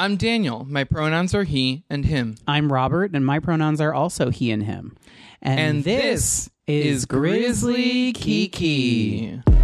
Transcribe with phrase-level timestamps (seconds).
[0.00, 0.64] I'm Daniel.
[0.64, 2.36] My pronouns are he and him.
[2.48, 4.96] I'm Robert, and my pronouns are also he and him.
[5.42, 9.42] And, And this, this is Grizzly Kiki.
[9.42, 9.59] Grizzly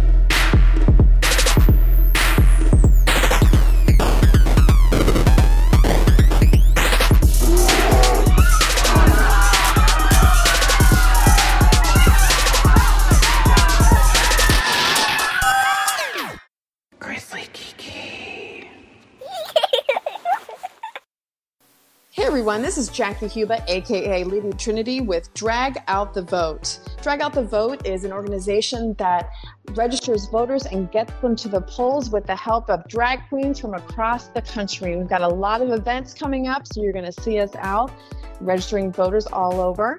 [22.47, 26.79] everyone, this is Jackie Huba, aka Lady Trinity, with Drag Out the Vote.
[27.01, 29.31] Drag Out the Vote is an organization that
[29.71, 33.73] registers voters and gets them to the polls with the help of drag queens from
[33.73, 34.95] across the country.
[34.95, 37.91] We've got a lot of events coming up, so you're going to see us out
[38.39, 39.97] registering voters all over.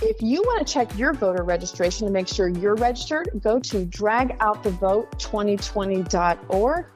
[0.00, 3.86] If you want to check your voter registration to make sure you're registered, go to
[3.86, 6.86] dragoutthevote2020.org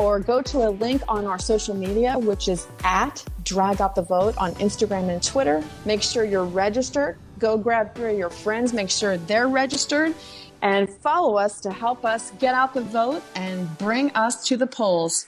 [0.00, 4.02] or go to a link on our social media, which is at Drag Out the
[4.02, 5.62] Vote on Instagram and Twitter.
[5.84, 7.18] Make sure you're registered.
[7.38, 10.14] Go grab three of your friends, make sure they're registered,
[10.62, 14.66] and follow us to help us get out the vote and bring us to the
[14.66, 15.26] polls.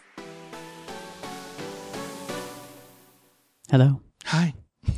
[3.70, 4.01] Hello.
[4.25, 4.55] Hi.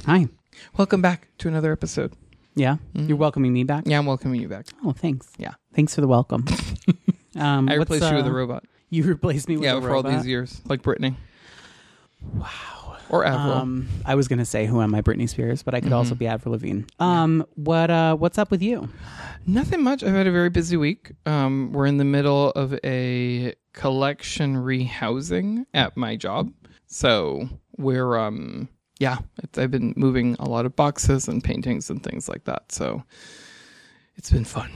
[0.07, 0.29] Hi.
[0.77, 2.13] Welcome back to another episode.
[2.57, 3.83] Yeah, you're welcoming me back.
[3.87, 4.67] Yeah, I'm welcoming you back.
[4.85, 5.27] Oh, thanks.
[5.39, 5.55] Yeah.
[5.75, 6.45] Thanks for the welcome.
[7.37, 8.65] um, I what's, replaced you with uh, a robot.
[8.91, 10.13] You replaced me with Yeah, a for robot.
[10.13, 11.17] all these years, like Britney.
[12.35, 12.97] Wow.
[13.11, 13.53] Or Avril.
[13.55, 16.27] Um, I was gonna say who am I, Britney Spears, but I could also be
[16.27, 16.83] Avril Lavigne.
[16.99, 18.89] Um, what uh, what's up with you?
[19.47, 20.03] Nothing much.
[20.03, 21.13] I've had a very busy week.
[21.27, 26.51] Um, we're in the middle of a collection rehousing at my job,
[26.87, 29.19] so we're um, yeah.
[29.43, 32.73] It's, I've been moving a lot of boxes and paintings and things like that.
[32.73, 33.03] So
[34.17, 34.71] it's been fun.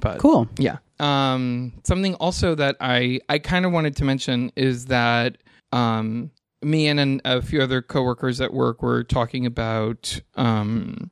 [0.00, 0.48] But Cool.
[0.58, 0.78] Yeah.
[1.00, 5.38] Um, something also that I I kind of wanted to mention is that
[5.72, 6.30] um,
[6.62, 11.10] me and an, a few other coworkers at work were talking about um,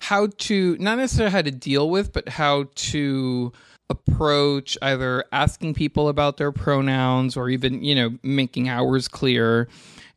[0.00, 3.52] how to not necessarily how to deal with, but how to
[3.90, 9.68] approach either asking people about their pronouns or even you know making hours clear.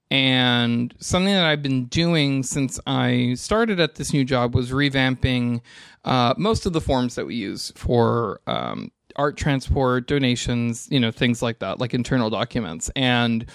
[0.09, 5.59] And something that I've been doing since I started at this new job was revamping
[6.05, 11.11] uh, most of the forms that we use for um, art transport, donations, you know,
[11.11, 12.89] things like that, like internal documents.
[12.95, 13.45] And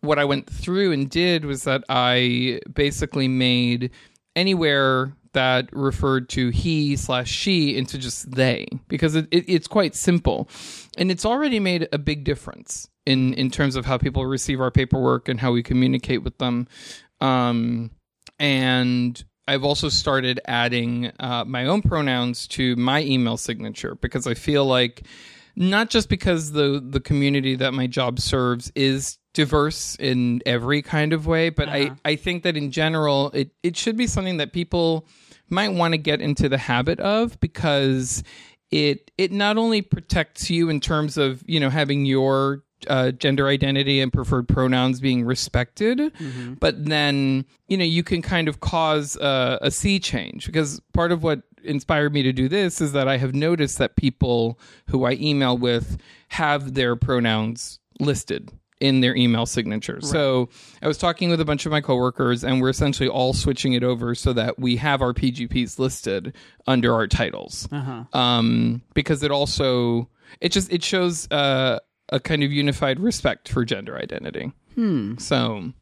[0.00, 3.90] what I went through and did was that I basically made
[4.34, 9.94] anywhere that referred to he slash she into just they because it, it, it's quite
[9.94, 10.48] simple
[10.98, 14.70] and it's already made a big difference in in terms of how people receive our
[14.70, 16.68] paperwork and how we communicate with them
[17.20, 17.90] um
[18.38, 24.34] and I've also started adding uh, my own pronouns to my email signature because I
[24.34, 25.02] feel like
[25.56, 31.12] not just because the the community that my job serves is diverse in every kind
[31.12, 34.52] of way, but I, I think that in general it, it should be something that
[34.52, 35.06] people
[35.48, 38.22] might want to get into the habit of because
[38.70, 43.48] it it not only protects you in terms of you know having your uh, gender
[43.48, 46.12] identity and preferred pronouns being respected,
[46.60, 51.12] but then you know you can kind of cause a, a sea change because part
[51.12, 55.04] of what inspired me to do this is that I have noticed that people who
[55.04, 55.98] I email with
[56.28, 58.50] have their pronouns listed
[58.80, 60.00] in their email signature.
[60.00, 60.48] So
[60.82, 63.84] I was talking with a bunch of my coworkers and we're essentially all switching it
[63.84, 66.34] over so that we have our PGPs listed
[66.66, 67.68] under our titles.
[68.12, 70.08] Um, because it also
[70.40, 71.78] it just it shows uh,
[72.12, 74.52] a kind of unified respect for gender identity.
[74.76, 75.16] Hmm.
[75.18, 75.72] So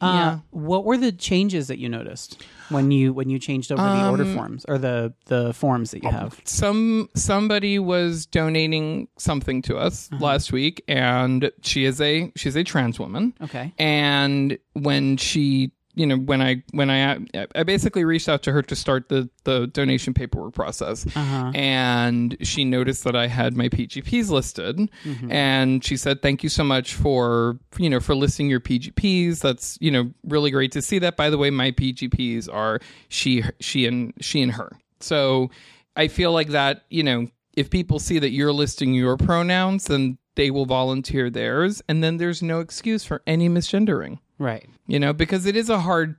[0.00, 0.38] Uh, Yeah.
[0.50, 4.24] What were the changes that you noticed when you when you changed over the order
[4.24, 6.40] Um, forms or the the forms that you have?
[6.44, 12.64] some somebody was donating something to us last week and she is a she's a
[12.64, 13.72] trans woman Okay.
[13.78, 17.18] and when she you know when i when i
[17.54, 21.06] i basically reached out to her to start the the donation paperwork process.
[21.14, 21.52] Uh-huh.
[21.54, 24.78] And she noticed that i had my pgps listed.
[25.04, 25.30] Mm-hmm.
[25.30, 29.76] And she said thank you so much for you know for listing your pgps that's
[29.80, 31.16] you know really great to see that.
[31.16, 34.78] By the way my pgps are she she and she and her.
[35.00, 35.50] So
[35.96, 40.16] i feel like that you know if people see that you're listing your pronouns then
[40.34, 41.82] they will volunteer theirs.
[41.88, 44.68] And then there's no excuse for any misgendering Right.
[44.86, 46.16] you know because it is a hard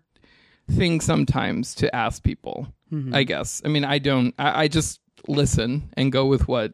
[0.72, 3.14] thing sometimes to ask people mm-hmm.
[3.14, 3.62] i guess.
[3.66, 6.74] I mean i don't I, I just listen and go with what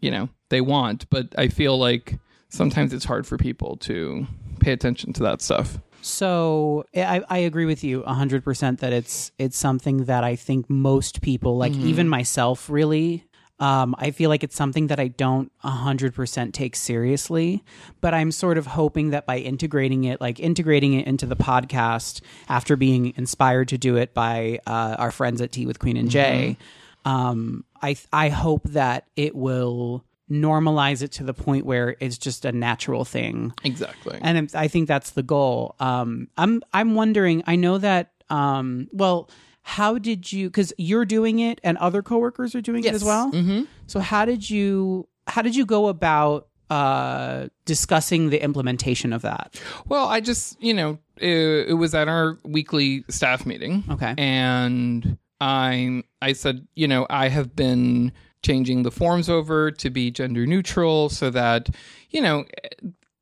[0.00, 2.18] you know they want but i feel like
[2.54, 4.26] sometimes it's hard for people to
[4.60, 5.78] pay attention to that stuff.
[6.00, 10.68] So I, I agree with you hundred percent that it's it's something that I think
[10.68, 11.88] most people, like mm-hmm.
[11.88, 13.24] even myself, really
[13.60, 17.62] Um, I feel like it's something that I don't 100% take seriously,
[18.00, 22.20] but I'm sort of hoping that by integrating it, like integrating it into the podcast
[22.48, 26.10] after being inspired to do it by uh, our friends at Tea with Queen and
[26.10, 26.56] J,
[27.04, 32.44] um, I, I hope that it will normalize it to the point where it's just
[32.46, 34.18] a natural thing Exactly.
[34.22, 35.76] and I think that's the goal.
[35.78, 37.44] Um, I'm I'm wondering.
[37.46, 38.10] I know that.
[38.30, 39.28] Um, well,
[39.66, 40.48] how did you?
[40.48, 43.30] Because you're doing it, and other coworkers are doing it as well.
[43.30, 45.08] hmm So how did you?
[45.26, 49.58] How did you go about uh, discussing the implementation of that?
[49.86, 53.84] Well, I just, you know, it, it was at our weekly staff meeting.
[53.90, 54.14] Okay.
[54.18, 58.12] And I I said, you know, I have been
[58.42, 61.70] changing the forms over to be gender neutral so that,
[62.10, 62.44] you know,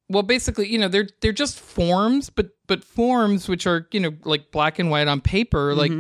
[0.09, 4.13] well basically, you know, they're they're just forms, but but forms which are, you know,
[4.25, 5.93] like black and white on paper, like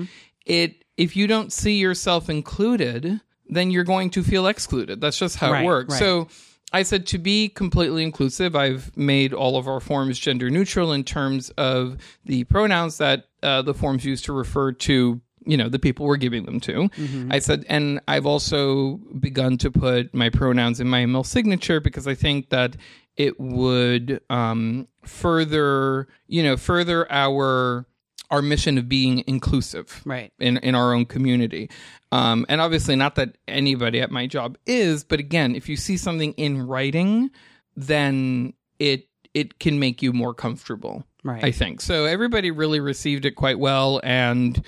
[0.47, 5.00] it if you don't see yourself included, then you're going to feel excluded.
[5.00, 5.93] That's just how Right, it works.
[5.93, 5.99] right.
[5.99, 6.29] So
[6.73, 11.05] I said to be completely inclusive, I've made all of our forms gender neutral in
[11.05, 15.79] terms of the pronouns that uh, the forms use to refer to, you know, the
[15.79, 16.89] people we're giving them to.
[17.31, 22.06] I said, and I've also begun to put my pronouns in my email signature because
[22.06, 22.77] I think that
[23.17, 27.87] it would um, further, you know, further our
[28.32, 30.32] our mission of being inclusive Right.
[30.40, 31.70] in in our own community.
[32.11, 35.96] Um, and obviously, not that anybody at my job is, but again, if you see
[35.96, 37.31] something in writing,
[37.76, 41.05] then it it can make you more comfortable.
[41.25, 41.44] Right.
[41.44, 42.05] I think so.
[42.06, 44.61] Everybody really received it quite well, and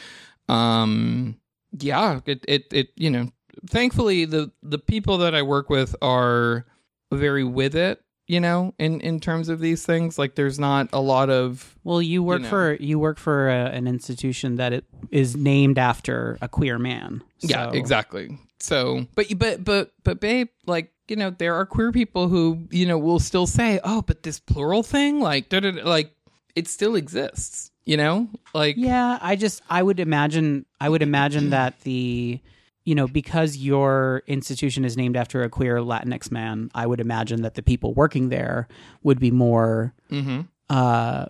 [0.49, 1.37] um,
[1.79, 3.33] yeah, it it it you know,
[3.69, 6.67] thankfully the the people that I work with are
[7.13, 8.04] very with it.
[8.27, 12.01] You know, in in terms of these things, like there's not a lot of Well,
[12.01, 12.49] you work know.
[12.49, 17.23] for you work for a, an institution that it is named after a queer man.
[17.41, 18.39] Yeah, exactly.
[18.61, 22.87] So, but but but but babe, like you know, there are queer people who you
[22.87, 26.11] know will still say, "Oh, but this plural thing, like, da, da, da," like
[26.57, 31.51] it still exists." You know, like Yeah, I just I would imagine I would imagine
[31.51, 32.41] that the
[32.85, 37.43] you know because your institution is named after a queer Latinx man, I would imagine
[37.43, 38.69] that the people working there
[39.03, 39.95] would be more.
[40.11, 41.27] hmm uh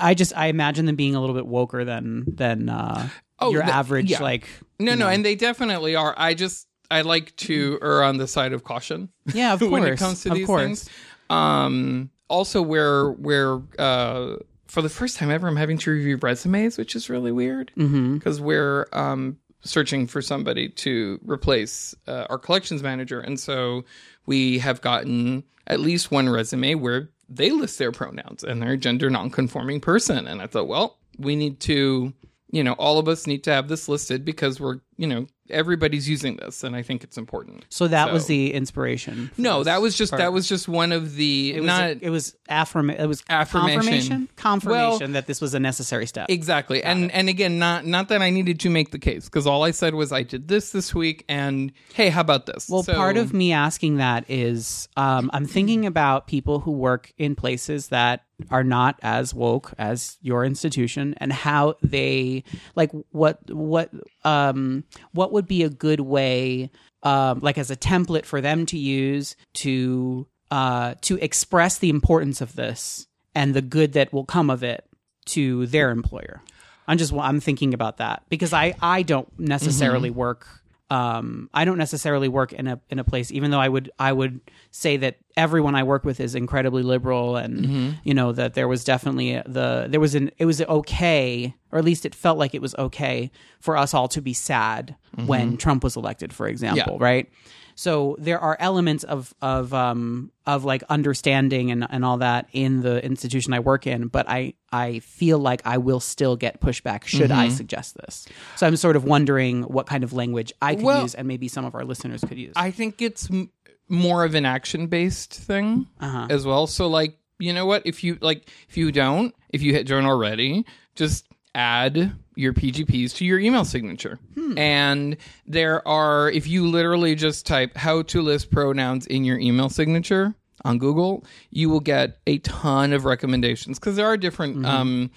[0.00, 3.08] I just I imagine them being a little bit woker than than uh,
[3.38, 4.22] Oh, your the- average yeah.
[4.22, 4.48] like
[4.78, 5.08] no, no, know.
[5.08, 6.14] and they definitely are.
[6.16, 9.10] I just I like to err on the side of caution.
[9.34, 10.62] yeah of course when it comes to of these course.
[10.64, 10.90] things.
[11.30, 14.36] Um, also, where where uh,
[14.66, 18.14] for the first time ever, I'm having to review resumes, which is really weird Mm-hmm.
[18.14, 23.84] because we're um, searching for somebody to replace uh, our collections manager, and so
[24.26, 28.76] we have gotten at least one resume where they list their pronouns and they're a
[28.76, 32.12] gender nonconforming person, and I thought, well, we need to.
[32.50, 36.08] You know, all of us need to have this listed because we're, you know, everybody's
[36.08, 37.64] using this, and I think it's important.
[37.68, 39.30] So that was the inspiration.
[39.36, 40.20] No, that was just part.
[40.20, 43.80] that was just one of the It was, not it was affirma- it was Affirmation.
[43.80, 46.26] confirmation confirmation that this was a necessary step.
[46.30, 49.62] exactly, and and again, not not that I needed to make the case because all
[49.62, 52.68] I said was I did this this week, and hey, how about this?
[52.68, 57.12] Well, So- part of me asking that is um, I'm thinking about people who work
[57.18, 62.42] in places that are not as woke as your institution and how they
[62.74, 63.90] like what what
[64.24, 66.70] um what would be a good way
[67.04, 72.40] um like as a template for them to use to uh to express the importance
[72.40, 74.84] of this and the good that will come of it
[75.26, 76.42] to their employer.
[76.86, 80.46] I'm just I'm thinking about that because I I don't necessarily work
[80.90, 84.12] um I don't necessarily work in a in a place even though I would I
[84.12, 88.68] would say that everyone I work with is incredibly liberal and you know that there
[88.68, 92.54] was definitely the there was an it was okay or at least it felt like
[92.54, 94.94] it was okay for us all to be sad
[95.26, 97.30] when Trump was elected for example right
[97.74, 102.82] so there are elements of of um of like understanding and and all that in
[102.82, 107.04] the institution I work in, but I I feel like I will still get pushback
[107.04, 107.56] should I Mm-hmm.
[107.56, 108.26] suggest this.
[108.56, 111.48] So I'm sort of wondering what kind of language I could Well- use and maybe
[111.48, 112.52] some of our listeners could use.
[112.56, 113.50] I think it's m-
[113.88, 116.26] more of an action based thing Uh-huh.
[116.30, 116.66] as well.
[116.66, 120.04] So like you know what if you like if you don't if you hit join
[120.06, 120.64] already
[120.94, 124.18] just add your PGPs to your email signature.
[124.58, 129.68] And there are if you literally just type how to list pronouns in your email
[129.68, 130.34] signature
[130.64, 135.10] on Google, you will get a ton of recommendations because there are different um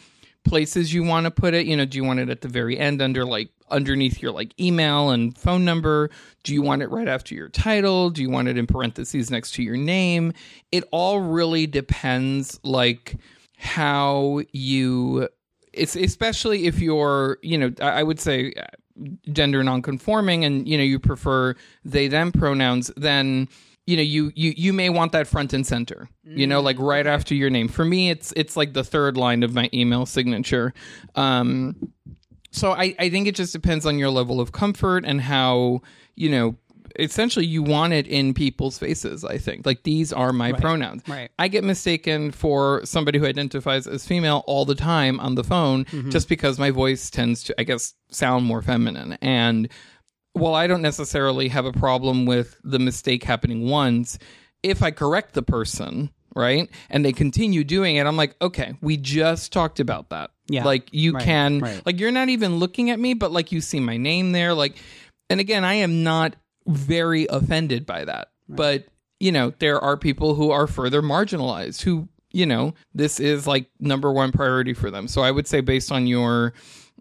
[0.44, 1.66] places you want to put it.
[1.66, 4.58] You know, do you want it at the very end under like underneath your like
[4.60, 6.10] email and phone number?
[6.44, 8.10] Do you want it right after your title?
[8.10, 10.34] Do you want it in parentheses next to your name?
[10.72, 13.18] It all really depends like
[13.58, 15.28] how you
[15.78, 18.54] it's especially if you're, you know, I would say
[19.32, 21.56] gender nonconforming and you know you prefer
[21.86, 23.48] they them pronouns, then
[23.86, 26.10] you know you you you may want that front and center.
[26.26, 27.68] You know, like right after your name.
[27.68, 30.74] For me, it's it's like the third line of my email signature.
[31.16, 31.92] Um,
[32.52, 35.82] so I, I think it just depends on your level of comfort and how
[36.16, 36.56] you know
[37.00, 39.66] essentially you want it in people's faces i think.
[39.66, 41.04] Like these are my pronouns.
[41.08, 41.30] Right.
[41.40, 45.86] i get mistaken for somebody who identifies as female all the time on the phone
[45.86, 46.10] mm-hmm.
[46.10, 49.18] just because my voice tends to i guess sound more feminine.
[49.22, 49.70] And
[50.34, 54.18] while i don't necessarily have a problem with the mistake happening once
[54.64, 58.98] if i correct the person right and they continue doing it i'm like okay we
[58.98, 60.30] just talked about that.
[60.50, 60.64] Yeah.
[60.64, 61.86] like you Right, can right.
[61.86, 64.54] like you're not even looking at me but like you see my name there.
[64.54, 64.78] Like
[65.30, 66.36] and again i am not
[66.68, 68.30] very offended by that.
[68.50, 68.86] But
[69.20, 73.70] you know there are people who are further marginalized who you know this is like
[73.80, 75.08] number one priority for them.
[75.08, 76.54] So i would say based on your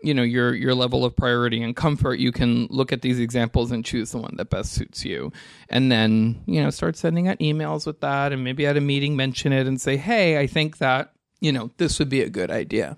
[0.03, 3.71] you know your your level of priority and comfort you can look at these examples
[3.71, 5.33] and choose the one that best suits you.
[5.69, 9.17] And then you know start sending out emails with that and maybe at a meeting
[9.17, 11.13] mention it and say hey i think that
[11.47, 12.97] you know this would be a good idea.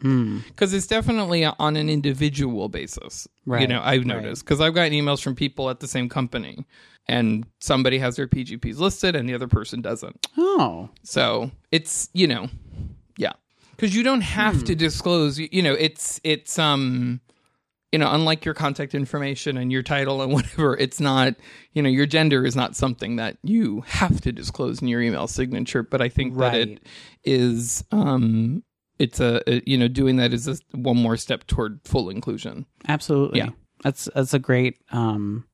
[0.48, 3.62] Because it's definitely on an individual basis Right.
[3.62, 4.44] you know i've noticed.
[4.44, 6.54] Because i've gotten emails from people at the same company
[7.16, 10.16] and somebody has their pgps listed and the other person doesn't.
[10.36, 12.44] Oh, so it's you know,
[13.24, 13.32] yeah,
[13.74, 15.38] because you don't have to disclose.
[15.38, 17.20] You know, it's it's um,
[17.92, 21.34] you know, unlike your contact information and your title and whatever, it's not
[21.72, 25.26] you know your gender is not something that you have to disclose in your email
[25.26, 25.82] signature.
[25.82, 26.80] But I think that it
[27.24, 28.62] is um,
[28.98, 32.66] it's a, a you know doing that is just one more step toward full inclusion.
[32.88, 33.38] absolutely.
[33.38, 33.50] Yeah.
[33.84, 35.44] That's that's a great um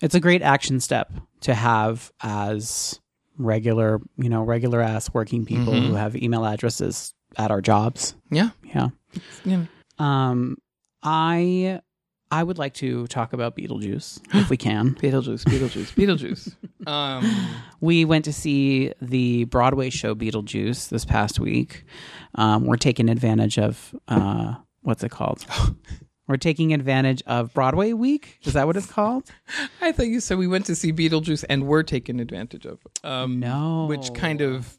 [0.00, 2.98] it's a great action step to have as
[3.36, 5.86] regular, you know, regular ass working people Mm-hmm.
[5.88, 8.14] who have email addresses at our jobs.
[8.30, 8.88] Yeah, Yeah.
[9.44, 9.64] yeah.
[9.98, 10.56] Um
[11.04, 11.80] I
[12.30, 14.94] I would like to talk about Beetlejuice if we can.
[15.00, 16.54] Beetlejuice, Beetlejuice, Beetlejuice.
[16.90, 17.30] um,
[17.80, 21.84] We went to see the Broadway show Beetlejuice this past week.
[22.34, 25.46] Um, we're taking advantage of uh, what's it called?
[26.26, 28.38] we're taking advantage of Broadway Week.
[28.42, 29.30] Is that what it's called?
[29.80, 32.80] I thought you said we went to see Beetlejuice and we're taken advantage of.
[33.04, 33.86] Um, No.
[33.86, 34.78] which kind of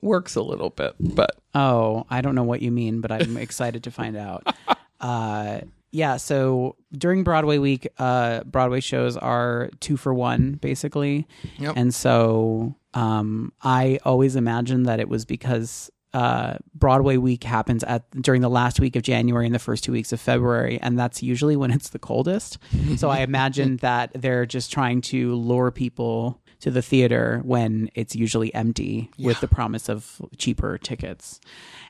[0.00, 3.82] works a little bit, but Oh, I don't know what you mean, but I'm excited
[3.84, 4.46] to find out.
[5.00, 5.60] Uh,
[5.92, 11.26] yeah, so during Broadway week, uh, Broadway shows are two for one, basically.
[11.58, 11.74] Yep.
[11.76, 18.10] And so um, I always imagined that it was because uh, Broadway week happens at
[18.22, 21.22] during the last week of January and the first two weeks of February, and that's
[21.22, 22.58] usually when it's the coldest.
[22.96, 28.16] so I imagined that they're just trying to lure people to the theater when it's
[28.16, 31.38] usually empty with the promise of cheaper tickets.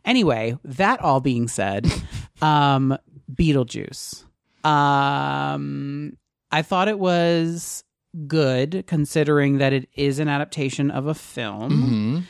[0.07, 1.93] Anyway, that all being said,
[2.41, 2.97] um,
[3.35, 4.25] Beetlejuice.
[4.65, 6.17] Um,
[6.51, 7.85] I thought it was
[8.27, 12.25] good considering that it is an adaptation of a film.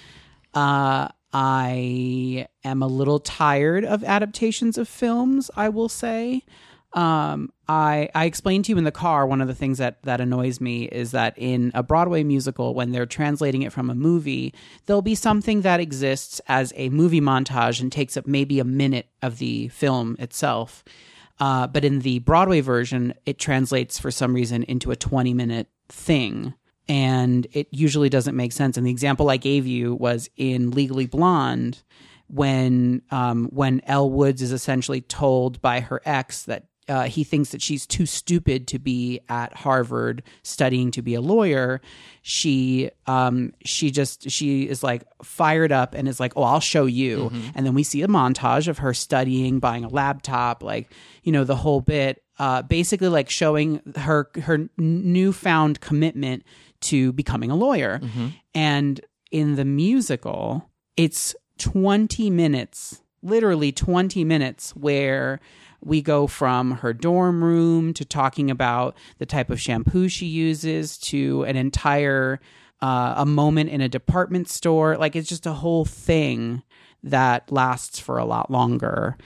[0.54, 6.42] Uh, I am a little tired of adaptations of films, I will say.
[6.96, 10.20] Um, I I explained to you in the car one of the things that that
[10.20, 14.54] annoys me is that in a Broadway musical, when they're translating it from a movie,
[14.86, 19.10] there'll be something that exists as a movie montage and takes up maybe a minute
[19.22, 20.82] of the film itself.
[21.38, 25.68] Uh, but in the Broadway version, it translates for some reason into a 20 minute
[25.90, 26.54] thing.
[26.88, 28.78] And it usually doesn't make sense.
[28.78, 31.82] And the example I gave you was in Legally Blonde,
[32.28, 37.50] when um, when Elle Woods is essentially told by her ex that uh, he thinks
[37.50, 41.80] that she's too stupid to be at Harvard studying to be a lawyer.
[42.22, 46.86] She um, she just she is like fired up and is like, "Oh, I'll show
[46.86, 51.32] you." And then we see a montage of her studying, buying a laptop, like you
[51.32, 52.22] know the whole bit.
[52.38, 56.44] Uh, basically, like showing her her newfound commitment
[56.82, 58.00] to becoming a lawyer.
[58.54, 59.00] And
[59.30, 65.40] in the musical, it's 20 minutes, literally 20 minutes, where
[65.86, 70.98] we go from her dorm room to talking about the type of shampoo she uses
[70.98, 72.40] to an entire
[72.82, 74.96] uh, a moment in a department store.
[74.96, 76.62] Like it's just a whole thing
[77.02, 79.16] that lasts for a lot longer.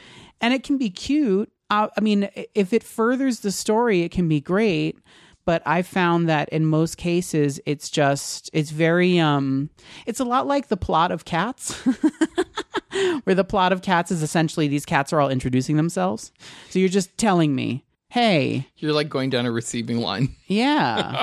[0.40, 1.50] And it can be cute.
[1.71, 4.99] Uh, i mean if it furthers the story it can be great
[5.44, 9.70] but I found that in most cases it's just it's very um
[10.06, 11.75] it's a lot like the plot of Cats.
[13.25, 16.32] Where the plot of Cats is essentially these cats are all introducing themselves.
[16.70, 20.35] So you're just telling me, "Hey, you're like going down a receiving line.
[20.47, 21.23] yeah."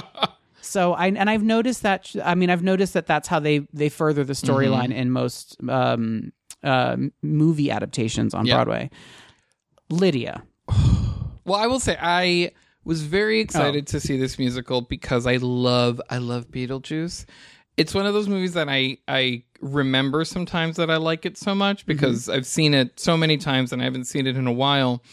[0.62, 3.90] so I and I've noticed that I mean I've noticed that that's how they they
[3.90, 6.32] further the storyline in most um
[6.64, 8.56] uh movie adaptations on Yeah.
[8.56, 8.90] Broadway.
[9.90, 10.44] Lydia.
[11.46, 12.52] Well, I will say I
[12.88, 17.26] was very excited to see this musical because I love I love Beetlejuice.
[17.76, 21.54] It's one of those movies that I I remember sometimes that I like it so
[21.54, 24.52] much because I've seen it so many times and I haven't seen it in a
[24.52, 25.04] while.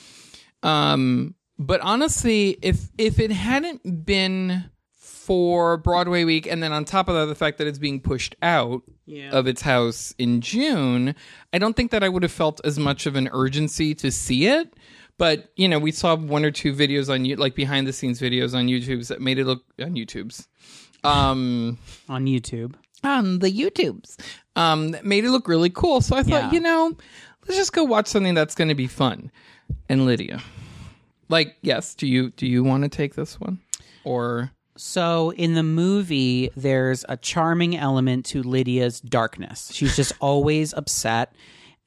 [0.62, 7.08] Um, but honestly, if if it hadn't been for Broadway week, and then on top
[7.08, 9.30] of that, the fact that it's being pushed out Yeah.
[9.30, 11.14] of its house in June,
[11.52, 14.46] I don't think that I would have felt as much of an urgency to see
[14.46, 14.74] it.
[15.18, 18.20] But you know, we saw one or two videos on you, like behind the scenes
[18.20, 20.48] videos on YouTube's that made it look on YouTube's,
[21.04, 21.78] um,
[22.08, 22.74] on YouTube.
[23.04, 24.16] on the YouTubes,
[24.56, 26.00] um, that made it look really cool.
[26.00, 26.52] So I thought, Yeah.
[26.52, 26.96] you know,
[27.46, 29.30] let's just go watch something that's going to be fun.
[29.88, 30.40] And Lydia,
[31.28, 33.60] like, yes, do you do you want to take this one,
[34.04, 39.70] or So in the movie, there's a charming element to Lydia's darkness.
[39.72, 41.32] She's just always upset,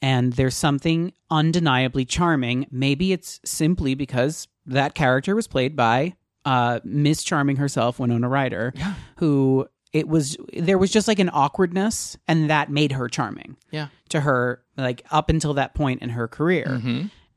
[0.02, 2.68] and there's something undeniably charming.
[2.72, 8.74] Maybe it's simply because that character was played by uh, Miss Charming herself, Winona Ryder,
[8.76, 8.94] yeah.
[9.18, 13.88] who it was there was just like an awkwardness, and that made her charming yeah,
[14.10, 16.66] to her, like up until that point in her career.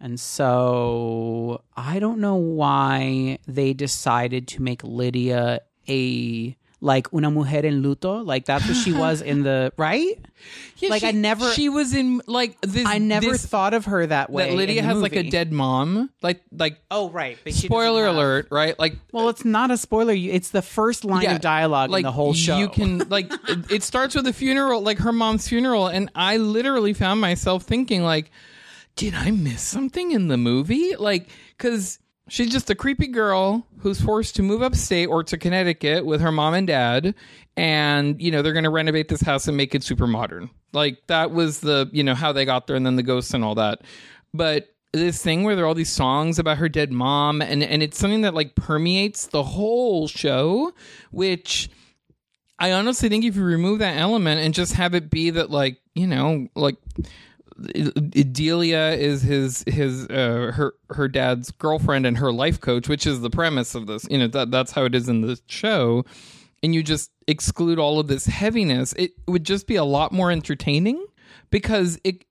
[0.03, 7.67] And so I don't know why they decided to make Lydia a like una mujer
[7.67, 10.19] en luto, like that's what she was in the right.
[10.79, 12.87] Yeah, Like, she- I never- she was in like this.
[12.87, 14.49] I never this- thought of her that way.
[14.49, 16.81] that Lydia has like a dead mom, like like.
[16.91, 18.49] Oh right, but she doesn't Spoiler have- alert!
[18.51, 20.15] Right, like Well, it's not a spoiler.
[20.15, 22.57] It's the first line yeah, of dialogue like in the whole show.
[22.57, 26.39] You can like it, it starts with a funeral, like her mom's funeral, and I
[26.39, 28.31] literally found myself thinking, like,
[28.97, 30.97] did I miss something in the movie?
[30.97, 31.99] Like, because
[32.31, 36.33] she's just a creepy girl who's forced to move upstate or to Connecticut with her
[36.33, 37.15] mom and dad,
[37.57, 40.49] and you know they're going to renovate this house and make it super modern.
[40.73, 43.45] Like that was the you know how they got there, and then the ghosts and
[43.45, 43.83] all that,
[44.33, 44.69] but.
[44.93, 47.97] This thing where there are all these songs about her dead mom, and, and it's
[47.97, 50.73] something that like permeates the whole show,
[51.13, 51.71] which
[52.59, 55.79] I honestly think if you remove that element and just have it be that like
[55.95, 56.75] you know like
[57.61, 63.21] Delia is his his uh, her her dad's girlfriend and her life coach, which is
[63.21, 64.07] the premise of this.
[64.11, 66.05] You know that that's how it is in the show,
[66.63, 68.93] and you just exclude all of this heaviness.
[68.95, 71.05] It would just be a lot more entertaining
[71.51, 72.25] because it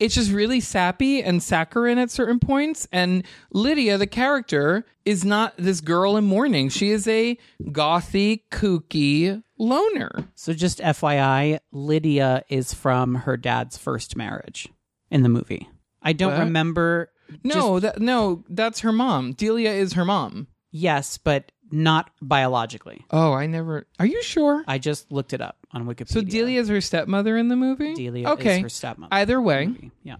[0.00, 2.86] it's just really sappy and saccharine at certain points.
[2.92, 6.68] And Lydia, the character, is not this girl in mourning.
[6.68, 10.28] She is a gothy, kooky loner.
[10.34, 14.68] so just FYI, Lydia is from her dad's first marriage
[15.10, 15.68] in the movie.
[16.02, 16.40] I don't What?
[16.40, 17.10] remember.
[17.42, 19.32] No, that no, that's her mom.
[19.32, 20.48] Delia is her mom.
[20.70, 23.04] Yes, but not biologically.
[23.10, 23.86] Oh, I never.
[23.98, 24.64] Are you sure?
[24.66, 26.08] I just looked it up on Wikipedia.
[26.10, 27.94] So Delia is her stepmother in the movie.
[27.94, 28.56] Delia okay.
[28.56, 29.12] is her stepmother.
[29.12, 29.90] Either way.
[30.02, 30.16] Yeah.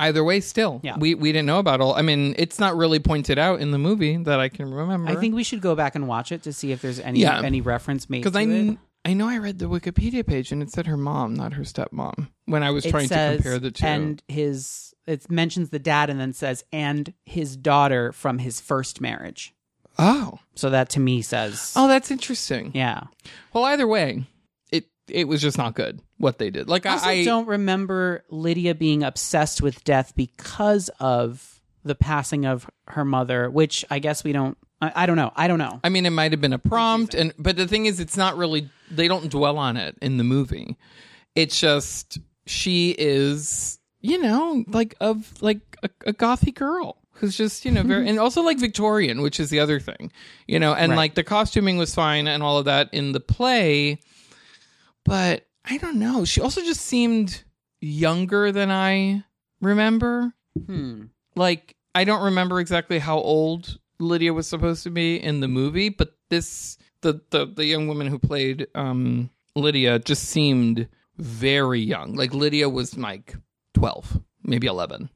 [0.00, 0.96] either way, still, Yeah.
[0.98, 1.94] we we didn't know about all.
[1.94, 5.10] I mean, it's not really pointed out in the movie that I can remember.
[5.10, 7.40] I think we should go back and watch it to see if there's any Yeah.
[7.42, 8.78] any reference made because I it.
[9.06, 12.28] I know I read the Wikipedia page and it said her mom, not her stepmom.
[12.46, 13.86] When I was It trying says, to compare the two.
[13.86, 19.00] and his it mentions the dad and then says and his daughter from his first
[19.00, 19.53] marriage.
[19.98, 22.72] Oh, So that to me says oh, that's interesting.
[22.74, 23.04] yeah.
[23.52, 24.24] Well, either way,
[24.70, 26.68] it it was just not good what they did.
[26.68, 32.46] Like I also I, don't remember Lydia being obsessed with death because of the passing
[32.46, 34.56] of her mother, which I guess we don't.
[34.80, 35.32] I, I don't know.
[35.36, 35.80] I don't know.
[35.84, 38.36] I mean, it might have been a prompt, and but the thing is, it's not
[38.36, 38.70] really.
[38.90, 40.76] They don't dwell on it in the movie.
[41.34, 47.64] It's just she is, you know, like of like a, a gothy girl who's just
[47.64, 50.12] you know very, and also like Victorian, which is the other thing,
[50.46, 50.96] you know, and Right.
[50.96, 54.00] like the costuming was fine and all of that in the play,
[55.04, 56.24] but I don't know.
[56.24, 57.42] She also just seemed
[57.80, 59.24] younger than I
[59.60, 60.32] remember
[60.66, 61.04] Hmm.
[61.36, 65.88] like I don't remember exactly how old Lydia was supposed to be in the movie,
[65.88, 72.14] but this the the, the young woman who played um Lydia just seemed very young.
[72.14, 73.36] Like Lydia was like
[73.74, 75.10] 12, maybe 11.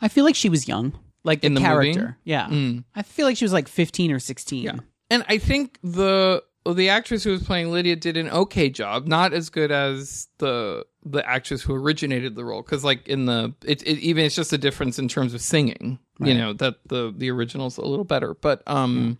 [0.00, 0.92] I feel like she was young,
[1.24, 1.92] like the, In the movie?
[1.94, 2.16] character.
[2.24, 2.84] Yeah, Mm.
[2.94, 4.62] I feel like she was like fifteen or sixteen.
[4.64, 4.76] Yeah.
[5.10, 9.32] And I think the the actress who was playing Lydia did an okay job, not
[9.34, 13.82] as good as the the actress who originated the role cuz like in the it,
[13.82, 15.98] it even it's just a difference in terms of singing.
[16.20, 19.18] You know, that the the original's a little better, but um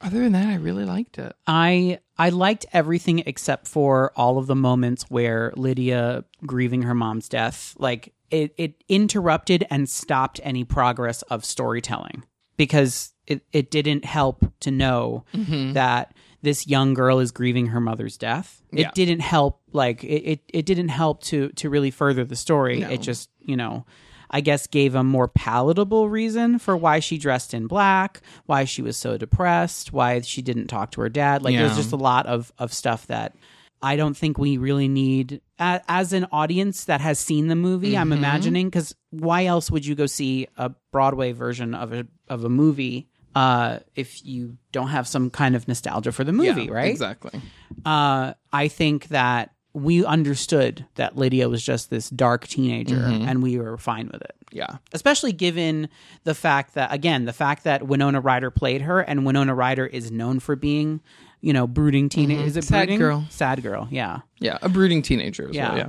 [0.00, 1.34] other than that I really liked it.
[1.46, 7.28] I I liked everything except for all of the moments where Lydia grieving her mom's
[7.28, 12.24] death, like it, it interrupted and stopped any progress of storytelling
[12.56, 15.72] because it, it didn't help to know mm-hmm.
[15.72, 18.62] that this young girl is grieving her mother's death.
[18.70, 18.88] Yeah.
[18.88, 22.80] It didn't help like it, it, it didn't help to to really further the story.
[22.80, 22.90] No.
[22.90, 23.86] It just, you know,
[24.30, 28.82] I guess gave a more palatable reason for why she dressed in black, why she
[28.82, 31.42] was so depressed, why she didn't talk to her dad.
[31.42, 31.76] Like there's Yeah.
[31.78, 33.34] just a lot of of stuff that
[33.82, 37.96] I don't think we really need as an audience that has seen the movie.
[37.96, 38.18] I'm Mm-hmm.
[38.18, 42.48] imagining because why else would you go see a Broadway version of a of a
[42.48, 46.90] movie uh, if you don't have some kind of nostalgia for the movie, Yeah, right?
[46.90, 47.40] Exactly.
[47.84, 53.28] uh, I think that we understood that Lydia was just this dark teenager Mm-hmm.
[53.28, 54.34] and we were fine with it.
[54.50, 54.78] Yeah.
[54.92, 55.88] Especially given
[56.24, 60.10] the fact that, again, the fact that Winona Ryder played her and Winona Ryder is
[60.10, 61.00] known for being,
[61.40, 62.42] you know, brooding teenager.
[62.42, 62.74] Is it Mm-hmm.
[62.74, 62.98] Sad brooding?
[62.98, 63.26] girl.
[63.30, 64.20] Sad girl, yeah.
[64.40, 64.58] Yeah.
[64.62, 65.68] A brooding teenager as Yeah.
[65.68, 65.78] well.
[65.78, 65.88] Yeah.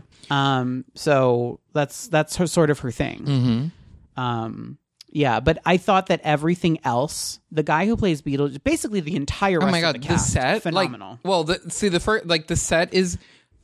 [0.59, 3.19] Um, so that's that's her sort of her thing.
[3.25, 4.21] Mm-hmm.
[4.21, 4.77] Um,
[5.11, 9.61] yeah, but I thought that everything else, the guy who plays Beetlejuice, basically the entire
[9.63, 11.11] Oh my god, the the, cast, set, phenomenal.
[11.11, 13.17] Like, well, the, see the first, like the set is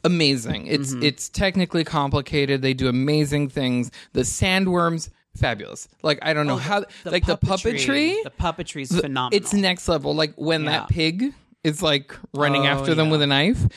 [0.03, 0.67] amazing.
[0.67, 1.03] It's Mm-hmm.
[1.03, 2.61] it's technically complicated.
[2.61, 3.91] They do amazing things.
[4.13, 5.87] The sandworms, fabulous.
[6.01, 9.37] Like I don't know how, like the puppetry, The puppetry's phenomenal.
[9.37, 10.15] it's next level.
[10.15, 10.71] Like when Yeah.
[10.71, 11.33] that pig
[11.65, 13.67] is like running Oh, after them with a knife.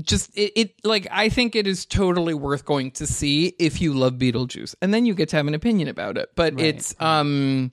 [0.00, 3.92] Just it, it, like I think it is totally worth going to see if you
[3.92, 6.30] love Beetlejuice, and then you get to have an opinion about it.
[6.36, 7.72] But it's um,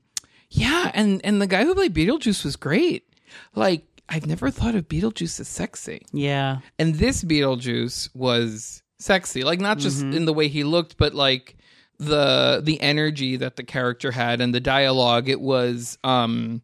[0.49, 3.07] yeah, and and the guy who played Beetlejuice was great.
[3.53, 6.57] Like I've never thought of Beetlejuice as sexy, yeah.
[6.79, 9.43] and this Beetlejuice was sexy.
[9.43, 10.13] Like not just Mm-hmm.
[10.17, 11.55] in the way he looked, but like
[11.99, 15.29] the the energy that the character had and the dialogue.
[15.29, 16.63] It was um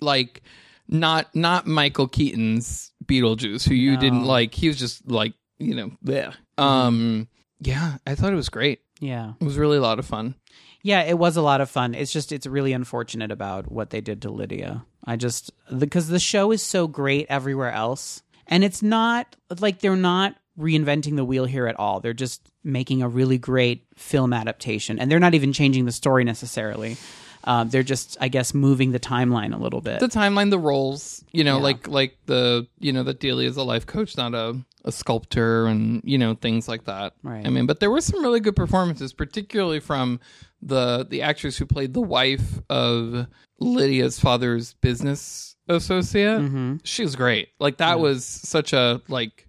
[0.00, 0.42] like
[0.90, 4.54] not not Michael Keaton's Beetlejuice, who you didn't like.
[4.54, 5.92] He was just like you know.
[6.04, 6.62] Mm-hmm.
[6.62, 7.28] um,
[7.60, 7.98] yeah.
[8.06, 8.80] I thought it was great.
[9.00, 9.34] Yeah.
[9.40, 10.34] It was really a lot of fun.
[10.82, 11.94] Yeah, it was a lot of fun.
[11.94, 14.84] It's just it's really unfortunate about what they did to Lydia.
[15.04, 19.96] I just because the show is so great everywhere else and it's not like they're
[19.96, 22.00] not reinventing the wheel here at all.
[22.00, 26.24] They're just making a really great film adaptation and they're not even changing the story
[26.24, 26.96] necessarily.
[27.44, 30.00] Um, they're just I guess moving the timeline a little bit.
[30.00, 33.62] the timeline, the roles, you know, like like the you know that Delia is a
[33.62, 37.14] life coach, not a a sculptor, and you know things like that.
[37.22, 37.46] Right.
[37.46, 40.20] I mean, but there were some really good performances, particularly from
[40.62, 43.26] the the actress who played the wife of
[43.58, 46.40] Lydia's father's business associate.
[46.40, 46.76] Mm-hmm.
[46.84, 47.48] She was great.
[47.58, 49.46] Like that was such a like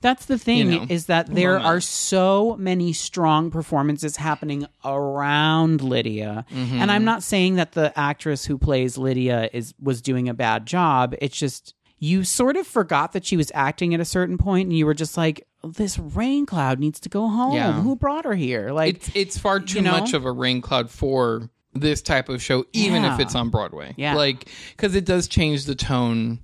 [0.00, 1.66] That's the thing You know, is that there moment.
[1.66, 6.44] are so many strong performances happening around Lydia.
[6.52, 6.80] Mm-hmm.
[6.80, 10.66] And I'm not saying that the actress who plays Lydia is was doing a bad
[10.66, 11.14] job.
[11.20, 14.76] It's just you sort of forgot that she was acting at a certain point and
[14.76, 17.54] you were just like this rain cloud needs to go home.
[17.54, 17.72] Yeah.
[17.72, 18.70] Who brought her here?
[18.70, 19.98] Like it's it's far too you know?
[19.98, 23.94] much of a rain cloud for this type of show, even if it's on Broadway.
[23.96, 24.14] Yeah.
[24.14, 26.40] like because it does change the tone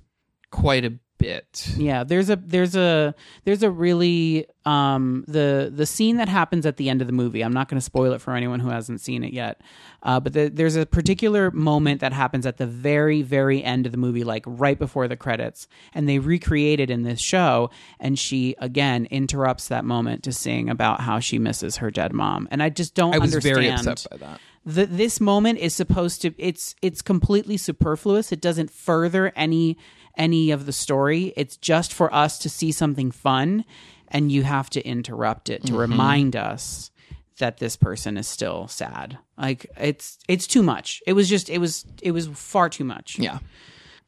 [0.51, 1.69] quite a bit.
[1.77, 6.77] Yeah, there's a there's a there's a really um the the scene that happens at
[6.77, 7.41] the end of the movie.
[7.43, 9.61] I'm not going to spoil it for anyone who hasn't seen it yet.
[10.03, 13.91] Uh, but the, there's a particular moment that happens at the very very end of
[13.91, 17.69] the movie, like right before the credits, and they recreate it in this show.
[17.99, 22.47] And she again interrupts that moment to sing about how she misses her dead mom.
[22.51, 24.41] And I just don't I was understand very upset by that.
[24.65, 29.77] the, this moment is supposed to it's it's completely superfluous it doesn't further any
[30.17, 31.33] any of the story.
[31.35, 33.65] It's just for us to see something fun
[34.09, 35.79] and you have to interrupt it to Mm-hmm.
[35.81, 36.91] remind us
[37.39, 39.17] that this person is still sad.
[39.37, 41.01] Like it's it's too much.
[41.05, 43.19] It was just it was it was far too much.
[43.19, 43.39] Yeah.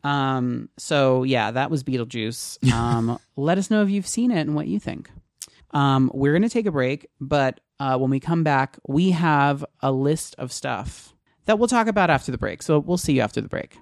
[0.03, 2.57] um so yeah that was beetlejuice.
[2.73, 5.09] Um let us know if you've seen it and what you think.
[5.71, 9.91] Um we're gonna take a break but uh when we come back we have a
[9.91, 11.13] list of stuff
[11.45, 12.61] that we'll talk about after the break.
[12.61, 13.77] So we'll see you after the break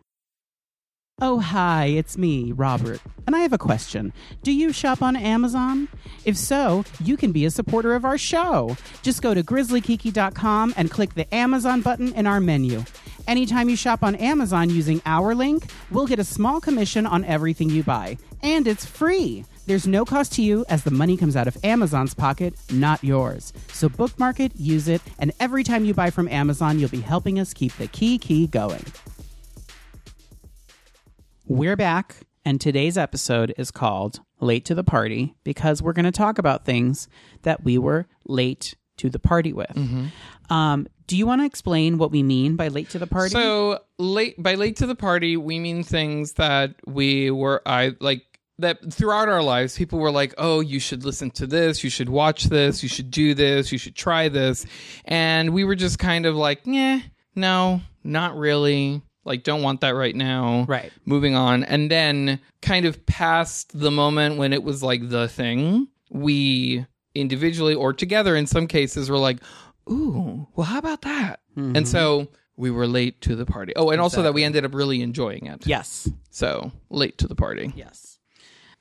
[1.22, 3.00] Oh, hi, it's me, Robert.
[3.26, 4.12] And I have a question.
[4.44, 5.88] Do you shop on Amazon?
[6.26, 8.76] If so, you can be a supporter of our show.
[9.02, 12.84] Just go to grizzlykiki.com and click the Amazon button in our menu.
[13.30, 17.70] Anytime you shop on Amazon using our link, we'll get a small commission on everything
[17.70, 18.18] you buy.
[18.44, 19.46] And it's free.
[19.68, 23.54] There's no cost to you as the money comes out of Amazon's pocket, not yours.
[23.70, 27.40] So bookmark it, use it, and every time you buy from Amazon, you'll be helping
[27.40, 28.84] us keep the Kiki going.
[31.48, 36.12] We're back, and today's episode is called Late to the Party because we're going to
[36.12, 37.08] talk about things
[37.44, 39.70] that we were late to the party with.
[39.70, 40.52] Mm-hmm.
[40.52, 43.30] Um, do you want to explain what we mean by late to the party?
[43.30, 48.24] So late by late to the party, we mean things that we were I like
[48.58, 52.10] that throughout our lives, people were like, "Oh, you should listen to this, you should
[52.10, 54.66] watch this, you should do this, you should try this,"
[55.06, 57.02] and we were just kind of like, "Yeah,
[57.36, 60.66] no, not really." Like, don't want that right now.
[60.68, 60.94] Right.
[61.04, 61.64] Moving on.
[61.64, 67.74] And then, kind of past the moment when it was like the thing, we individually
[67.74, 69.40] or together in some cases were like,
[69.90, 71.40] ooh, well, how about that?
[71.56, 73.72] And so we were late to the party.
[73.76, 75.66] Oh, and also that we ended up really enjoying it.
[75.66, 76.10] Yes.
[76.30, 77.72] So late to the party.
[77.76, 78.20] Yes.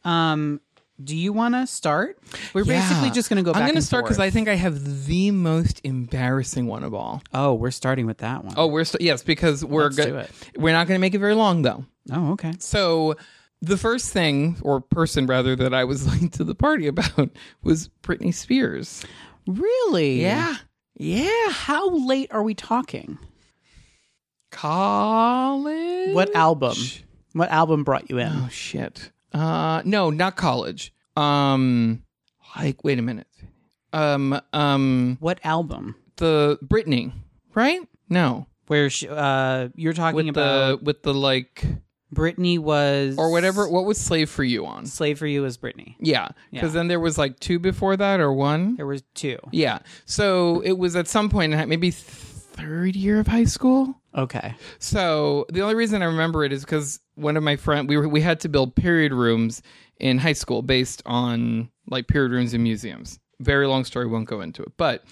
[0.05, 0.61] Um,
[1.03, 2.19] do you want to start?
[2.53, 2.81] We're Yeah.
[2.89, 4.19] basically just going to go back I'm going to start because.
[4.21, 7.23] I think I have the most embarrassing one of all.
[7.33, 8.55] Oh, we're starting with that one.
[8.57, 10.31] Oh, we're st- yes, because we're Let's go- do it.
[10.57, 11.85] we're not going to make it very long though.
[12.13, 12.53] Oh, okay.
[12.61, 13.17] So
[13.61, 17.31] the first thing or person rather that I was late to the party about
[17.63, 19.03] was Britney Spears.
[19.47, 20.21] Really?
[20.23, 20.57] Yeah.
[20.97, 21.51] Yeah.
[21.51, 23.19] How late are we talking?
[24.53, 26.15] College.
[26.15, 26.77] What album?
[27.33, 28.29] What album brought you in?
[28.33, 29.11] Oh shit.
[29.35, 30.95] Uh no, not college.
[31.17, 32.03] Um
[32.57, 33.27] like wait a minute.
[33.93, 35.97] Um um What album?
[36.17, 37.13] the Britney,
[37.55, 37.81] right?
[38.09, 38.47] No.
[38.69, 41.65] Where she, uh, you're talking With about the with the like
[42.15, 44.87] Britney was or whatever what was Slave for You on?
[44.87, 45.97] Slave for You was Britney.
[45.99, 46.29] Yeah.
[46.59, 48.77] Cuz then there was like two before that or one.
[48.77, 49.39] There was two.
[49.51, 49.81] Yeah.
[50.07, 51.91] So it was at some point maybe
[52.55, 53.95] third year of high school.
[54.15, 54.55] Okay.
[54.79, 58.09] So the only reason I remember it is because one of my friend we were,
[58.09, 59.63] we had to build period rooms
[59.99, 63.19] in high school based on like period rooms in museums.
[63.41, 64.73] Very long story, won't go into it.
[64.77, 65.05] But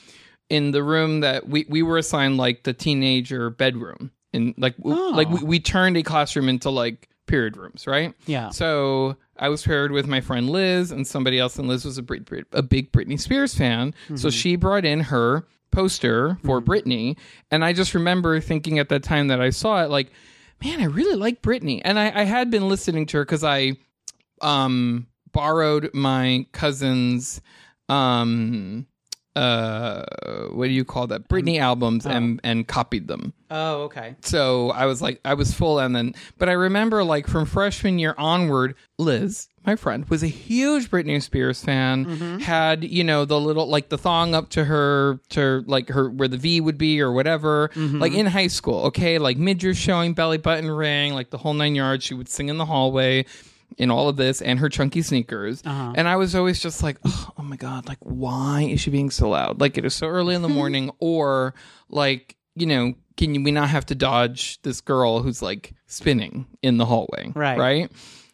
[0.48, 5.12] in the room that we we were assigned like the teenager bedroom, and like Oh.
[5.14, 8.14] like we, we turned a classroom into like period rooms, right?
[8.26, 8.50] Yeah.
[8.50, 12.04] So I was paired with my friend Liz and somebody else, and Liz was a,
[12.52, 13.94] a big Britney Spears fan.
[14.08, 14.28] So mm-hmm.
[14.28, 17.18] she brought in her poster for Britney,
[17.50, 20.12] and I just remember thinking at that time that I saw it, like,
[20.62, 23.72] man, I really like Britney, and I, I had been listening to her because I
[24.40, 27.40] um borrowed my cousin's
[27.88, 28.86] um
[29.36, 30.04] uh
[30.50, 32.10] what do you call that Britney um, albums oh.
[32.10, 33.32] and and copied them.
[33.50, 34.16] Oh, okay.
[34.22, 37.98] So I was like, I was full, and then, but I remember like from freshman
[37.98, 42.06] year onward, Liz, my friend, was a huge Britney Spears fan.
[42.06, 42.38] Mm-hmm.
[42.38, 46.28] Had you know the little like the thong up to her to like her where
[46.28, 47.68] the V would be or whatever.
[47.74, 48.00] Mm-hmm.
[48.00, 51.74] Like in high school, okay, like midriff showing, belly button ring, like the whole nine
[51.74, 52.04] yards.
[52.04, 53.26] She would sing in the hallway.
[53.78, 55.62] In all of this and her chunky sneakers.
[55.64, 55.92] Uh-huh.
[55.94, 59.10] And I was always just like, oh, oh my God, like, why is she being
[59.10, 59.60] so loud?
[59.60, 61.54] Like, it is so early in the morning, or
[61.88, 66.78] like, you know, can we not have to dodge this girl who's like spinning in
[66.78, 67.32] the hallway?
[67.34, 67.58] Right.
[67.58, 67.92] Right.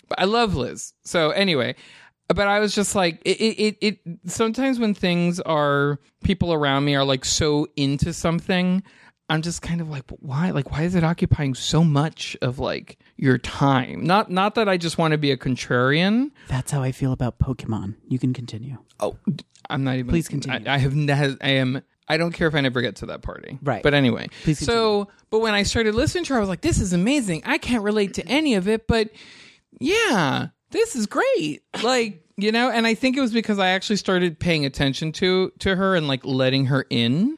[0.08, 0.94] But I love Liz.
[1.04, 1.74] So anyway,
[2.28, 6.84] but I was just like, it, it, it, it, sometimes when things are, people around
[6.84, 8.82] me are like so into something,
[9.30, 10.50] I'm just kind of like, why?
[10.50, 14.04] Like, why is it occupying so much of like your time?
[14.04, 16.30] Not, not that I just want to be a contrarian.
[16.48, 17.96] That's how I feel about Pokemon.
[18.08, 18.78] You can continue.
[19.00, 19.16] Oh,
[19.68, 20.08] I'm not even.
[20.08, 20.66] Please continue.
[20.68, 20.94] I, I have.
[20.94, 21.82] ne- I am.
[22.08, 23.58] I don't care if I never get to that party.
[23.62, 23.82] Right.
[23.82, 24.28] But anyway.
[24.44, 27.42] Please so, but when I started listening to her, I was like, "This is amazing.
[27.44, 29.10] I can't relate to any of it, but
[29.78, 33.96] yeah, this is great." Like you know, and I think it was because I actually
[33.96, 37.36] started paying attention to to her and like letting her in.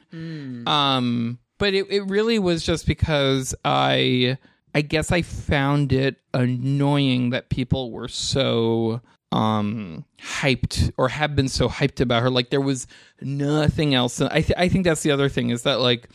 [0.67, 4.39] Um, but it it really was just because I
[4.73, 11.47] I guess I found it annoying that people were so um hyped or have been
[11.47, 12.31] so hyped about her.
[12.31, 12.87] Like there was
[13.21, 14.19] nothing else.
[14.19, 16.09] I th- i think that's the other thing is that like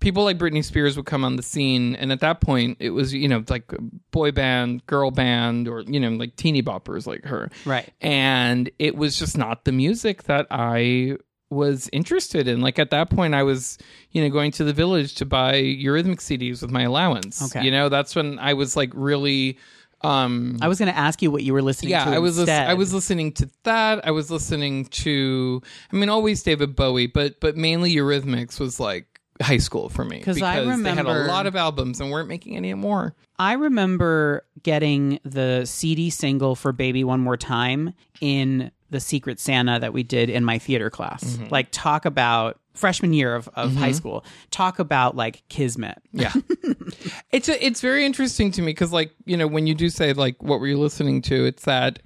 [0.00, 3.12] people like Britney Spears would come on the scene and at that point it was
[3.12, 3.70] you know like
[4.10, 7.50] boy band girl band or you know like teeny boppers like her.
[7.66, 7.92] Right.
[8.00, 11.18] and it was just not the music that I
[11.50, 12.60] was interested in.
[12.60, 13.78] Like at that point, I was,
[14.12, 17.42] you know, going to the village to buy Eurythmic CDs with my allowance.
[17.42, 17.64] Okay.
[17.64, 19.58] You know, that's when I was like really,
[20.02, 22.10] um, I was going to ask you what you were listening yeah, to.
[22.12, 22.68] I was instead.
[22.68, 24.06] I was listening to that.
[24.06, 29.20] I was listening to, I mean, always David Bowie, but but mainly Eurythmics was like
[29.40, 32.28] high school for me because I remember, they had a lot of albums and weren't
[32.28, 33.14] making any more.
[33.38, 39.78] I remember getting the CD single for Baby One More Time in the Secret Santa
[39.80, 41.24] that we did in my theater class.
[41.24, 41.48] Mm-hmm.
[41.50, 44.24] Like, talk about freshman year of, of high school.
[44.50, 45.98] Talk about like Kismet.
[46.12, 46.32] Yeah.
[47.32, 50.12] it's a, it's very interesting to me because like, you know, when you do say
[50.12, 51.98] like what were you listening to, it's that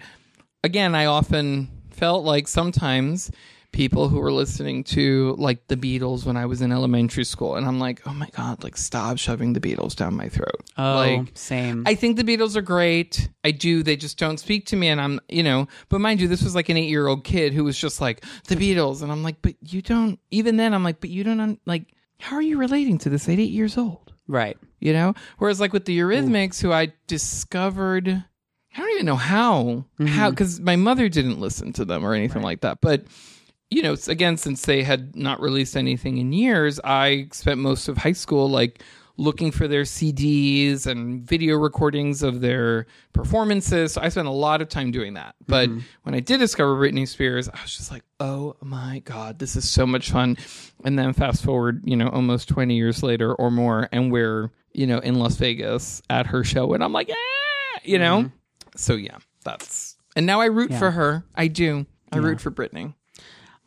[0.65, 3.31] again, I often felt like sometimes
[3.73, 7.67] people who were listening to like the Beatles when I was in elementary school and
[7.67, 11.31] I'm like, "Oh my god, like stop shoving the Beatles down my throat." Oh, like
[11.35, 11.83] same.
[11.87, 13.29] I think the Beatles are great.
[13.45, 13.83] I do.
[13.83, 14.89] They just don't speak to me.
[14.89, 17.53] And I'm, you know, but mind you, this was like an eight year old kid
[17.53, 19.03] who was just like, the Beatles.
[19.03, 21.87] And I'm like, but you don't, even then, I'm like, but you don't, un- like,
[22.21, 24.13] how are you relating to this at eight years old?
[24.29, 24.57] right.
[24.81, 25.15] You know?
[25.39, 30.31] Whereas like with the Eurythmics, who I discovered, I don't even know how, how, mm-hmm.
[30.31, 32.81] because my mother didn't listen to them or anything like that.
[32.81, 33.05] But,
[33.73, 37.97] you know, again, since they had not released anything in years, I spent most of
[37.97, 38.83] high school like
[39.17, 43.95] looking for their CDs and video recordings of their performances.
[43.95, 45.37] So I spent a lot of time doing that.
[45.47, 45.71] But
[46.03, 49.69] when I did discover Britney Spears, I was just like, oh my God, this is
[49.69, 50.37] so much fun.
[50.85, 54.87] And then fast forward, you know, almost 20 years later or more, and we're, you
[54.87, 56.75] know, in Las Vegas at her show.
[56.75, 58.31] And I'm like, ah, you know?
[58.77, 59.97] So yeah, that's.
[60.15, 61.25] And now I root for her.
[61.35, 61.87] I do.
[62.11, 62.95] I root for Britney.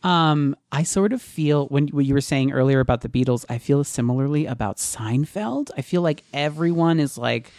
[0.06, 3.58] Um, I sort of feel when, when you were saying earlier about the Beatles, I
[3.58, 5.72] feel similarly about Seinfeld.
[5.78, 7.52] I feel like everyone is like,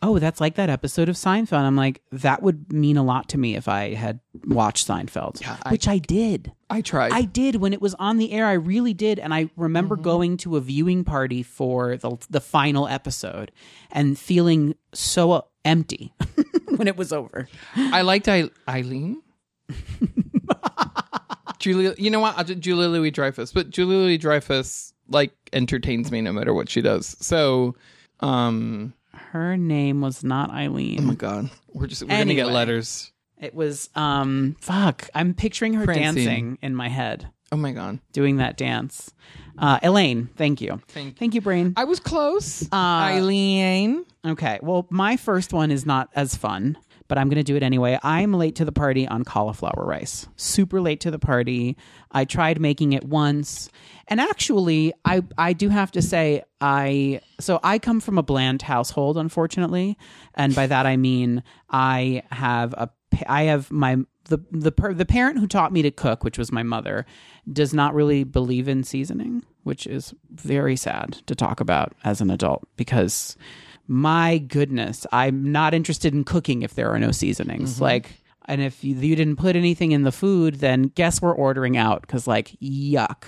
[0.00, 3.38] "Oh, that's like that episode of Seinfeld." I'm like, that would mean a lot to
[3.38, 6.52] me if I had watched Seinfeld, Yeah, I- which I did.
[6.70, 7.12] I tried.
[7.12, 8.46] I did when it was on the air.
[8.46, 10.04] I really did, and I remember Mm-hmm.
[10.04, 13.52] going to a viewing party for the the final episode
[13.92, 16.14] and feeling so empty
[16.76, 17.46] when it was over.
[17.76, 19.20] I liked I- Eileen.
[21.60, 22.36] Julia, you know what?
[22.36, 26.68] I'll just, Julia Louis Dreyfus, but Julia Louis Dreyfus like entertains me no matter what
[26.68, 27.16] she does.
[27.20, 27.76] So,
[28.20, 30.98] um, Her name was not Eileen.
[31.00, 33.12] oh my god, we're just we're gonna get letters.
[33.40, 35.08] It was um fuck.
[35.14, 36.14] I'm picturing her Francine.
[36.26, 39.12] dancing in my head, Oh my god, doing that dance.
[39.58, 40.80] Uh Elaine, thank you.
[40.88, 41.72] Thank- Thank you, Brain.
[41.76, 42.62] I was close.
[42.72, 44.04] Uh, Eileen.
[44.26, 44.58] Okay.
[44.62, 46.76] Well, my first one is not as fun,
[47.10, 47.98] but I'm going to do it anyway.
[48.04, 50.28] I'm late to the party on cauliflower rice.
[50.36, 51.76] Super late to the party.
[52.12, 53.68] I tried making it once.
[54.06, 58.62] And actually, I I do have to say I so I come from a bland
[58.62, 59.98] household unfortunately,
[60.36, 62.88] and by that I mean I have a
[63.26, 63.96] I have my
[64.26, 67.06] the the the parent who taught me to cook, which was my mother,
[67.52, 72.30] does not really believe in seasoning, which is very sad to talk about as an
[72.30, 73.36] adult because
[73.90, 77.80] my goodness, I'm not interested in cooking if there are no seasonings.
[77.80, 78.12] Like,
[78.44, 82.02] and if you, you didn't put anything in the food, then guess we're ordering out
[82.02, 83.24] because, like, yuck.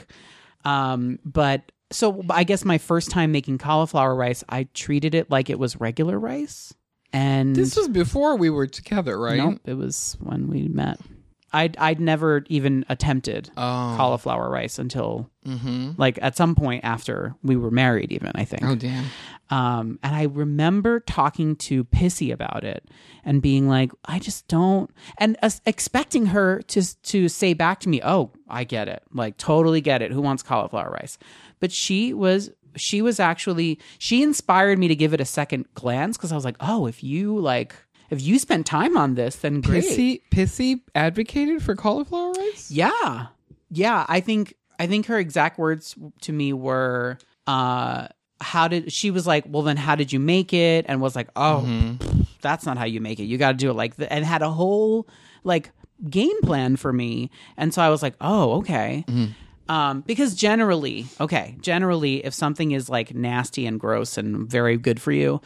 [0.65, 5.51] Um, but so I guess my first time making cauliflower rice, I treated it like
[5.51, 6.73] it was regular rice.
[7.13, 9.39] And This was before we were together, right?
[9.39, 11.01] nope, it was when we met.
[11.53, 13.95] I'd I'd never even attempted Oh.
[13.97, 15.93] cauliflower rice until Mm-hmm.
[15.97, 18.13] like at some point after we were married.
[18.13, 18.63] Even I think.
[18.65, 19.07] Oh damn.
[19.51, 22.89] Um, and I remember talking to Pissi about it
[23.25, 24.89] and being like, I just don't,
[25.19, 29.37] and uh, expecting her to to say back to me, "Oh, I get it, like
[29.37, 30.13] totally get it.
[30.13, 31.19] Who wants cauliflower rice?"
[31.61, 36.17] But she was she was actually she inspired me to give it a second glance
[36.17, 37.75] because I was like, "Oh, if you like."
[38.13, 39.83] If you spent time on this, then great.
[39.85, 42.71] Pissi, Pissi advocated for cauliflower rice.
[42.71, 43.27] Yeah.
[43.71, 48.07] Yeah, I think I think her exact words to me were uh
[48.41, 51.29] how did she was like, "Well then how did you make it?" and was like,
[51.37, 52.23] "Oh, Mm-hmm.
[52.43, 53.25] that's not how you make it.
[53.25, 55.09] You got to do it like the, and had a whole
[55.45, 55.71] like
[56.11, 57.31] game plan for me.
[57.57, 59.05] And so I was like, "Oh, okay."
[59.69, 65.01] Um, because generally, okay, generally, if something is like nasty and gross and very good
[65.01, 65.41] for you,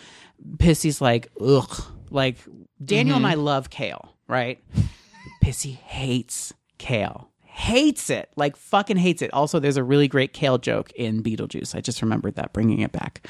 [0.56, 1.70] Pissi's like, ugh.
[2.10, 2.36] Like
[2.84, 4.62] Daniel and I love kale, right?
[5.44, 7.30] Pissi hates kale.
[7.42, 8.30] Hates it.
[8.36, 9.32] Like fucking hates it.
[9.32, 11.74] Also, there's a really great kale joke in Beetlejuice.
[11.74, 13.26] I just remembered that, bringing it back.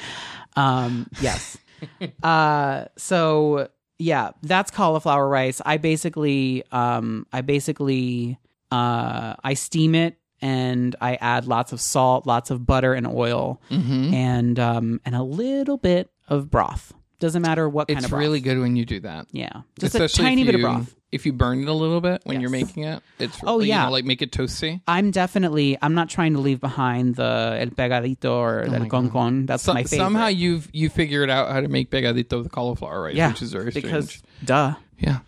[0.55, 1.57] Um, yes.
[2.23, 5.61] uh, so yeah, that's cauliflower rice.
[5.65, 8.37] I basically, um, I basically,
[8.71, 13.61] uh, I steam it and I add lots of salt, lots of butter and oil,
[13.71, 14.13] Mm-hmm.
[14.13, 16.93] and um, and a little bit of broth.
[17.19, 18.19] Doesn't matter what kind It's of broth.
[18.21, 19.27] really good when you do that.
[19.31, 19.49] yeah,
[19.79, 20.93] just Especially a tiny if bit of you- broth.
[21.09, 22.65] If you burn it a little bit when you're Yes.
[22.67, 23.85] making it, it's Oh, you yeah.
[23.85, 24.81] know, like make it toasty.
[24.89, 25.77] I'm definitely.
[25.81, 29.45] I'm not trying to leave behind the el pegadito or el con con.
[29.45, 30.03] That's So- my favorite.
[30.03, 33.53] somehow you've you figured out how to make pegadito with cauliflower rice, yeah, which is
[33.53, 34.23] very because strange.
[34.43, 34.73] duh.
[34.99, 35.19] Yeah.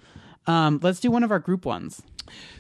[0.48, 2.02] Um, let's do one of our group ones.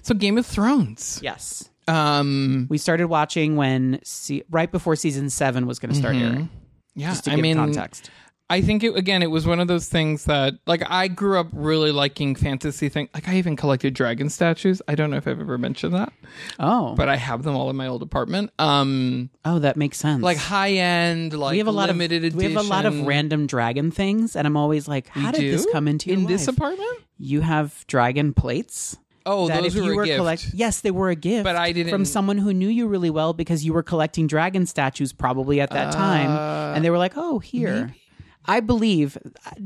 [0.01, 1.19] So Game of Thrones.
[1.21, 2.67] Yes, Um.
[2.69, 6.49] we started watching when se- right before season seven was going to start airing.
[6.95, 7.09] Yeah.
[7.09, 8.09] Just to I give mean, context.
[8.51, 9.21] I think it again.
[9.21, 13.09] It was one of those things that, like, I grew up really liking fantasy things.
[13.13, 14.81] Like, I even collected dragon statues.
[14.87, 16.11] I don't know if I've ever mentioned that,
[16.59, 18.49] Oh, but I have them all in my old apartment.
[18.57, 20.23] Um, oh, that makes sense.
[20.23, 22.37] like high end, like we have a lot limited of edition.
[22.37, 25.67] we have a lot of random dragon things, and I'm always like, how did this
[25.71, 26.29] come into your in life?
[26.31, 26.97] this apartment?
[27.19, 28.97] you have dragon plates.
[29.25, 30.17] Oh, that those if you were were a gift.
[30.17, 33.09] collect, yes, they were a gift, But I didn't- from someone who knew you really
[33.11, 36.97] well because you were collecting dragon statues probably at that time, Uh, and they were
[36.97, 37.93] like, "Oh, here."
[38.49, 39.17] I believe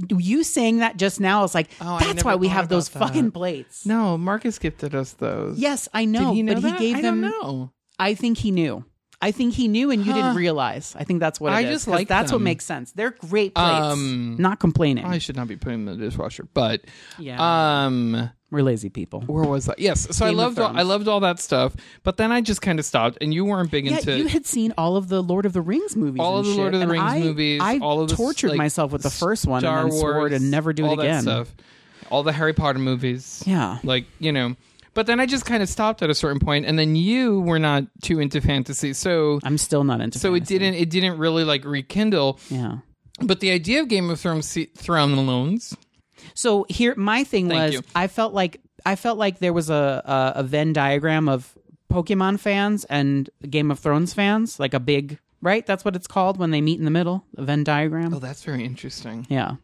[0.10, 3.00] you saying that just now is like Oh, that's why we have those that.
[3.00, 3.86] fucking plates.
[3.86, 5.58] no, Marcus gifted us those.
[5.58, 6.80] Yes, I know, Did he know but that?
[6.80, 7.22] he gave I them.
[7.22, 7.72] don't know.
[7.98, 8.84] I think he knew.
[9.22, 10.96] I think he knew, and you didn't realize.
[11.00, 12.92] I think that's what it I is, just like that's what makes sense.
[12.92, 13.86] They're great plates.
[13.94, 15.06] Um, Not complaining.
[15.06, 16.82] I should not be putting them in the dishwasher, but
[17.18, 17.38] yeah.
[17.86, 19.22] um, We're lazy people.
[19.22, 19.80] Where was that?
[19.80, 20.16] Yes.
[20.16, 22.62] So I Game of loved all, I loved all that stuff, but then I just
[22.62, 25.22] kind of stopped, and you weren't big Yeah, into you had seen all of the
[25.22, 26.22] Lord of the Rings movies.
[26.22, 28.58] All of the Lord of the Rings I- movies, I all of the, tortured like,
[28.60, 31.04] myself with the first one Star and then swore to never do all it that
[31.04, 31.22] again.
[31.24, 31.54] stuff.
[32.12, 33.44] all the Harry Potter movies.
[33.46, 33.80] Yeah.
[33.84, 34.56] like you know.
[34.96, 37.58] But then I just kind of stopped at a certain point, and then you were
[37.58, 40.20] not too into fantasy, so I'm still not into.
[40.20, 40.60] so it fantasy.
[40.60, 42.40] didn't it didn't really like rekindle.
[42.52, 42.78] Yeah.
[43.20, 45.76] But the idea of Game of Thrones Thrones
[46.34, 47.82] So here, my thing Thank was, you.
[47.96, 51.58] I felt like I felt like there was a, a a Venn diagram of
[51.92, 55.66] Pokemon fans and Game of Thrones fans, like a big right.
[55.66, 57.26] That's what it's called when they meet in the middle.
[57.38, 58.14] A Venn diagram.
[58.14, 59.28] Oh, that's very interesting.
[59.30, 59.56] Yeah.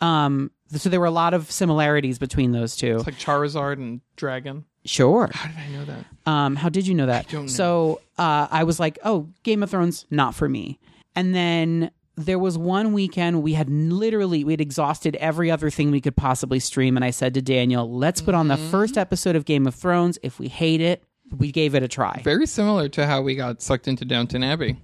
[0.00, 0.50] Um.
[0.76, 2.96] So there were a lot of similarities between those two.
[2.96, 4.64] It's like Charizard and Dragon.
[4.84, 5.28] Sure.
[5.32, 6.04] How did I know that?
[6.30, 7.28] Um, how did you know that?
[7.28, 7.48] don't know.
[7.48, 10.78] So uh, I was like, oh, Game of Thrones, not for me.
[11.14, 15.90] And then there was one weekend we had literally we had exhausted every other thing
[15.90, 18.70] we could possibly stream, and I said to Daniel, let's put on the Mm-hmm.
[18.70, 20.18] first episode of Game of Thrones.
[20.22, 21.04] If we hate it,
[21.36, 22.20] we gave it a try.
[22.24, 24.76] Very similar to how we got sucked into Downton Abbey.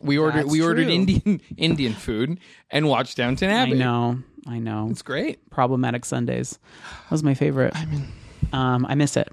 [0.00, 0.92] We ordered That's we ordered true.
[0.92, 2.40] Indian Indian food
[2.70, 4.18] and watched Downton abbey I know,
[4.48, 4.88] I know.
[4.90, 5.48] It's great.
[5.50, 6.58] Problematic Sundays
[7.04, 7.74] that was my favorite.
[7.76, 8.08] I mean,
[8.52, 9.32] um, I miss it.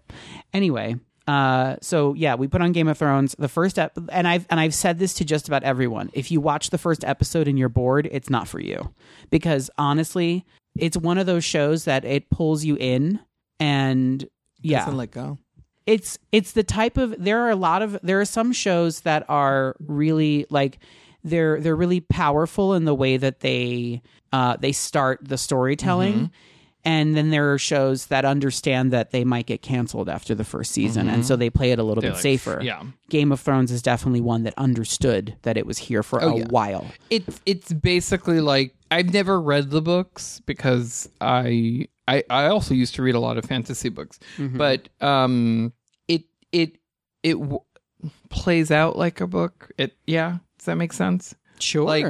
[0.53, 0.95] Anyway,
[1.29, 3.35] uh, so yeah, we put on Game of Thrones.
[3.37, 6.09] The first ep- and I've and I've said this to just about everyone.
[6.13, 8.93] If you watch the first episode and you're bored, it's not for you
[9.29, 10.45] because honestly,
[10.77, 13.19] it's one of those shows that it pulls you in
[13.59, 14.27] and
[14.61, 15.37] yeah, Doesn't let go.
[15.85, 19.23] it's it's the type of there are a lot of there are some shows that
[19.29, 20.79] are really like
[21.23, 24.01] they're they're really powerful in the way that they
[24.33, 26.25] uh they start the storytelling Mm-hmm.
[26.85, 30.71] And then there are shows that understand that they might get canceled after the first
[30.71, 32.13] season and so they play it a little bit Mm-hmm.
[32.15, 32.83] like, safer yeah.
[33.09, 36.37] game of thrones is definitely one that understood that it was here for a Oh,
[36.37, 36.45] yeah.
[36.49, 42.73] while It's it's basically like I've never read the books because I I, I also
[42.73, 44.57] used to read a lot of fantasy books, Mm-hmm.
[44.57, 45.73] but um
[46.07, 46.77] it it
[47.23, 47.59] it w-
[48.29, 49.71] plays out like a book.
[49.77, 51.35] It yeah, does that make sense?
[51.59, 52.05] sure Like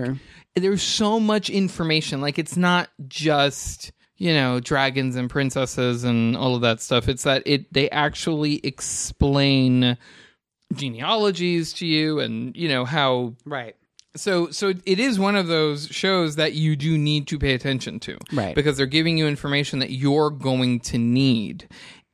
[0.56, 2.22] there's so much information.
[2.22, 7.08] Like it's not just you know dragons and princesses and all of that stuff.
[7.10, 9.98] It's that it they actually explain
[10.74, 13.76] genealogies to you and you know how right
[14.16, 18.00] so so it is one of those shows that you do need to pay attention
[18.00, 18.54] to Right.
[18.56, 21.68] because they're giving you information that you're going to need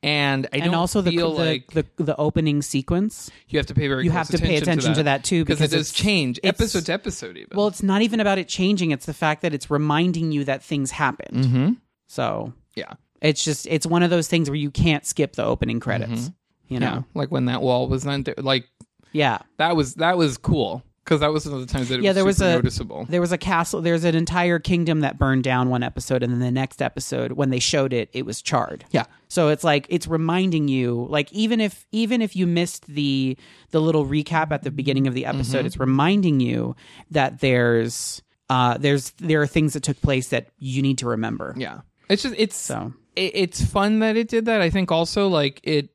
[0.03, 3.87] and i and don't also the, like the the opening sequence you have to pay
[3.89, 6.39] very you close have to pay attention to that, too, because it does it's- change
[6.43, 8.91] episode to episode even Well, it's not even about it changing.
[8.91, 11.45] It's the fact that it's reminding you that things happened.
[11.45, 11.69] hmm
[12.15, 15.79] So yeah it's just it's one of those things where you can't skip the opening
[15.79, 16.31] credits.
[16.67, 16.83] You Mm-hmm.
[16.83, 17.05] yeah know?
[17.13, 18.65] like when that wall was not there like
[19.13, 19.37] Yeah.
[19.57, 22.09] that was that was cool because that was one of the times that it Yeah,
[22.09, 23.79] was there was a noticeable there was a castle.
[23.81, 27.51] There's an entire kingdom that burned down one episode, and then the next episode, when
[27.51, 28.85] they showed it, it was charred.
[28.89, 33.37] yeah So it's like it's reminding you, like even if even if you missed the
[33.69, 35.67] the little recap at the beginning of the episode, Mm-hmm.
[35.67, 36.75] it's reminding you
[37.11, 41.53] that there's uh there's there are things that took place that you need to remember.
[41.55, 44.61] yeah it's just it's So it, it's fun that it did that.
[44.61, 45.89] I think also like it,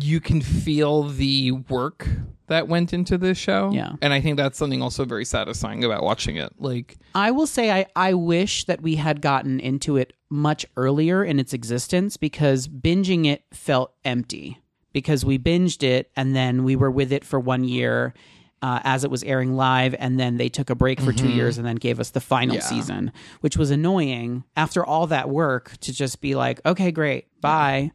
[0.00, 2.08] you can feel the work
[2.46, 3.70] that went into this show.
[3.72, 3.92] Yeah.
[4.02, 6.52] and I think that's something also very satisfying about watching it.
[6.58, 11.24] Like, I will say I, I wish that we had gotten into it much earlier
[11.24, 14.60] in its existence because binging it felt empty
[14.92, 18.14] because we binged it and then we were with it for one year
[18.62, 21.58] uh, as it was airing live and then they took a break for two years
[21.58, 22.62] and then gave us the final Yeah.
[22.62, 27.90] season which was annoying after all that work to just be like okay great bye.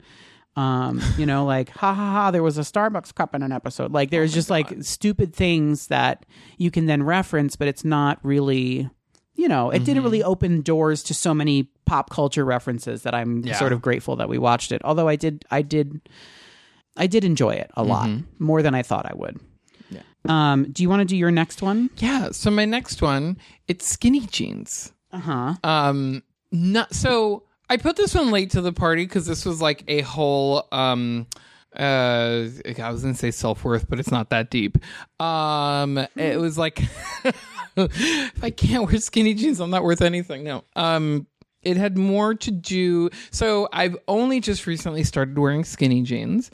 [0.55, 3.91] Um you know like ha ha ha there was a starbucks cup in an episode.
[3.93, 6.25] Like there's just like stupid things that
[6.57, 8.89] you can then reference but it's not really
[9.35, 13.43] you know it didn't really open doors to so many pop culture references that i'm
[13.45, 13.53] Yeah.
[13.57, 14.81] sort of grateful that we watched it.
[14.83, 16.01] Although i did i did
[16.97, 19.39] i did enjoy it a lot more than i thought i would
[19.89, 20.01] Yeah.
[20.25, 22.29] um do you want to do your next one yeah.
[22.31, 23.37] So my next one,
[23.67, 24.93] it's skinny jeans.
[25.11, 27.43] uh-huh Um, not so.
[27.69, 30.67] I put this one late to the party because this was like a whole.
[30.71, 31.27] Um,
[31.77, 32.47] uh,
[32.79, 34.77] I was gonna say self worth, but it's not that deep.
[35.19, 36.81] Um, it was like
[37.77, 40.43] if I can't wear skinny jeans, I'm not worth anything.
[40.43, 40.63] No.
[40.75, 41.27] Um,
[41.61, 43.09] it had more to do.
[43.31, 46.49] So I've only just recently started wearing skinny jeans.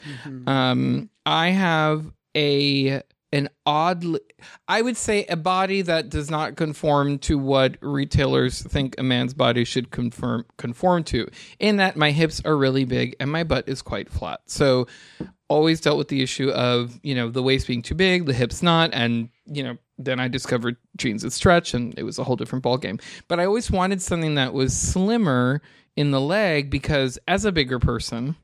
[0.46, 3.02] Um, I have a
[3.32, 4.20] an oddly
[4.68, 9.34] I would say a body that does not conform to what retailers think a man's
[9.34, 11.28] body should conform conform to.
[11.58, 14.40] In that my hips are really big and my butt is quite flat.
[14.46, 14.86] So
[15.48, 18.62] always dealt with the issue of, you know, the waist being too big, the hips
[18.62, 22.36] not, and you know, then I discovered jeans with stretch and it was a whole
[22.36, 23.00] different ballgame.
[23.28, 25.62] But I always wanted something that was slimmer
[25.96, 28.36] in the leg because as a bigger person,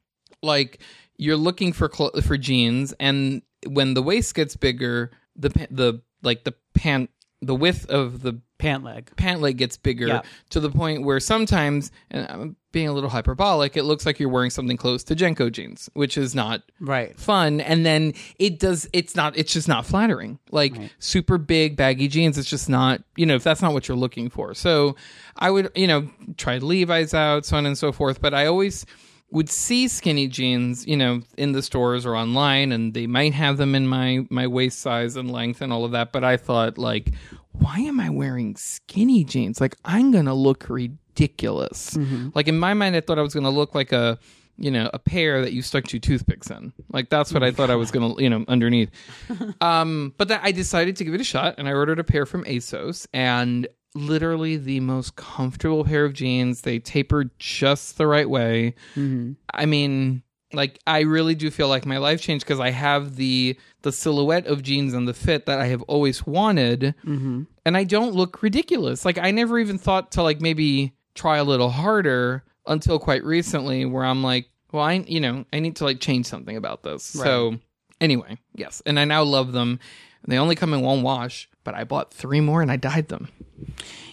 [0.43, 0.81] like
[1.19, 6.45] you're looking for clo- for jeans, and when the waist gets bigger, the the like
[6.45, 7.11] the pant
[7.41, 9.11] the width of the Pant leg.
[9.17, 10.23] pant leg gets bigger Yeah.
[10.51, 14.29] to the point where sometimes, and I'm being a little hyperbolic, it looks like you're
[14.29, 17.19] wearing something close to JNCO jeans, which is not Right.
[17.19, 17.61] fun.
[17.61, 20.39] And then it does, it's not, it's just not flattering.
[20.53, 23.97] Like super big baggy jeans, it's just not, you know, if that's not what you're
[23.97, 24.55] looking for.
[24.55, 24.95] So
[25.37, 28.21] I would, you know, try Levi's out, so on and so forth.
[28.21, 28.87] But I always,
[29.33, 33.57] would see skinny jeans, you know, in the stores or online, and they might have
[33.57, 36.13] them in my my waist size and length and all of that.
[36.13, 37.13] But I thought, like,
[37.53, 39.61] why am I wearing skinny jeans?
[39.61, 41.97] Like, I'm gonna look ridiculous.
[42.35, 44.19] Like in my mind, I thought I was gonna look like a
[44.59, 46.73] you know a pair that you stuck two toothpicks in.
[46.93, 48.91] Like that's what I thought I was gonna you know underneath.
[49.61, 52.27] um, but that I decided to give it a shot, and I ordered a pair
[52.27, 56.63] from ASOS, and literally the most comfortable pair of jeans.
[56.63, 58.75] They taper just the right way.
[58.95, 59.33] Mm-hmm.
[59.53, 60.23] I mean,
[60.55, 64.47] like I really do feel like my life changed because I have the the silhouette
[64.47, 67.43] of jeans and the fit that I have always wanted, mm-hmm.
[67.65, 69.05] and I don't look ridiculous.
[69.05, 73.85] Like I never even thought to like maybe try a little harder until quite recently,
[73.85, 77.03] where I'm like, well, I you know I need to like change something about this.
[77.03, 77.59] So
[78.01, 79.81] anyway, yes, and I now love them.
[80.27, 83.29] They only come in one wash, but I bought three more and I dyed them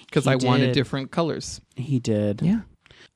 [0.06, 1.62] because I wanted different colors.
[1.76, 2.42] He did.
[2.42, 2.62] Yeah.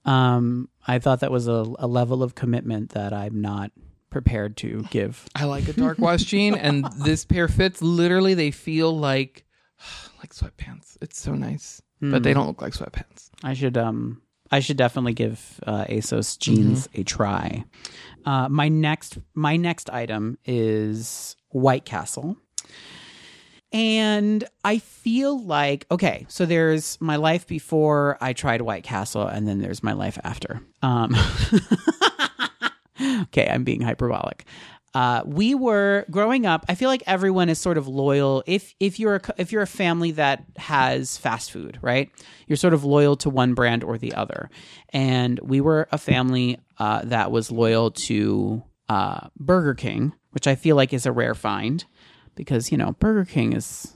[0.05, 3.71] Um, I thought that was a, a level of commitment that I'm not
[4.09, 5.25] prepared to give.
[5.35, 7.81] I like a dark wash jean, and this pair fits.
[7.81, 9.45] Literally, they feel like
[10.19, 10.97] like sweatpants.
[11.01, 13.29] It's so nice, but they don't look like sweatpants.
[13.43, 14.21] I should um
[14.51, 17.65] I should definitely give uh, ASOS jeans a try.
[18.25, 22.37] Uh, my next my next item is White Castle.
[23.73, 29.47] And I feel like okay, so there's my life before I tried White Castle, and
[29.47, 30.61] then there's my life after.
[30.83, 31.15] Um,
[33.23, 34.45] okay, I'm being hyperbolic.
[34.93, 36.65] Uh, we were growing up.
[36.69, 38.43] I feel like everyone is sort of loyal.
[38.45, 42.11] If if you're a, if you're a family that has fast food, right?
[42.47, 44.51] You're sort of loyal to one brand or the other.
[44.89, 50.53] And we were a family uh, that was loyal to uh, Burger King, which I
[50.53, 51.83] feel like is a rare find
[52.35, 53.93] because you know Burger King is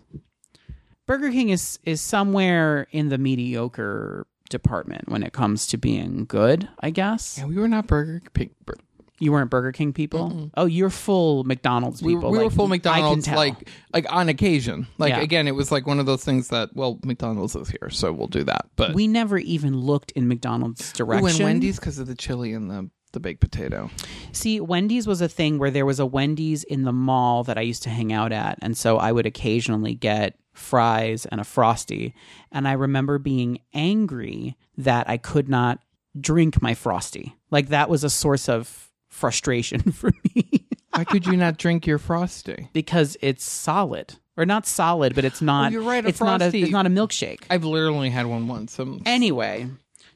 [1.05, 6.67] Burger King is is somewhere in the mediocre department when it comes to being good.
[6.79, 8.51] I guess Yeah, we were not Burger King.
[8.65, 8.75] Bur-
[9.19, 10.51] you weren't Burger King people.
[10.55, 12.29] Oh, you're full McDonald's people.
[12.29, 14.85] we were like, full I can McDonald's, like like on occasion.
[14.99, 15.21] Like Yeah.
[15.21, 18.27] again, it was like one of those things that well, McDonald's is here, so we'll
[18.27, 18.67] do that.
[18.75, 21.29] But we never even looked in McDonald's Ooh, direction.
[21.29, 23.89] and Wendy's because of the chili and the the baked potato.
[24.31, 27.61] See, Wendy's was a thing where there was a Wendy's in the mall that I
[27.61, 28.59] used to hang out at.
[28.61, 32.13] And so I would occasionally get fries and a frosty.
[32.51, 35.79] And I remember being angry that I could not
[36.19, 37.35] drink my frosty.
[37.49, 41.97] Like that was a source of frustration for me Why could you not drink your
[41.97, 42.69] frosty?
[42.73, 44.15] because it's solid.
[44.35, 46.85] Or not solid, but it's not Oh, you're right, a it's not a it's not
[46.85, 47.39] a milkshake.
[47.49, 48.79] I've literally had one once.
[48.79, 49.67] Um, anyway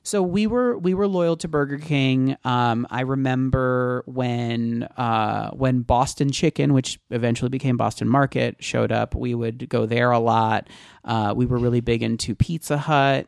[0.04, 2.36] so we were we were loyal to burger king.
[2.44, 9.16] Um, i remember when uh, when boston chicken which eventually became boston market showed up
[9.16, 10.68] we would go there a lot.
[11.04, 13.28] Uh, we were really big into pizza hut.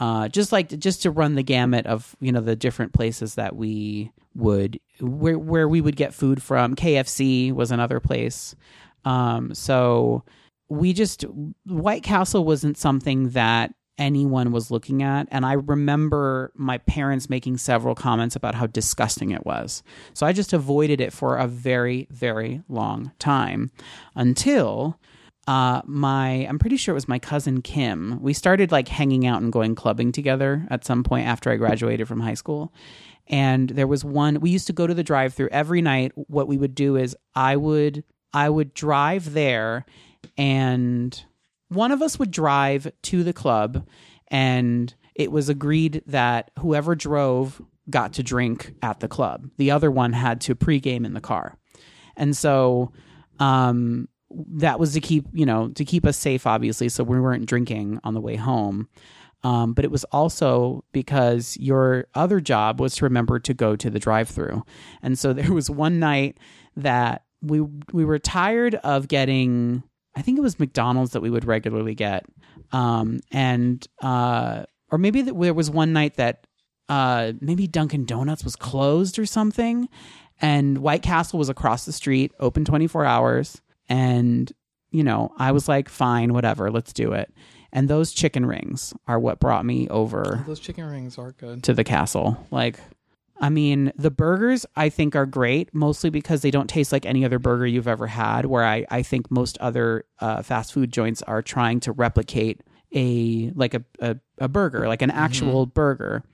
[0.00, 3.56] Uh, just like just to run the gamut of you know the different places that
[3.56, 6.76] we would where where we would get food from.
[6.76, 8.54] Kfc was another place.
[9.04, 10.22] Um, so
[10.68, 11.24] we just
[11.64, 17.58] White Castle wasn't something that anyone was looking at and I remember my parents making
[17.58, 19.82] several comments about how disgusting it was.
[20.14, 23.70] So I just avoided it for a very very long time
[24.14, 24.98] until
[25.46, 28.22] uh my I'm pretty sure it was my cousin Kim.
[28.22, 32.06] We started like hanging out and going clubbing together at some point after I graduated
[32.08, 32.72] from high school.
[33.26, 36.12] And there was one we used to go to the drive-through every night.
[36.14, 39.84] What we would do is I would I would drive there
[40.36, 41.24] and
[41.68, 43.86] one of us would drive to the club
[44.28, 47.60] and it was agreed that whoever drove
[47.90, 49.50] got to drink at the club.
[49.56, 51.56] The other one had to pregame in the car.
[52.16, 52.92] And so
[53.38, 57.46] um that was to keep, you know, to keep us safe obviously so we weren't
[57.46, 58.88] drinking on the way home.
[59.44, 63.88] Um, but it was also because your other job was to remember to go to
[63.88, 64.64] the drive-through.
[65.00, 66.38] And so there was one night
[66.76, 67.60] that we
[67.92, 69.84] we were tired of getting
[70.18, 72.26] I think it was McDonald's that we would regularly get.
[72.72, 76.46] Um, and uh, or maybe that there was one night that
[76.88, 79.88] uh, maybe Dunkin' Donuts was closed or something,
[80.40, 83.60] and White Castle was across the street, open 24 hours.
[83.88, 84.50] And,
[84.90, 87.32] you know, I was like, fine, whatever, let's do it.
[87.72, 91.62] And those chicken rings are what brought me over those chicken rings are good.
[91.64, 92.44] to the castle.
[92.50, 92.80] Like,
[93.40, 97.24] I mean, the burgers I think are great, mostly because they don't taste like any
[97.24, 98.46] other burger you've ever had.
[98.46, 102.62] Where I, I think most other uh, fast food joints are trying to replicate
[102.94, 106.24] a like a, a, a burger, like an actual burger.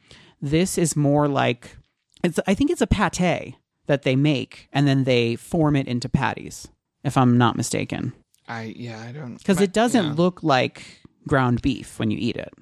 [0.41, 1.77] This is more like
[2.23, 2.41] it's.
[2.47, 3.55] I think it's a pate
[3.87, 6.69] that they make and then they form it into patties.
[7.03, 8.15] If I'm not mistaken,
[8.49, 10.13] I yeah, I don't because it doesn't yeah.
[10.15, 12.53] look like ground beef when you eat it.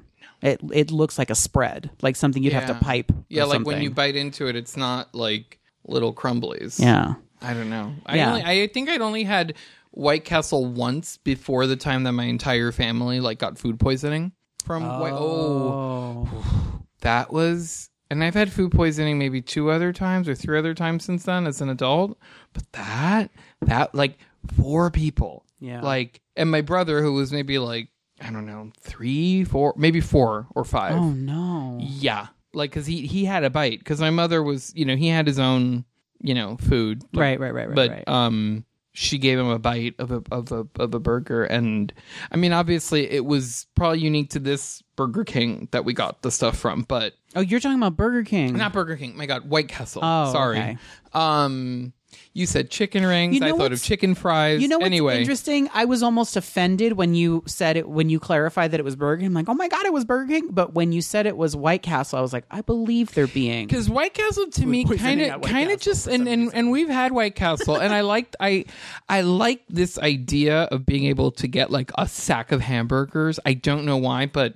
[0.43, 3.11] It it looks like a spread, like something you'd have to pipe.
[3.13, 6.81] or Yeah, like when you bite into it, it's not like little crumblies.
[6.81, 7.15] Yeah.
[7.41, 7.95] I don't know.
[8.07, 8.29] I Yeah.
[8.31, 9.55] only, I think I'd only had
[9.91, 14.33] White Castle once before the time that my entire family like got food poisoning
[14.65, 15.13] from White.
[15.13, 16.83] Oh, oh.
[17.01, 17.89] that was.
[18.11, 21.47] And I've had food poisoning maybe two other times or three other times since then
[21.47, 22.19] as an adult.
[22.53, 23.31] But that
[23.63, 24.19] that like
[24.61, 25.45] four people.
[25.61, 25.81] Yeah.
[25.81, 27.89] Like and my brother who was maybe like
[28.23, 30.95] I don't know three, four, maybe four or five.
[30.95, 31.79] Oh no.
[31.83, 35.09] Yeah, like because he he had a bite because my mother was you know he
[35.09, 35.85] had his own
[36.21, 38.09] you know food Right, right, right, right, but right.
[38.09, 38.65] um
[38.95, 41.93] she gave him a bite of a of a of a burger and
[42.31, 46.31] I mean obviously it was probably unique to this Burger King that we got the
[46.31, 48.57] stuff from but oh, you're talking about Burger King.
[48.57, 50.77] not Burger King my God White Castle Oh, sorry okay.
[51.15, 51.93] um
[52.33, 55.21] you said chicken rings You know I thought of chicken fries you know what's anyway
[55.21, 55.69] interesting?
[55.73, 59.21] I was almost offended when you said it when you clarified that it was Burger
[59.21, 59.27] King.
[59.29, 60.49] I'm like, oh my god, it was Burger King.
[60.51, 63.67] But when you said it was White Castle, I was like, I believe they're being.
[63.67, 66.59] because White Castle to me kind of kind of just and, and reason.
[66.59, 68.65] and we've had White Castle and I liked I
[69.09, 73.39] I like this idea of being able to get like a sack of hamburgers.
[73.45, 74.55] I don't know why, but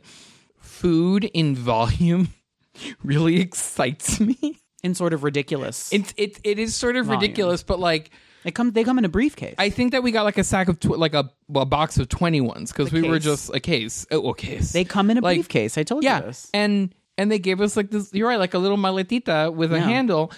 [0.59, 2.29] food in volume
[3.03, 4.61] really excites me.
[4.87, 5.93] And sort of ridiculous.
[5.93, 7.21] It's it it is sort of Volume.
[7.21, 8.11] ridiculous, but like
[8.45, 9.55] They come they come in a briefcase.
[9.59, 12.09] I think that we got like a sack of tw- like a, a box of
[12.09, 13.25] twenty ones because we were case.
[13.25, 14.07] just a case.
[14.11, 14.73] Oh, a case.
[14.73, 15.77] they come in a like, briefcase.
[15.77, 16.49] I told yeah, you this.
[16.55, 18.15] and and they gave us like this.
[18.15, 19.85] You're right, like a little maletita with a Yeah.
[19.85, 20.33] handle.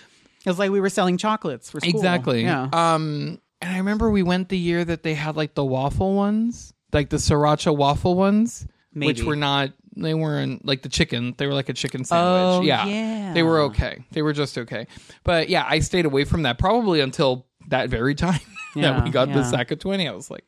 [0.46, 1.90] It's like we were selling chocolates for school.
[1.90, 2.42] Exactly.
[2.42, 2.68] Yeah.
[2.72, 6.72] Um, and I remember we went the year that they had like the waffle ones,
[6.92, 9.22] like the sriracha waffle ones, which Maybe.
[9.26, 9.72] were not.
[10.00, 11.34] They weren't like the chicken.
[11.36, 12.68] They were like a chicken Oh, sandwich.
[12.68, 12.86] yeah.
[12.86, 13.32] yeah.
[13.34, 14.04] They were okay.
[14.12, 14.86] They were just okay.
[15.24, 18.40] But yeah, I stayed away from that probably until that very time
[18.76, 20.08] that we got the sack of twenty.
[20.08, 20.44] I was like,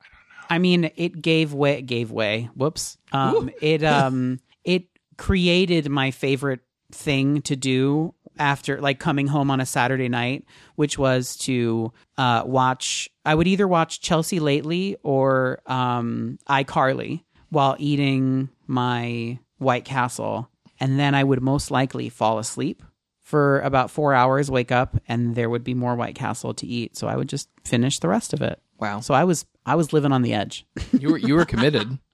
[0.00, 0.46] I don't know.
[0.50, 1.78] I mean, it gave way.
[1.78, 2.50] It Gave way.
[2.54, 2.98] Whoops.
[3.12, 4.84] Um, it um, it
[5.16, 6.60] created my favorite
[6.92, 10.44] thing to do after like coming home on a Saturday night,
[10.74, 13.08] which was to uh, watch.
[13.24, 20.50] I would either watch Chelsea Lately or um, iCarly while eating my White Castle,
[20.80, 22.82] and then I would most likely fall asleep
[23.22, 26.96] for about four hours, wake up, and there would be more White Castle to eat.
[26.96, 28.60] So I would just finish the rest of it.
[28.78, 30.64] wow, So I was I was living on the edge.
[30.92, 31.98] you were you were committed.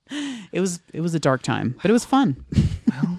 [0.52, 2.44] It was it was a dark time, but it was fun.
[2.90, 3.18] well.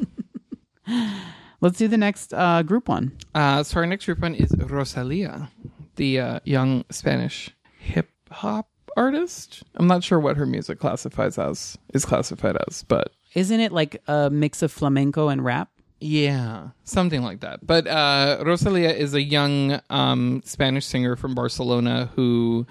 [1.61, 3.17] Let's do the next uh, group one.
[3.33, 5.49] Uh, so our next group one is Rosalia,
[5.95, 8.67] the uh, young Spanish hip hop
[8.97, 9.63] artist.
[9.75, 14.01] I'm not sure what her music classifies as is classified as, but Isn't it like
[14.07, 15.69] a mix of flamenco and rap?
[16.03, 17.65] yeah, something like that.
[17.65, 22.67] But uh, Rosalia is a young um, Spanish singer from Barcelona who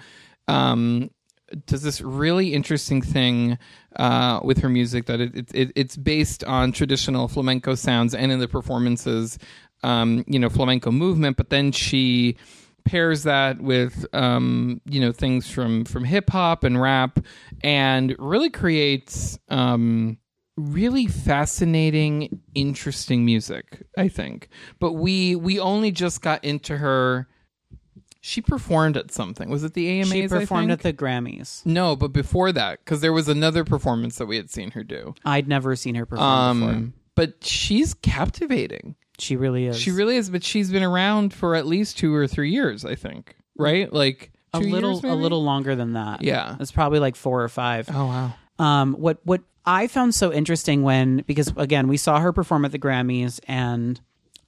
[0.47, 1.09] um,
[1.65, 3.57] does this really interesting thing
[3.95, 8.31] uh, with her music that it, it, it, it's based on traditional flamenco sounds and
[8.31, 9.39] in the performances,
[9.81, 11.35] um, you know, flamenco movement.
[11.35, 12.37] But then she
[12.85, 17.17] pairs that with um, you know things from from hip hop and rap,
[17.63, 20.19] and really creates um,
[20.57, 23.83] really fascinating, interesting music.
[23.97, 24.49] I think,
[24.79, 27.27] but we we only just got into her.
[28.21, 29.49] She performed at something.
[29.49, 30.11] Was it the AMAs?
[30.11, 31.65] She performed at the Grammys.
[31.65, 35.13] No, but before that, because there was another performance that we had seen her do.
[35.25, 36.73] I'd never seen her perform before.
[36.73, 38.95] Um, but she's captivating.
[39.19, 39.77] She really is.
[39.77, 40.29] She really is.
[40.29, 43.35] But she's been around for at least two or three years, I think.
[43.57, 43.91] Right?
[43.91, 46.21] Like a little a little longer than that.
[46.23, 46.55] Yeah.
[46.59, 47.89] it's probably like four or five.
[47.91, 48.33] Oh wow.
[48.59, 52.71] Um, what what I found so interesting when because again we saw her perform at
[52.71, 53.99] the Grammys and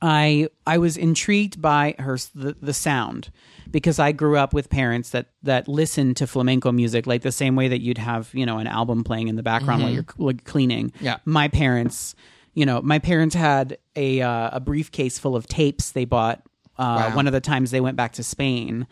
[0.02, 3.32] I I was intrigued by her the, the sound
[3.72, 7.56] because I grew up with parents that that listened to flamenco music like the same
[7.56, 10.44] way that you'd have you know an album playing in the background while you're like,
[10.44, 10.92] cleaning.
[11.00, 11.18] Yeah.
[11.26, 12.16] my parents,
[12.54, 16.46] you know, my parents had a uh, a briefcase full of tapes they bought.
[16.78, 17.16] Uh, Wow.
[17.16, 18.86] One of the times they went back to Spain,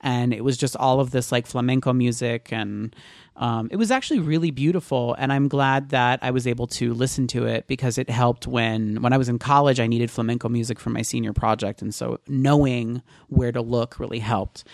[0.00, 2.94] and it was just all of this like flamenco music, and
[3.36, 5.14] um, it was actually really beautiful.
[5.18, 9.00] And I'm glad that I was able to listen to it because it helped when
[9.02, 9.80] when I was in college.
[9.80, 14.18] I needed flamenco music for my senior project, and so knowing where to look really
[14.18, 14.64] helped.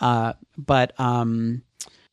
[0.00, 1.62] Uh, but um,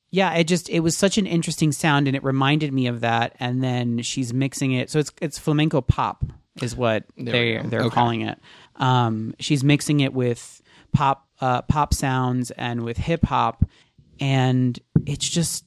[0.09, 3.35] yeah, it just it was such an interesting sound, and it reminded me of that.
[3.41, 6.23] And then she's mixing it, so it's it's flamenco pop
[6.61, 7.93] is what There they they're Okay.
[7.93, 8.39] calling it.
[8.77, 10.61] Um, she's mixing it with
[10.93, 13.63] pop uh, pop sounds and with hip hop,
[14.19, 15.65] and it's just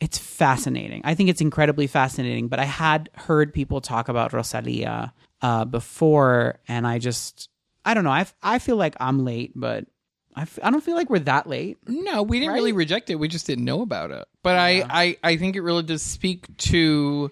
[0.00, 1.02] it's fascinating.
[1.04, 2.48] I think it's incredibly fascinating.
[2.48, 7.48] But I had heard people talk about Rosalia uh, before, and I just
[7.84, 8.10] I don't know.
[8.10, 9.86] I I feel like I'm late, but
[10.34, 11.78] I f- I don't feel like we're that late.
[11.86, 13.16] No, we didn't really reject it.
[13.16, 14.24] We just didn't know about it.
[14.44, 17.30] But I, I, I think it really does speak to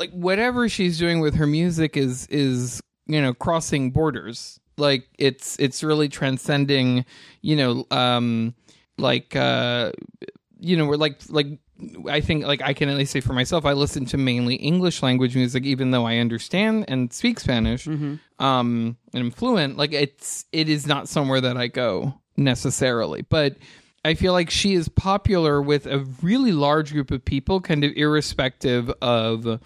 [0.00, 2.80] like whatever she's doing with her music is is
[3.10, 4.60] you know crossing borders.
[4.76, 7.04] Like it's it's really transcending.
[7.42, 8.54] You know, um,
[8.98, 9.92] like uh,
[10.58, 11.58] you know, we're like like
[12.08, 15.02] I think like I can at least say for myself, I listen to mainly English
[15.02, 17.86] language music, even though I understand and speak Spanish,
[18.38, 19.76] um, and I'm fluent.
[19.76, 23.56] Like it's it is not somewhere that I go necessarily, but
[24.04, 27.92] I feel like she is popular with a really large group of people, kind of
[27.96, 29.60] irrespective of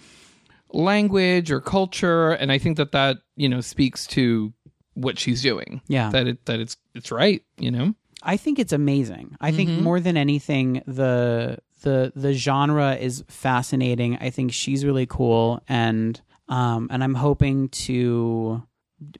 [0.74, 4.52] language or culture, and I think that that you know speaks to
[4.94, 5.80] what she's doing.
[5.88, 6.10] Yeah.
[6.10, 7.42] that it that it's it's right.
[7.58, 7.94] You know.
[8.22, 9.36] I think it's amazing.
[9.40, 14.16] I think more than anything, the the the genre is fascinating.
[14.16, 16.18] I think she's really cool, and
[16.48, 18.62] um, and I'm hoping to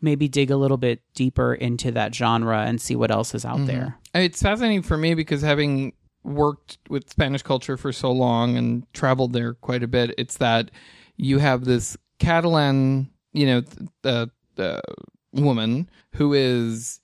[0.01, 3.67] maybe dig a little bit deeper into that genre and see what else is out
[3.67, 3.99] there.
[4.15, 5.93] It's fascinating for me because having
[6.23, 10.71] worked with Spanish culture for so long and traveled there quite a bit, it's that
[11.17, 14.81] you have this Catalan, you know, th- the the
[15.33, 17.01] woman who is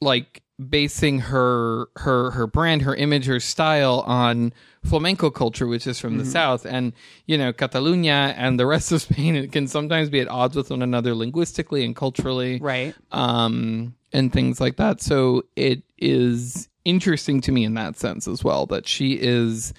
[0.00, 4.52] like basing her her her brand, her image, her style on
[4.84, 6.92] flamenco culture, which is from the south, and
[7.26, 10.82] you know Catalunya and the rest of Spain can sometimes be at odds with one
[10.82, 12.94] another linguistically and culturally, Right.
[13.10, 15.00] um, and things like that.
[15.00, 19.72] So it is interesting to me in that sense as well that she is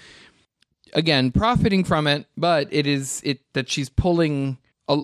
[0.94, 5.02] again profiting from it, but it is it that she's pulling a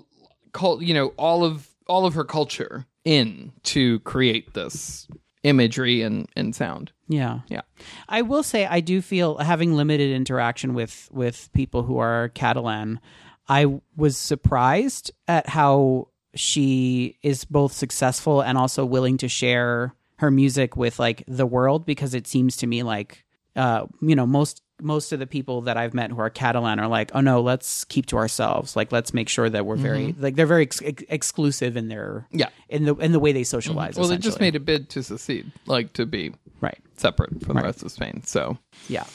[0.53, 5.07] cult, you know, all of all of her culture in to create this
[5.43, 6.91] imagery and and sound.
[7.07, 7.39] Yeah.
[7.47, 7.61] Yeah.
[8.07, 12.99] I will say I do feel having limited interaction with with people who are Catalan,
[13.47, 20.29] I was surprised at how she is both successful and also willing to share her
[20.29, 23.25] music with like the world because it seems to me like
[23.55, 26.87] uh you know most most of the people that I've met who are Catalan are
[26.87, 28.75] like, oh no, let's keep to ourselves.
[28.75, 32.27] Like, let's make sure that we're very like they're very ex- ex- exclusive in their
[32.31, 32.49] Yeah.
[32.69, 33.95] in the in the way they socialize.
[33.97, 36.77] Well, they just made a bid to secede, like to be right.
[36.97, 38.23] separate from the rest of Spain.
[38.25, 38.57] So
[38.87, 39.05] Yeah.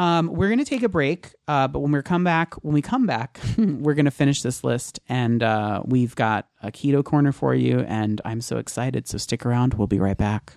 [0.00, 3.04] Um, we're gonna take a break, uh, but when we come back, when we come
[3.04, 7.80] back, we're gonna finish this list, and uh, we've got a keto corner for you,
[7.80, 9.08] and I'm so excited.
[9.08, 9.74] So stick around.
[9.74, 10.56] We'll be right back.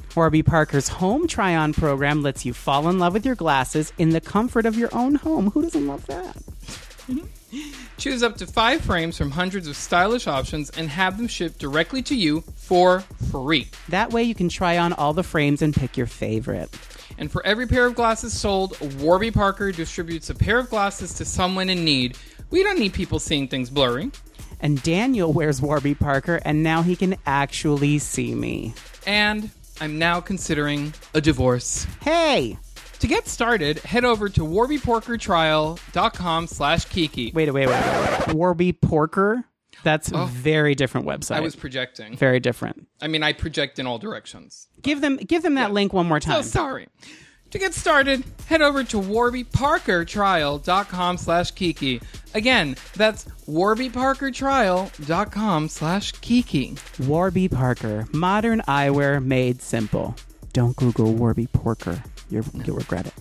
[0.15, 4.09] Warby Parker's home try on program lets you fall in love with your glasses in
[4.09, 5.51] the comfort of your own home.
[5.51, 6.37] Who doesn't love that?
[7.97, 12.01] Choose up to five frames from hundreds of stylish options and have them shipped directly
[12.03, 13.01] to you for
[13.31, 13.67] free.
[13.89, 16.69] That way you can try on all the frames and pick your favorite.
[17.17, 21.25] And for every pair of glasses sold, Warby Parker distributes a pair of glasses to
[21.25, 22.17] someone in need.
[22.49, 24.11] We don't need people seeing things blurry.
[24.59, 28.73] And Daniel wears Warby Parker, and now he can actually see me.
[29.05, 29.49] And
[29.81, 31.85] I'm now considering a divorce.
[32.01, 32.57] Hey!
[32.99, 37.31] To get started, head over to warbyporkertrial.com slash kiki.
[37.33, 38.33] Wait, wait, wait.
[38.35, 39.43] Warby Porker?
[39.83, 41.37] That's a very different website.
[41.37, 42.15] I was projecting.
[42.15, 42.87] very different.
[43.01, 44.67] I mean, I project in all directions.
[44.83, 46.43] Give them give them that link one more Oh, time.
[46.43, 46.87] sorry.
[47.51, 52.01] To get started, head over to warbyparkertrial.com slash kiki.
[52.33, 56.77] Again, that's warbyparkertrial.com slash kiki.
[56.99, 60.15] Warby Parker, modern eyewear made simple.
[60.53, 62.01] Don't Google Warby Porker.
[62.29, 63.13] You're, You'll regret it.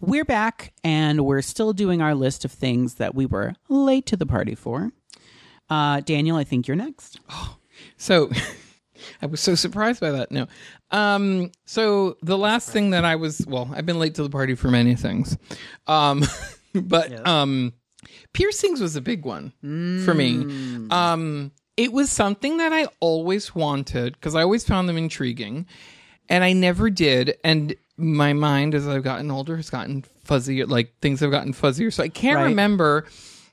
[0.00, 4.16] We're back, and we're still doing our list of things that we were late to
[4.16, 4.90] the party for.
[5.68, 7.20] Uh, Daniel, I think you're next.
[7.30, 7.56] Oh,
[7.96, 8.30] So
[9.22, 10.32] I was so surprised by that.
[10.32, 10.48] No.
[10.90, 14.54] Um, so the last thing that I was, well, I've been late to the party
[14.54, 15.36] for many things.
[15.86, 16.24] Um,
[16.74, 17.72] but um,
[18.32, 19.52] piercings was a big one
[20.04, 20.46] for me.
[20.90, 25.66] Um, it was something that I always wanted because I always found them intriguing
[26.28, 27.36] and I never did.
[27.44, 30.68] And my mind, as I've gotten older, has gotten fuzzier.
[30.68, 31.92] Like things have gotten fuzzier.
[31.92, 32.44] So I can't Right.
[32.46, 33.06] remember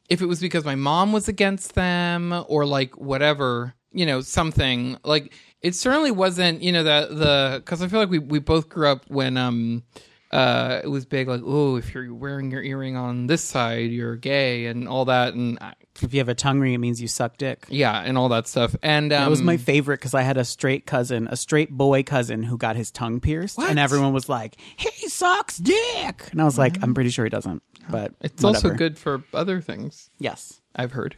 [0.09, 4.97] if it was because my mom was against them or like whatever, you know, something
[5.03, 5.33] like
[5.67, 6.61] it certainly wasn't.
[6.61, 9.83] You know the the because I feel like we we both grew up when um
[10.31, 14.17] uh it was big like oh if you're wearing your earring on this side you're
[14.17, 17.07] gay and all that and I, If you have a tongue ring, it means you
[17.07, 17.65] suck dick.
[17.69, 20.43] yeah and all that stuff and um, It was my favorite because I had a
[20.43, 23.69] straight cousin, a straight boy cousin who got his tongue pierced, What?
[23.69, 27.29] and everyone was like, "He sucks dick," and I was like, "I'm pretty sure he
[27.29, 30.09] doesn't." But it's also good for other things.
[30.19, 30.59] Yes.
[30.75, 31.15] I've heard.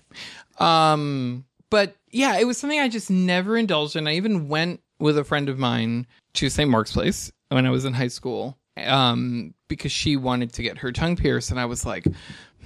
[0.60, 4.08] Um, but yeah, it was something I just never indulged in.
[4.08, 6.70] I even went with a friend of mine to St.
[6.70, 10.92] Mark's Place when I was in high school, um, because she wanted to get her
[10.92, 12.06] tongue pierced, and I was like,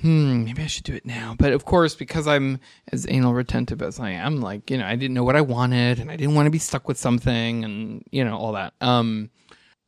[0.02, 1.36] hmm, maybe I should do it now.
[1.38, 2.60] But of course, because I'm
[2.92, 6.00] as anal retentive as I am, like you know, I didn't know what I wanted,
[6.00, 8.74] and I didn't want to be stuck with something, and you know all that.
[8.82, 9.30] Um,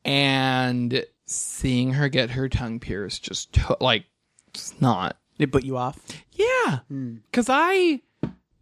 [0.03, 4.05] and seeing her get her tongue pierced just to- like
[4.53, 5.97] it's not It put you off.
[6.33, 8.01] yeah, because I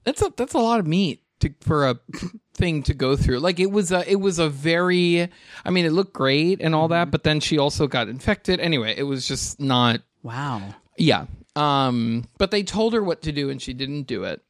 [0.03, 1.99] that's a that's a lot of meat to for a
[2.53, 3.39] thing to go through.
[3.39, 5.29] Like it was a it was a very
[5.65, 8.59] I mean it looked great and all that, but then she also got infected.
[8.59, 10.75] Anyway, it was just not Wow.
[10.97, 11.25] yeah.
[11.55, 14.41] Um, but they told her what to do and she didn't do it.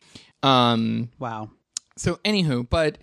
[0.41, 1.49] Um, Wow.
[1.97, 2.97] so anywho, but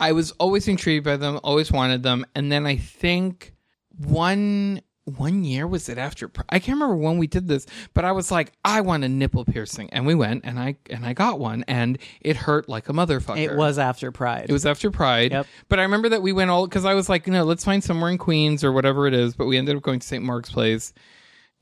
[0.00, 3.52] I was always intrigued by them, always wanted them, and then I think
[3.98, 8.12] one one year was it after I can't remember when we did this, but I
[8.12, 11.40] was like, I want a nipple piercing, and we went and I and I got
[11.40, 13.38] one, and it hurt like a motherfucker.
[13.38, 14.46] It was after Pride.
[14.48, 15.32] It was after Pride.
[15.32, 15.46] Yep.
[15.68, 18.10] But I remember that we went all because I was like, no, let's find somewhere
[18.10, 19.34] in Queens or whatever it is.
[19.34, 20.22] But we ended up going to St.
[20.22, 20.92] Mark's Place.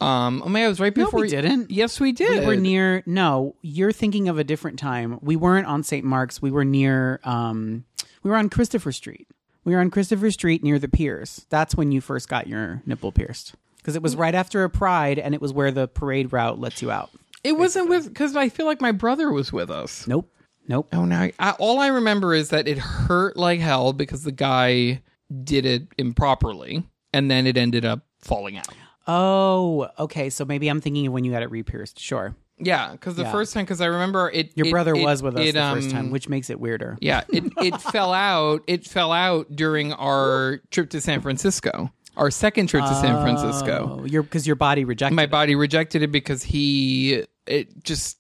[0.01, 1.70] Um, oh my, it was right No, before we didn't.
[1.70, 2.41] Yes, we did.
[2.41, 3.03] we were near.
[3.05, 5.18] No, you're thinking of a different time.
[5.20, 6.05] We weren't on St.
[6.05, 6.41] Mark's.
[6.41, 7.20] We were near.
[7.24, 7.84] Um,
[8.22, 9.28] we were on Christopher Street.
[9.64, 11.46] We were on Christopher Street near the piers.
[11.50, 15.18] That's when you first got your nipple pierced because it was right after a Pride,
[15.18, 17.11] and it was where the parade route lets you out.
[17.42, 20.06] It wasn't with because I feel like my brother was with us.
[20.06, 20.30] Nope.
[20.68, 20.88] Nope.
[20.92, 21.16] Oh no!
[21.16, 25.02] I, I, all I remember is that it hurt like hell because the guy
[25.42, 28.68] did it improperly, and then it ended up falling out.
[29.06, 30.30] Oh, okay.
[30.30, 31.98] So maybe I'm thinking of when you got it re-pierced.
[31.98, 32.36] Sure.
[32.61, 33.32] Yeah, because the Yeah.
[33.32, 34.52] first time, because I remember it.
[34.54, 36.61] Your it- brother it- was with us it, the first um, time, which makes it
[36.61, 36.98] weirder.
[37.00, 38.62] Yeah, it it fell out.
[38.66, 41.90] It fell out during our trip to San Francisco.
[42.16, 44.00] Our second trip to San Francisco.
[44.00, 45.14] Oh, your because your body rejected.
[45.14, 45.30] My it.
[45.30, 48.18] body rejected it because he it just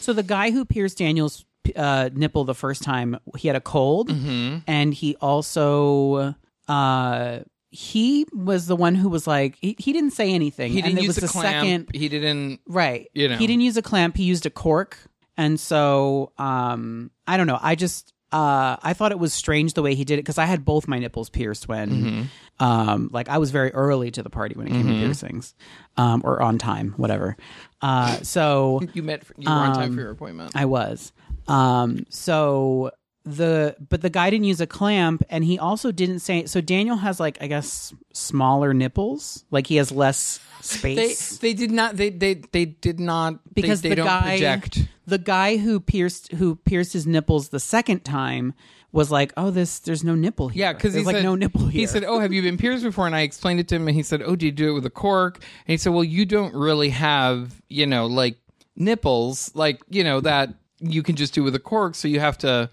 [0.00, 1.44] So the guy who pierced Daniel's
[1.76, 4.58] uh, nipple the first time, he had a cold, Mm-hmm.
[4.66, 6.34] and he also
[6.68, 7.40] uh,
[7.70, 10.72] he was the one who was like he, he didn't say anything.
[10.72, 11.54] he didn't it use was a the clamp.
[11.88, 12.60] second He didn't.
[12.66, 13.08] right.
[13.14, 13.36] you know.
[13.36, 14.16] he didn't use a clamp.
[14.16, 14.98] He used a cork,
[15.36, 17.58] and so um, I don't know.
[17.60, 18.12] I just.
[18.32, 20.86] Uh, I thought it was strange the way he did it because I had both
[20.86, 22.64] my nipples pierced when, Mm-hmm.
[22.64, 25.52] um, like I was very early to the party when it came to piercings,
[25.96, 27.36] um, or on time, whatever.
[27.82, 29.24] Uh, so You met.
[29.36, 30.52] You were on time Um, for your appointment.
[30.54, 31.12] I was.
[31.48, 32.92] Um, so
[33.36, 36.46] the but the guy didn't use a clamp, and he also didn't say.
[36.46, 41.38] So Daniel has like I guess smaller nipples, like he has less space.
[41.38, 41.96] they did not.
[41.96, 44.88] They they they did not because they, the don't guy, project.
[45.06, 48.54] the guy who pierced who pierced his nipples the second time
[48.92, 51.66] was like, "Oh, this there's no nipple here." Yeah, because there's he's like no nipple
[51.66, 51.80] here.
[51.80, 53.96] He said, "Oh, have you been pierced before?" And I explained it to him, and
[53.96, 56.26] he said, "Oh, do you do it with a cork?" And he said, "Well, you
[56.26, 58.36] don't really have, you know, like
[58.76, 62.38] nipples, like you know that you can just do with a cork, so you have
[62.38, 62.70] to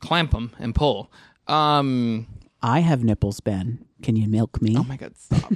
[0.00, 1.10] clamp them and pull."
[1.46, 2.26] Um,
[2.62, 3.84] "I have nipples, Ben.
[4.02, 5.52] Can you milk me?" oh my god, stop.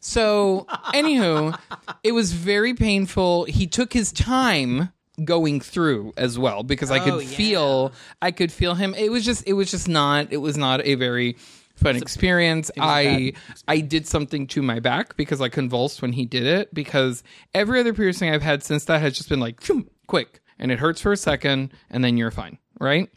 [0.00, 1.58] so, anywho,
[2.02, 3.44] it was very painful.
[3.44, 4.92] He took his time
[5.24, 7.28] going through as well because I could Oh, yeah.
[7.36, 7.92] feel
[8.22, 8.94] I could feel him.
[8.94, 11.36] It was just it was just not it was not a very
[11.74, 12.70] fun experience.
[12.76, 13.32] was a I
[13.66, 17.80] I did something to my back because I convulsed when he did it because every
[17.80, 21.00] other piercing I've had since that has just been like "Phew," quick and it hurts
[21.00, 23.08] for a second and then you're fine, right?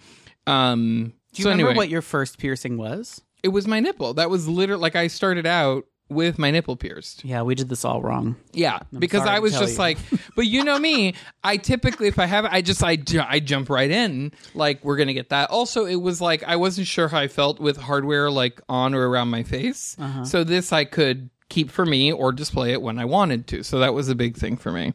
[0.47, 3.21] Um Do you so remember anyway, what your first piercing was?
[3.43, 4.13] it was my nipple.
[4.13, 7.23] That was literally like I started out with my nipple pierced.
[7.25, 8.35] Yeah, we did this all wrong.
[8.53, 9.79] Yeah, because I was just you.
[9.79, 9.97] like,
[10.35, 13.69] but you know me, I typically if I have it, I just I I jump
[13.69, 15.49] right in like we're gonna get that.
[15.49, 19.07] Also, it was like I wasn't sure how I felt with hardware like on or
[19.09, 20.23] around my face, Uh-huh.
[20.25, 23.63] so this I could keep for me or display it when I wanted to.
[23.63, 24.93] So that was a big thing for me.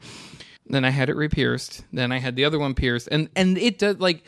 [0.67, 1.85] Then I had it re-pierced.
[1.93, 4.23] Then I had the other one pierced, and and it does like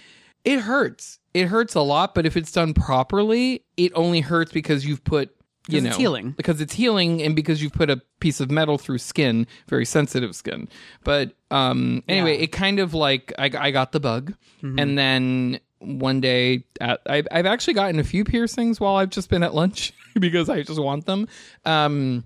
[0.49, 1.19] it hurts.
[1.35, 5.31] It hurts a lot, but if it's done properly, it only hurts because you've put
[5.69, 6.31] you know it's healing.
[6.33, 10.35] because it's healing and because you've put a piece of metal through skin, very sensitive
[10.35, 10.69] skin.
[11.05, 12.45] But um anyway, Yeah.
[12.45, 14.79] it kind of like I, I got the bug, Mm-hmm.
[14.79, 19.29] and then one day at, I've I've actually gotten a few piercings while I've just
[19.31, 21.29] been at lunch because I just want them.
[21.65, 22.25] Um,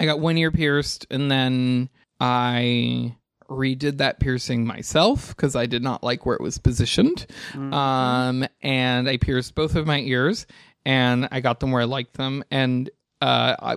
[0.00, 1.88] I got one ear pierced, and then
[2.18, 3.14] I
[3.48, 7.26] redid that piercing myself because I did not like where it was positioned.
[7.54, 10.46] Um, and I pierced both of my ears
[10.84, 12.44] and I got them where I liked them.
[12.50, 12.90] And
[13.20, 13.76] uh, I,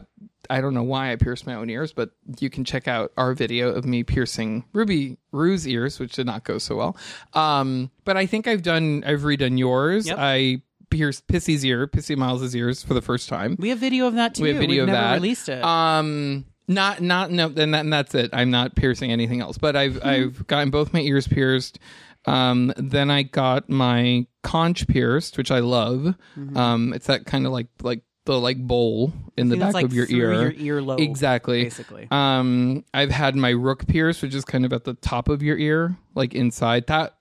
[0.49, 3.33] I don't know why I pierced my own ears, but you can check out our
[3.33, 6.97] video of me piercing Ruby Rue's ears, which did not go so well.
[7.33, 10.07] Um, but I think I've done, I've redone yours.
[10.07, 10.17] Yep.
[10.19, 13.55] I pierced Pissi's ear, Pissi Myles's ears for the first time.
[13.57, 14.43] We have video of that too.
[14.43, 15.13] We have video We've of never that.
[15.13, 15.63] released it.
[15.63, 18.29] Um, not not no, then that, and that's it.
[18.33, 19.57] I'm not piercing anything else.
[19.57, 21.79] But I've I've gotten both my ears pierced.
[22.25, 26.15] Um, then I got my conch pierced, which I love.
[26.55, 29.93] Um, it's that kind of like like the like bowl in the back like, of
[29.93, 30.51] your ear.
[30.51, 31.63] your earlobe, exactly.
[31.63, 32.07] basically.
[32.11, 35.57] Um, I've had my rook pierced, which is kind of at the top of your
[35.57, 37.15] ear, like inside that.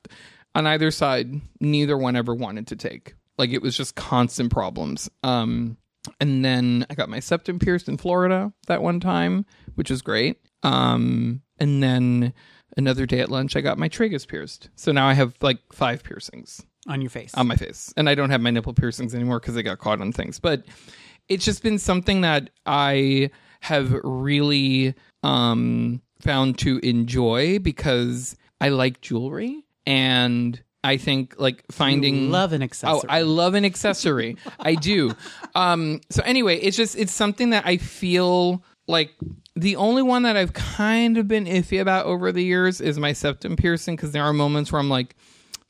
[0.55, 3.15] On either side, neither one ever wanted to take.
[3.39, 5.09] Like it was just constant problems.
[5.23, 5.79] Um,
[6.21, 10.39] and then I got my septum pierced in Florida that one time, which was great.
[10.63, 12.33] Um, and then
[12.77, 14.71] another day at lunch, I got my tragus pierced.
[14.77, 17.35] So now I have like five piercings on your face.
[17.35, 17.93] on my face.
[17.97, 20.39] And I don't have my nipple piercings anymore because they got caught on things.
[20.39, 20.65] But
[21.29, 23.31] it's just been something that I
[23.61, 32.31] have really um, found to enjoy because I like jewelry and I think like finding
[32.31, 33.09] love an accessory.
[33.09, 33.13] Oh.
[33.13, 34.37] I love an accessory.
[34.59, 35.13] I do.
[35.55, 39.13] Um, so anyway, it's just it's something that I feel like
[39.55, 43.13] the only one that I've kind of been iffy about over the years is my
[43.13, 45.17] septum piercing because there are moments where I'm like,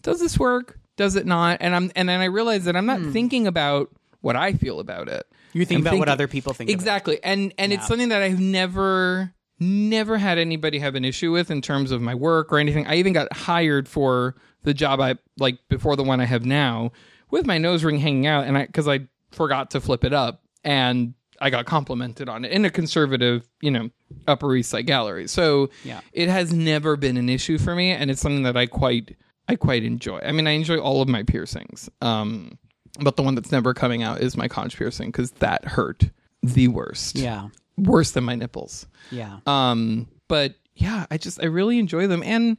[0.02, 0.78] does this work?
[0.96, 1.58] Does it not?
[1.60, 3.90] And I'm and then I realize that I'm not thinking about
[4.20, 5.26] what I feel about it.
[5.52, 6.70] you think I'm about what other people think.
[6.70, 7.18] Exactly.
[7.24, 11.60] And and it's something that I've never never had anybody have an issue with in
[11.60, 12.86] terms of my work or anything.
[12.86, 16.92] I even got hired for the job I like before the one I have now
[17.30, 19.00] with my nose ring hanging out and I cuz I
[19.30, 23.70] forgot to flip it up and I got complimented on it in a conservative, you
[23.70, 23.90] know,
[24.26, 25.28] Upper East Side gallery.
[25.28, 26.00] So Yeah.
[26.12, 29.16] it has never been an issue for me and it's something that I quite
[29.48, 30.18] I quite enjoy.
[30.18, 31.88] I mean, I enjoy all of my piercings.
[32.02, 32.58] Um
[32.98, 36.10] but the one that's never coming out is my conch piercing cuz that hurt
[36.42, 37.48] the worst Yeah.
[37.80, 38.86] Worse than my nipples.
[39.10, 39.38] Yeah.
[39.46, 42.56] Um, but yeah, I just I really enjoy them, and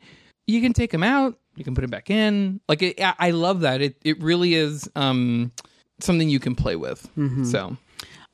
[0.48, 2.62] you can take them out, you can put them back in.
[2.68, 3.82] Like it, I I love that.
[3.82, 5.52] It it really is um
[6.00, 7.10] something you can play with.
[7.46, 7.78] So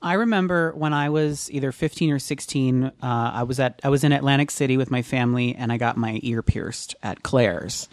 [0.01, 4.03] I remember when I was either 15 or 16, uh, I was at I was
[4.03, 7.89] in Atlantic City with my family, and I got my ear pierced at Claire's.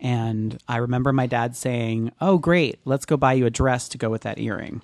[0.00, 3.98] And I remember my dad saying, "Oh, great, let's go buy you a dress to
[3.98, 4.82] go with that earring."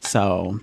[0.00, 0.60] So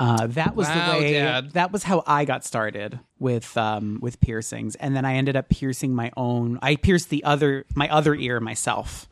[0.00, 1.12] uh, that was Wow, the way.
[1.12, 1.50] Dad.
[1.52, 5.48] That was how I got started with um, with piercings, and then I ended up
[5.48, 6.58] piercing my own.
[6.62, 9.08] I pierced the other my other ear myself.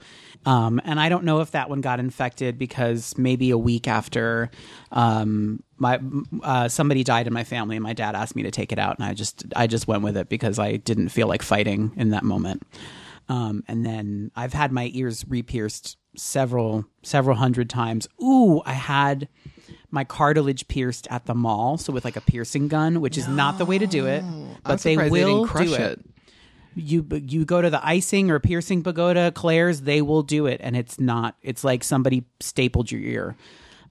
[0.46, 4.50] Um, and I don't know if that one got infected because maybe a week after
[4.92, 6.00] um, my
[6.42, 8.98] uh, somebody died in my family, and my dad asked me to take it out,
[8.98, 12.10] and I just I just went with it because I didn't feel like fighting in
[12.10, 12.62] that moment.
[13.28, 18.08] Um, and then I've had my ears re-pierced several several hundred times.
[18.22, 19.28] Ooh, I had
[19.90, 23.58] my cartilage pierced at the mall, so with like a piercing gun, which is not
[23.58, 24.22] the way to do it,
[24.64, 25.80] but I'm they will didn't crush do it.
[25.80, 26.04] it.
[26.76, 30.76] you you go to the icing or piercing pagoda claire's they will do it and
[30.76, 33.36] it's not it's like somebody stapled your ear.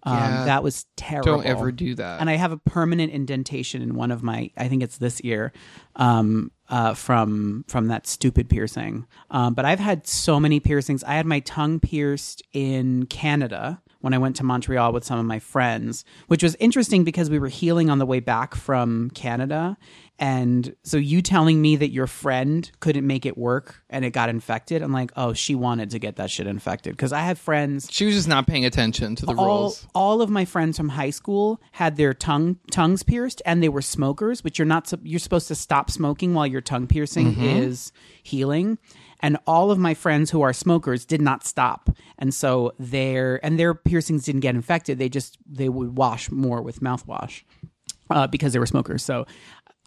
[0.03, 0.45] Um, Yeah.
[0.45, 1.37] that was terrible.
[1.37, 2.21] Don't ever do that.
[2.21, 5.51] and i have a permanent indentation in one of my i think it's this ear
[5.95, 9.05] um, uh, from from that stupid piercing.
[9.31, 11.03] Um, but i've had so many piercings.
[11.03, 15.25] I had my tongue pierced in canada when I went to Montreal with some of
[15.25, 19.77] my friends, which was interesting because we were healing on the way back from Canada.
[20.19, 24.29] And so you telling me that your friend couldn't make it work and it got
[24.29, 26.93] infected, I'm like, oh, she wanted to get that shit infected.
[26.93, 29.87] Because I have friends she was just not paying attention to the all, rules.
[29.93, 33.81] all of my friends from high school had their tongue tongues pierced and they were
[33.81, 37.43] smokers which you're not you're supposed to stop smoking while your tongue piercing Mm-hmm.
[37.43, 37.91] is
[38.23, 38.77] healing
[39.19, 41.89] and all of my friends who are smokers did not stop.
[42.19, 44.99] And so their and their piercings didn't get infected.
[44.99, 47.43] They just they would wash more with mouthwash
[48.09, 49.03] uh, because they were smokers.
[49.03, 49.25] So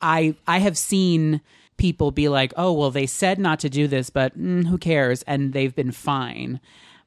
[0.02, 1.42] i i have seen
[1.76, 5.22] people be like oh well they said not to do this but mm, who cares?
[5.22, 6.60] And they've been fine.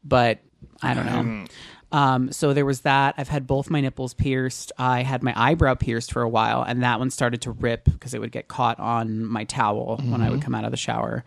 [0.03, 0.39] But
[0.82, 1.45] i don't know.
[1.93, 3.13] Um, so there was that.
[3.19, 4.71] I've had both my nipples pierced.
[4.80, 8.15] I had my eyebrow pierced for a while, and that one started to rip because
[8.15, 11.24] it would get caught on my towel when I would come out of the shower.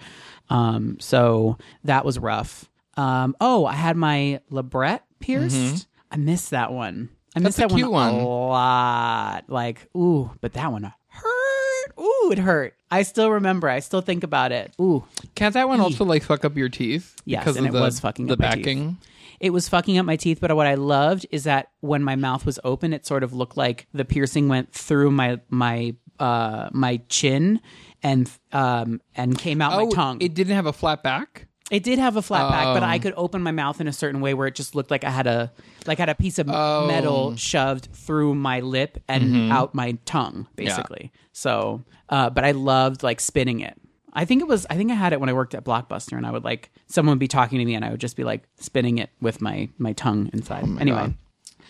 [0.50, 2.70] Um, so that was rough.
[2.96, 5.86] Um, oh, I had my labret pierced.
[6.10, 7.10] I missed that one.
[7.34, 8.24] I missed That's a that cute one, one.
[8.24, 9.44] a lot.
[9.48, 11.92] Like, ooh, but that one hurt.
[12.00, 12.74] Ooh, it hurt.
[12.90, 13.68] I still remember.
[13.68, 14.72] I still think about it.
[14.80, 17.16] Ooh, Can't that one also like fuck up your teeth?
[17.24, 18.64] Yes, because and of it the, was fucking the my teeth.
[18.64, 18.98] backing.
[19.40, 22.46] it was fucking up my teeth but what i loved is that when my mouth
[22.46, 26.98] was open it sort of looked like the piercing went through my my uh, my
[27.10, 27.60] chin
[28.02, 30.18] and um, and came out oh, my tongue.
[30.20, 31.46] it didn't have a flat back.
[31.68, 32.86] It did have a flat back, but Oh.
[32.86, 35.10] I could open my mouth in a certain way where it just looked like I
[35.10, 35.52] had a
[35.86, 36.86] like I had a piece of Oh.
[36.86, 39.52] metal shoved through my lip and Mm-hmm.
[39.52, 41.10] out my tongue, basically.
[41.32, 43.76] So, uh, but I loved like spinning it.
[44.12, 44.64] I think it was.
[44.70, 47.14] I think I had it when I worked at Blockbuster, and I would like someone
[47.14, 49.68] would be talking to me, and I would just be like spinning it with my
[49.76, 50.62] my tongue inside.
[50.80, 50.98] anyway.
[50.98, 51.14] God.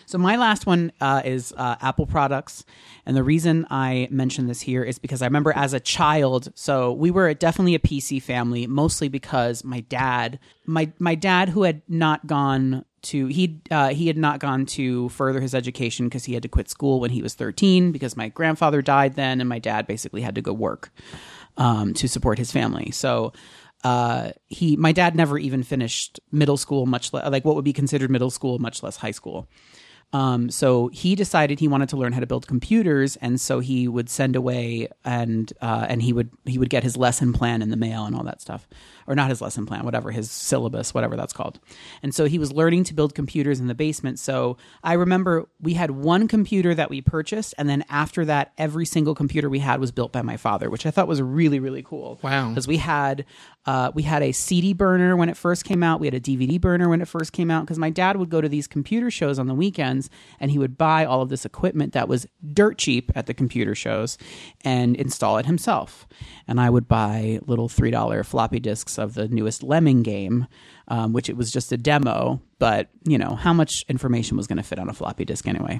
[0.07, 2.63] So my last one uh, is uh, Apple products,
[3.05, 6.49] and the reason I mention this here is because I remember as a child.
[6.55, 11.63] So we were definitely a PC family, mostly because my dad, my my dad, who
[11.63, 16.23] had not gone to he uh, he had not gone to further his education because
[16.23, 19.49] he had to quit school when he was thirteen because my grandfather died then, and
[19.49, 20.89] my dad basically had to go work
[21.57, 22.91] um, to support his family.
[22.91, 23.33] So
[23.83, 27.73] uh, he, my dad, never even finished middle school, much le- like what would be
[27.73, 29.49] considered middle school, much less high school.
[30.13, 33.89] Um, so he decided he wanted to learn how to build computers, and so he
[33.89, 37.71] would send away and uh, and he would he would get his lesson plan in
[37.71, 38.69] the mail and all that stuff,
[39.05, 41.59] or not his lesson plan, whatever his syllabus, whatever that's called.
[42.01, 44.17] And so he was learning to build computers in the basement.
[44.17, 48.85] So I remember we had one computer that we purchased, and then after that, every
[48.85, 51.83] single computer we had was built by my father, which I thought was really really
[51.83, 52.17] cool.
[52.23, 52.49] Wow.
[52.49, 53.25] because we had
[53.67, 55.99] uh, we had a CD burner when it first came out.
[55.99, 57.65] We had a DVD burner when it first came out.
[57.65, 59.53] Because my dad would go to these computer shows on the
[59.97, 63.33] weekends, and he would buy all of this equipment that was dirt cheap at the
[63.33, 64.17] computer shows,
[64.63, 66.07] and install it himself.
[66.47, 70.47] And I would buy little three dollar floppy disks of the newest Lemming game,
[70.87, 72.41] um, which it was just a demo.
[72.59, 75.79] But you know how much information was going to fit on a floppy disk anyway.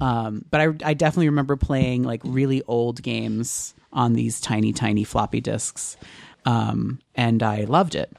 [0.00, 5.04] Um, but I, I definitely remember playing like really old games on these tiny, tiny
[5.04, 5.96] floppy disks.
[6.46, 8.10] Um, and I loved it.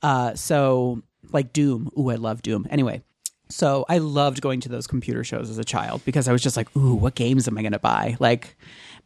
[0.00, 1.02] Uh, so
[1.32, 1.90] like Doom.
[1.98, 2.66] Ooh, I love Doom.
[2.70, 3.02] Anyway,
[3.48, 6.56] so I loved going to those computer shows as a child because I was just
[6.56, 8.16] like, ooh, what games am I going to buy?
[8.18, 8.56] Like,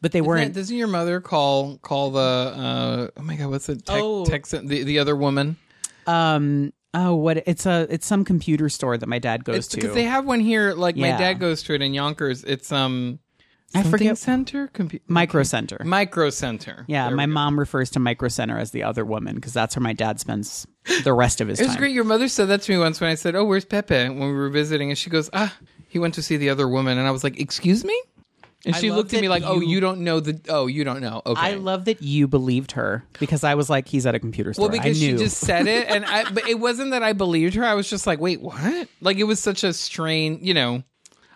[0.01, 0.55] but they Doesn't, weren't.
[0.55, 4.25] doesn't your mother call call the uh, oh my god what's it tech, Oh.
[4.25, 5.57] Texan the, the other woman
[6.07, 7.43] um, oh, what?
[7.47, 9.77] It's a it's some computer store that my dad goes to.
[9.77, 13.19] because they have one here like my dad goes to it in Yonkers it's um
[13.75, 15.79] I something forget- center Compu- Micro Center.
[15.85, 19.53] micro center Yeah, There my mom refers to Micro Center as the other woman because
[19.53, 20.67] that's where my dad spends
[21.05, 21.65] the rest of his time.
[21.65, 21.81] It was time.
[21.83, 21.95] great.
[21.95, 24.33] Your mother said that to me once when I said, "Oh, where's Pepe?" when we
[24.33, 25.55] were visiting, and she goes, "Ah,
[25.89, 28.01] he went to see the other woman," and I was like, "Excuse me,"
[28.65, 30.41] and I she love looked at me that like, "Oh, you- you don't know the?
[30.49, 31.21] Oh, you don't know?
[31.27, 34.55] Okay." I love that you believed her because I was like, he's at a computer
[34.55, 34.63] store.
[34.69, 36.25] well, because I she just said it, and I.
[36.33, 37.65] But it wasn't that I believed her.
[37.67, 40.85] I was just like, "Wait, what?" Like it was such a strange, you know.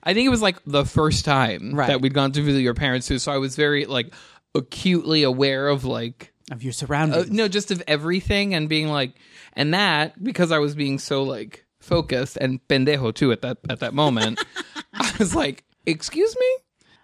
[0.02, 1.88] I think it was like the first time Right.
[1.88, 4.12] that we'd gone to visit your parents too, so I was very like
[4.54, 7.30] acutely aware of like of your uh, surroundings.
[7.30, 9.14] no, just of everything and being like,
[9.54, 13.80] and that because I was being so like focused and pendejo too at that at
[13.80, 14.44] that moment,
[14.94, 16.46] I was like, excuse me,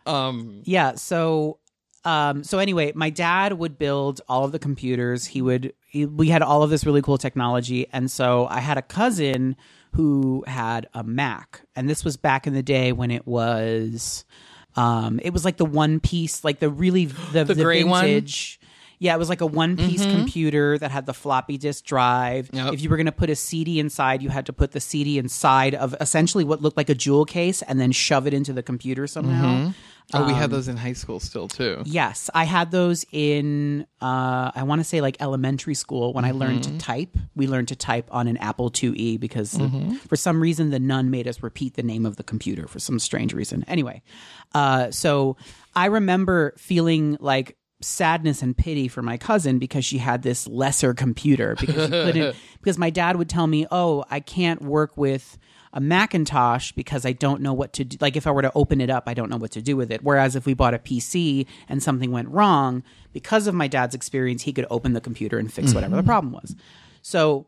[0.07, 0.95] um, Yeah.
[0.97, 1.59] So,
[2.05, 5.27] um, so anyway, my dad would build all of the computers.
[5.27, 5.73] He would.
[5.91, 9.57] He, we had all of this really cool technology, and so I had a cousin
[9.99, 14.25] who had a Mac, and this was back in the day when it was,
[14.77, 18.25] um, it was like the one piece, like the really the, the, gray one?
[19.01, 22.49] Yeah, it was like a one piece computer that had the floppy disk drive.
[22.53, 22.75] Yep.
[22.75, 25.19] If you were going to put a CD inside, you had to put the CD
[25.19, 28.63] inside of essentially what looked like a jewel case and then shove it into the
[28.63, 29.73] computer somehow.
[30.15, 31.83] Oh, we Um, had those in high school still too.
[31.85, 36.31] Yes, I had those in uh, I want to say like elementary school when I
[36.33, 36.79] learned Mm-hmm.
[36.79, 37.17] to type.
[37.37, 39.97] We learned to type on an Apple IIe because Mm-hmm.
[40.09, 42.99] for some reason the nun made us repeat the name of the computer for some
[42.99, 43.65] strange reason.
[43.69, 44.03] Anyway,
[44.55, 45.37] uh, so
[45.77, 50.95] I remember feeling like sadness and pity for my cousin because she had this lesser
[50.95, 55.39] computer because she couldn't because my dad would tell me, "Oh, I can't work with
[55.73, 57.97] a Macintosh because I don't know what to do.
[58.01, 59.91] Like if I were to open it up, I don't know what to do with
[59.91, 60.03] it.
[60.03, 64.43] Whereas if we bought a PC and something went wrong, because of my dad's experience,
[64.43, 66.55] he could open the computer and fix whatever the problem was.
[67.03, 67.47] So,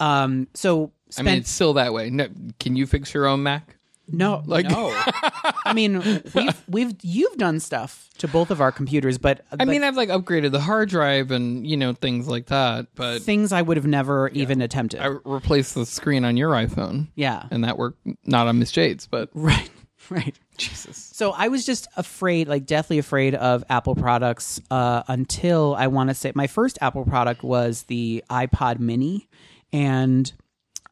[0.00, 2.10] um, so I mean, it's still that way.
[2.10, 3.76] No, can you fix your own Mac?
[4.12, 4.90] No, Like- no.
[5.64, 9.82] I mean, we've we've you've done stuff to both of our computers, but I mean,
[9.84, 13.62] I've like upgraded the hard drive and you know things like that, but things I
[13.62, 15.00] would have never even attempted.
[15.00, 19.06] I replaced the screen on your iPhone, yeah, and that worked not on Miss Jade's,
[19.06, 19.70] but right,
[20.10, 20.38] right.
[20.58, 20.96] Jesus.
[20.96, 26.10] So I was just afraid, like deathly afraid of Apple products uh, until I want
[26.10, 29.28] to say my first Apple product was the iPod Mini,
[29.72, 30.30] and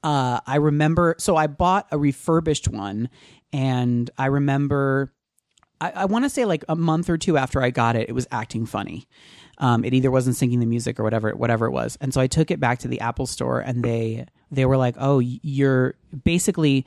[0.03, 1.17] uh, I remember.
[1.19, 3.09] So I bought a refurbished one,
[3.53, 5.13] and I remember.
[5.81, 8.13] I, I want to say like a month or two after I got it, it
[8.13, 9.07] was acting funny.
[9.59, 12.27] Um, it either wasn't syncing the music or whatever, whatever it was, and so I
[12.27, 15.95] took it back to the Apple store, and they they were like, "Oh, you're
[16.25, 16.87] basically."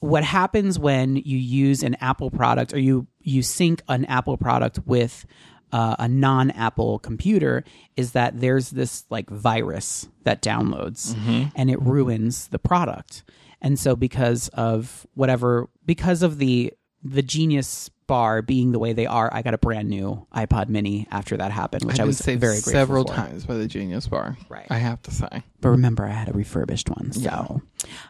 [0.00, 4.78] what happens when you use an Apple product or you you sync an Apple product
[4.84, 5.24] with
[5.72, 7.64] uh, a non-Apple computer
[7.96, 11.16] is that there's this like virus that downloads
[11.56, 13.24] and it ruins the product.
[13.60, 16.72] And so because of whatever because of the
[17.02, 21.06] the Genius bar being the way they are, I got a brand new iPod mini
[21.10, 23.14] after that happened, which I I've was very grateful several for.
[23.14, 24.36] times by the Genius Bar.
[24.50, 24.66] Right.
[24.70, 25.42] I have to say.
[25.62, 27.62] But remember, I had a refurbished one, so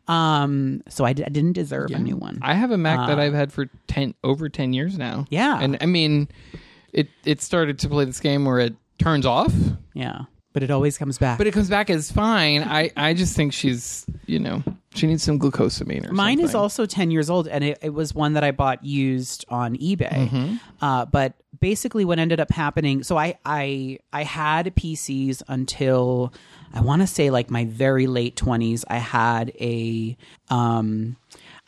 [0.08, 2.38] um, so I, d- I didn't deserve a new one.
[2.42, 5.20] I have a Mac that I've had for ten over ten years now.
[5.20, 5.60] Uh, Yeah.
[5.60, 6.28] and I mean,
[6.94, 9.52] it it started to play this game where it turns off,
[9.92, 10.22] yeah,
[10.52, 11.36] but it always comes back.
[11.38, 12.62] but it comes back as fine.
[12.62, 14.62] I I just think she's you know
[14.94, 16.60] she needs some glucosamine or Mine is something.
[16.60, 20.28] also 10 years old, and it, it was one that I bought used on eBay.
[20.30, 20.56] Mm-hmm.
[20.80, 26.32] Uh, but basically, what ended up happening so I, I, I had PCs until
[26.72, 28.84] I want to say like my very late 20s.
[28.88, 30.16] I had a.
[30.48, 31.16] Um,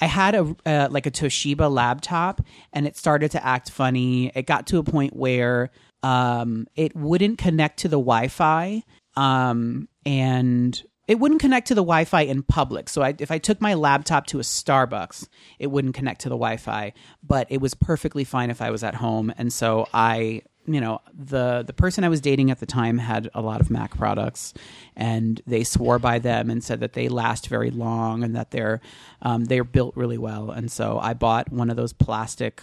[0.00, 2.40] I had a uh, like a Toshiba laptop,
[2.72, 4.30] and it started to act funny.
[4.34, 5.70] It got to a point where
[6.02, 8.82] um, it wouldn't connect to the Wi-Fi,
[9.16, 12.88] um, and it wouldn't connect to the Wi-Fi in public.
[12.88, 15.28] So I, if I took my laptop to a Starbucks,
[15.58, 16.92] it wouldn't connect to the Wi-Fi,
[17.22, 19.32] but it was perfectly fine if I was at home.
[19.38, 23.30] And so I, you know, the the person I was dating at the time had
[23.34, 24.54] a lot of Mac products,
[24.94, 28.80] and they swore by them and said that they last very long and that they're
[29.22, 30.50] um, they're built really well.
[30.50, 32.62] And so I bought one of those plastic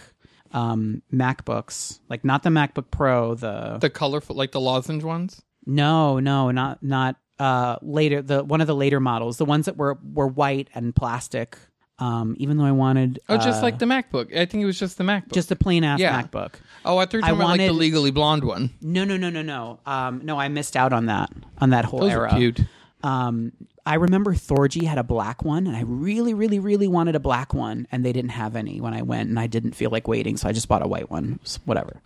[0.52, 5.42] um, MacBooks, like not the MacBook Pro, the the colorful like the lozenge ones.
[5.66, 9.76] no, no, not not uh later the one of the later models, the ones that
[9.76, 11.58] were were white and plastic.
[12.00, 14.36] Um, even though I wanted Oh, just uh, like the MacBook.
[14.36, 15.32] I think it was just the MacBook.
[15.32, 16.20] just a plain ass Yeah.
[16.22, 16.54] MacBook.
[16.84, 18.70] oh, I thought you were I talking about like the legally blonde one.
[18.82, 19.78] No, no, no, no, no.
[19.86, 21.30] Um, no, I missed out on that
[21.60, 22.32] on that whole Those era.
[22.32, 22.60] are cute.
[23.04, 23.52] Um,
[23.86, 27.52] I remember Thorgy had a black one, and I really, really, really wanted a black
[27.52, 30.36] one, and they didn't have any when I went, and I didn't feel like waiting,
[30.38, 31.34] so I just bought a white one.
[31.34, 32.00] It was Whatever.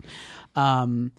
[0.56, 1.12] Um,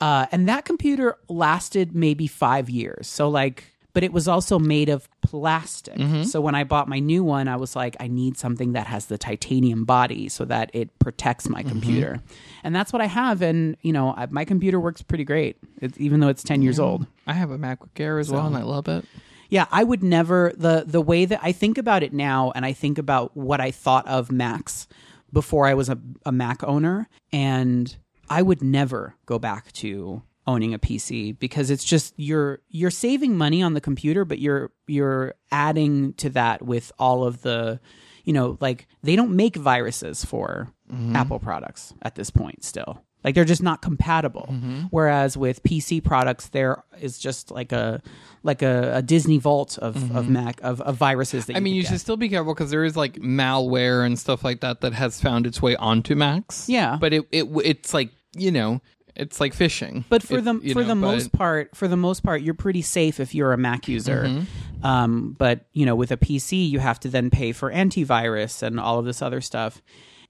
[0.00, 3.06] uh, and that computer lasted maybe five years.
[3.08, 5.94] So like, but it was also made of plastic.
[5.94, 6.24] Mm-hmm.
[6.24, 9.06] So when I bought my new one, I was like, I need something that has
[9.06, 11.70] the titanium body so that it protects my mm-hmm.
[11.70, 12.20] computer,
[12.62, 13.40] and that's what I have.
[13.40, 16.78] And you know, I, my computer works pretty great, it, even though it's ten years
[16.78, 17.06] old.
[17.26, 19.06] I have a MacBook Air as well, and I love it.
[19.48, 22.72] Yeah, I would never the the way that I think about it now, and I
[22.72, 24.88] think about what I thought of Macs
[25.32, 27.96] before I was a, a Mac owner, and
[28.28, 33.36] I would never go back to owning a PC because it's just you're you're saving
[33.36, 37.80] money on the computer, but you're you're adding to that with all of the
[38.24, 41.16] you know like they don't make viruses for mm-hmm.
[41.16, 43.02] Apple products at this point still.
[43.24, 44.46] Like they're just not compatible.
[44.50, 44.80] Mm-hmm.
[44.90, 48.02] Whereas with PC products, there is just like a
[48.42, 50.14] like a, a Disney vault of, mm-hmm.
[50.14, 51.92] of Mac of, of viruses that I mean, you get.
[51.92, 55.22] should still be careful because there is like malware and stuff like that that has
[55.22, 56.68] found its way onto Macs.
[56.68, 56.98] Yeah.
[57.00, 58.82] but it it it's like you know
[59.16, 60.04] it's like phishing.
[60.08, 62.82] But for It- the for know, the most part, for the most part, you're pretty
[62.82, 64.24] safe if you're a Mac user.
[64.24, 64.86] Mm-hmm.
[64.86, 68.78] Um, but you know, with a PC, you have to then pay for antivirus and
[68.78, 69.80] all of this other stuff,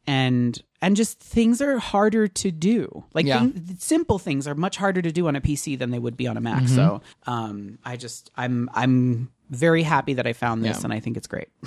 [0.06, 3.04] and and just things are harder to do.
[3.14, 3.46] Like Yeah.
[3.78, 6.36] simple things are much harder to do on a PC than they would be on
[6.36, 6.64] a Mac.
[6.64, 6.74] Mm-hmm.
[6.74, 10.84] So um, I just I'm I'm very happy that I found this, Yeah.
[10.84, 11.48] and I think it's great.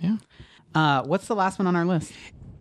[0.00, 0.16] Yeah.
[0.74, 2.12] Uh, what's the last one on our list?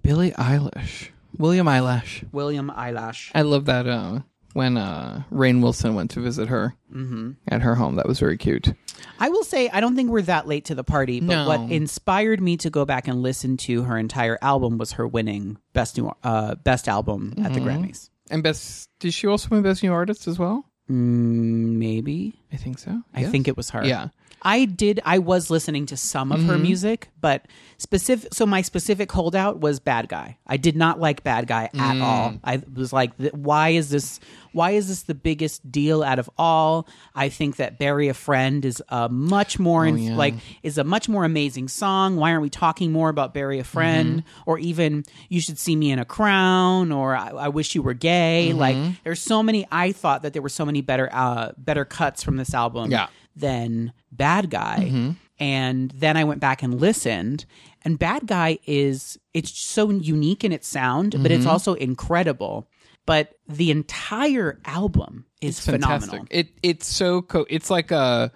[0.03, 2.23] Billie Eilish, William Eyelash.
[2.31, 3.31] William Eyelash.
[3.33, 4.19] I love that uh,
[4.53, 7.31] when uh, Rainn Wilson went to visit her Mm-hmm.
[7.47, 7.95] at her home.
[7.95, 8.73] That was very cute.
[9.17, 11.47] I will say I don't think we're that late to the party, but No.
[11.47, 15.57] what inspired me to go back and listen to her entire album was her winning
[15.73, 17.69] best new uh, best album at the Mm-hmm.
[17.85, 18.09] Grammys.
[18.29, 20.65] And best, did she also win Best New Artist as well?
[20.89, 23.01] Mm, maybe I think so.
[23.13, 23.31] I Yes?
[23.31, 23.85] think it was her.
[23.85, 24.09] Yeah.
[24.43, 24.99] I did.
[25.05, 26.63] I was listening to some of her Mm-hmm.
[26.63, 27.47] music, but
[27.77, 28.33] specific.
[28.33, 32.01] So my specific holdout was "Bad Guy." I did not like "Bad Guy" at Mm.
[32.01, 32.33] all.
[32.43, 34.19] I was like, th- "Why is this?
[34.53, 38.65] Why is this the biggest deal out of all?" I think that "Bury a Friend"
[38.65, 40.15] is a much more in, Oh, yeah.
[40.15, 42.15] like is a much more amazing song.
[42.17, 44.49] Why aren't we talking more about "Bury a Friend" Mm-hmm.
[44.49, 47.93] or even "You Should See Me in a Crown" or "I, I Wish You Were
[47.93, 48.47] Gay"?
[48.49, 48.59] Mm-hmm.
[48.59, 49.67] Like, there's so many.
[49.71, 53.07] I thought that there were so many better, uh, better cuts from this album Yeah.
[53.35, 54.77] Than Bad Guy.
[54.87, 55.11] Mm-hmm.
[55.39, 57.45] And then I went back and listened.
[57.83, 61.31] And Bad Guy is it's so unique in its sound, but Mm-hmm.
[61.31, 62.67] it's also incredible.
[63.07, 66.27] But the entire album is phenomenal.
[66.29, 68.31] It it's so co- it's like a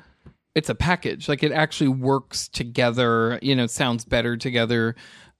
[0.55, 1.29] it's a package.
[1.29, 3.37] Like it actually works together.
[3.43, 4.95] You know, sounds better together.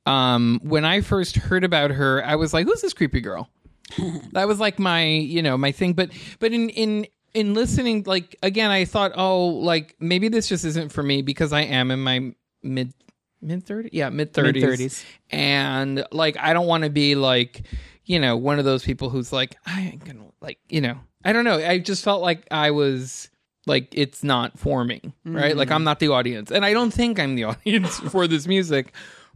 [0.06, 3.50] Um, when I first heard about her, I was like, "Who's this creepy girl?"
[4.34, 5.94] that was like my you know my thing.
[5.94, 10.66] But but in in in listening, like again, I thought, oh, like maybe this just
[10.66, 12.34] isn't for me because I am in my
[12.64, 12.94] mid
[13.42, 15.06] mid 30s yeah mid 30s Mid-thirties.
[15.30, 17.62] and like i don't want to be like
[18.06, 21.32] you know one of those people who's like i ain't gonna like you know i
[21.32, 21.58] don't know.
[21.58, 23.30] I just felt like i was
[23.68, 25.56] like it's not for me right?
[25.56, 25.76] Like mm-hmm.
[25.76, 26.50] i'm not the audience.
[26.50, 28.94] And i don't think i'm the audience for this music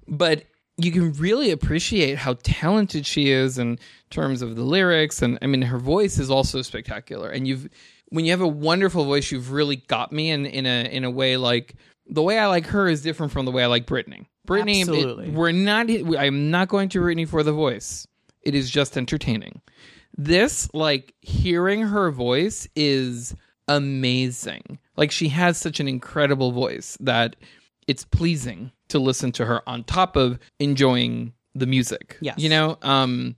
[0.07, 0.45] but
[0.81, 3.77] you can really appreciate how talented she is in
[4.09, 5.21] terms of the lyrics.
[5.21, 7.29] And i mean her voice is also spectacular.
[7.29, 7.69] And you've
[8.09, 11.11] when you have a wonderful voice you've really got me in in a in a
[11.11, 11.75] way like
[12.07, 14.25] the way i like her is different from the way i like britney.
[14.47, 15.29] Britney it- Absolutely.
[15.29, 18.07] we're not i'm not going to britney for the voice.
[18.41, 19.61] It is just entertaining.
[20.17, 23.35] This like hearing her voice is
[23.67, 24.79] amazing.
[24.97, 27.35] Like she has such an incredible voice that
[27.87, 32.37] it's pleasing to listen to her on top of enjoying the music Yes.
[32.37, 32.77] you know?
[32.81, 33.35] Um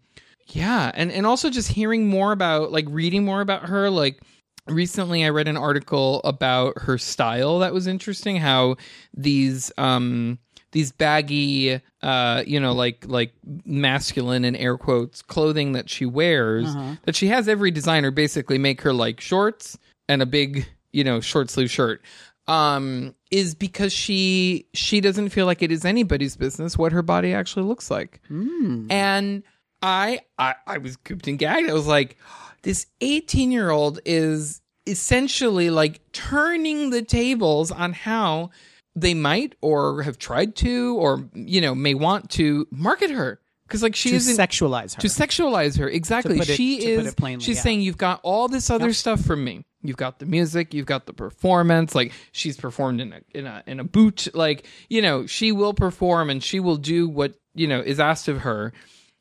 [0.48, 3.90] yeah and and also just hearing more about like reading more about her.
[3.90, 4.19] Like
[4.68, 8.76] recently i read an article about her style that was interesting how
[9.11, 10.38] these um
[10.72, 13.34] these baggy uh you know like like
[13.65, 16.76] masculine and air quotes clothing that she wears
[17.06, 21.19] that she has every designer basically make her like shorts and a big you know
[21.22, 22.02] short sleeve shirt.
[22.48, 27.33] Um is because she she doesn't feel like it is anybody's business what her body
[27.33, 28.21] actually looks like.
[28.27, 28.87] Hmm.
[28.91, 29.43] And
[29.81, 31.69] I, I I was cooped and gagged.
[31.69, 32.17] I was like,
[32.61, 38.49] this 18 year old is essentially like turning the tables on how
[38.95, 43.39] they might or have tried to or you know may want to market her
[43.72, 45.02] because like she to isn't sexualize her.
[45.02, 45.88] to sexualize her.
[45.88, 46.38] Exactly.
[46.39, 47.61] it- she is plainly, she's yeah.
[47.61, 49.64] saying you've got all this other stuff from me.
[49.81, 53.64] You've got the music you've got the performance like she's performed in a in a
[53.65, 57.65] in a boot like you know she will perform and she will do what you
[57.65, 58.73] know is asked of her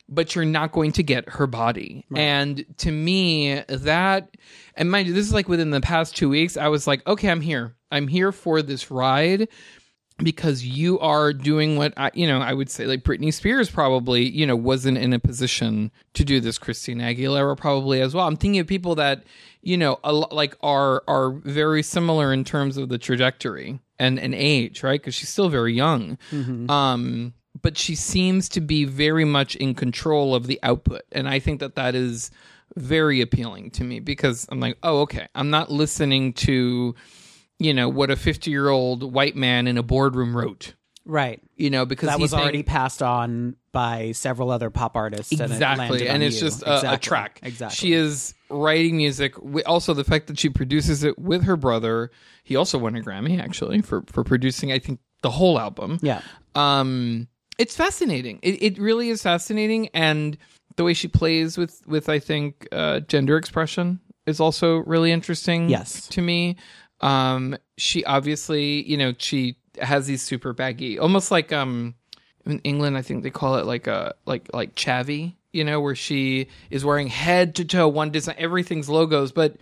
[0.06, 2.04] but you're not going to get her body.
[2.14, 4.36] And to me that
[4.74, 7.30] and mind you this is like within the past two weeks i was like okay
[7.30, 7.76] i'm here.
[7.92, 9.48] I'm here for this ride
[10.22, 14.28] because you are doing what I, you know, I would say like Britney Spears probably,
[14.28, 16.58] you know, wasn't in a position to do this.
[16.58, 18.26] Christina Aguilera probably as well.
[18.26, 19.24] I'm thinking of people that,
[19.62, 24.34] you know, a, like are are very similar in terms of the trajectory and and
[24.34, 25.00] age, right?
[25.00, 26.18] Because she's still very young.
[26.70, 31.40] Um, but she seems to be very much in control of the output, and I
[31.40, 32.30] think that that is
[32.76, 36.94] very appealing to me because I'm like, oh, okay, I'm not listening to
[37.60, 40.74] you know what a 50 year old white man in a boardroom wrote
[41.04, 41.40] right.
[41.56, 45.30] you know because That was already passed on by several other pop artists.
[45.32, 46.40] and it exactly and it's you.
[46.48, 47.76] just a, a track Exactly.
[47.76, 49.34] she is writing music
[49.66, 52.10] also the fact that she produces it with her brother
[52.42, 56.20] he also won a grammy actually for for producing i think the whole album Yeah.
[56.54, 57.28] um
[57.58, 60.36] it's fascinating it, it really is fascinating and
[60.76, 65.68] the way she plays with with i think uh gender expression is also really interesting
[65.68, 66.06] Yes.
[66.08, 66.56] to me
[67.00, 71.94] um she obviously you know she has these super baggy almost like um
[72.46, 75.94] in england i think they call it like a like like chavvy you know where
[75.94, 79.56] she is wearing head to toe one design everything's logos but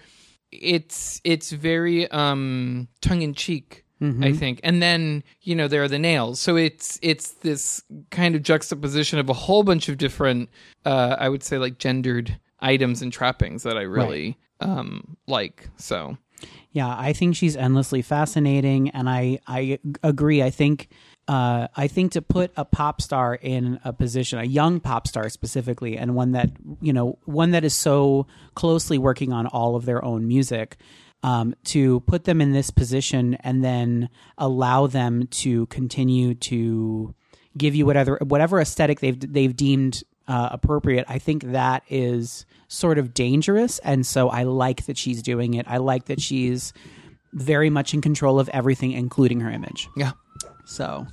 [0.51, 3.85] it's it's very um tongue-in-cheek
[4.23, 4.61] I think.
[4.63, 6.41] And then, you know, there are the nails.
[6.41, 7.83] So it's it's this
[8.13, 10.51] kind of juxtaposition of a whole bunch of different
[10.85, 15.69] uh I would say like gendered items and trappings that I really um like.
[15.79, 16.17] So
[16.73, 20.43] Yeah, I think she's endlessly fascinating, and I I agree.
[20.43, 20.89] I think
[21.27, 25.29] uh, I think to put a pop star in a position, a young pop star
[25.29, 26.51] specifically, and one that
[26.81, 30.77] you know, one that is so closely working on all of their own music,
[31.23, 37.15] um, to put them in this position and then allow them to continue to
[37.57, 41.05] give you whatever whatever aesthetic they've they've deemed uh, appropriate.
[41.09, 45.67] I think that is sort of dangerous, and so I like that she's doing it.
[45.69, 46.73] I like that she's
[47.33, 49.89] very much in control of everything, including her image.
[49.97, 50.13] yeah.
[50.65, 51.07] So,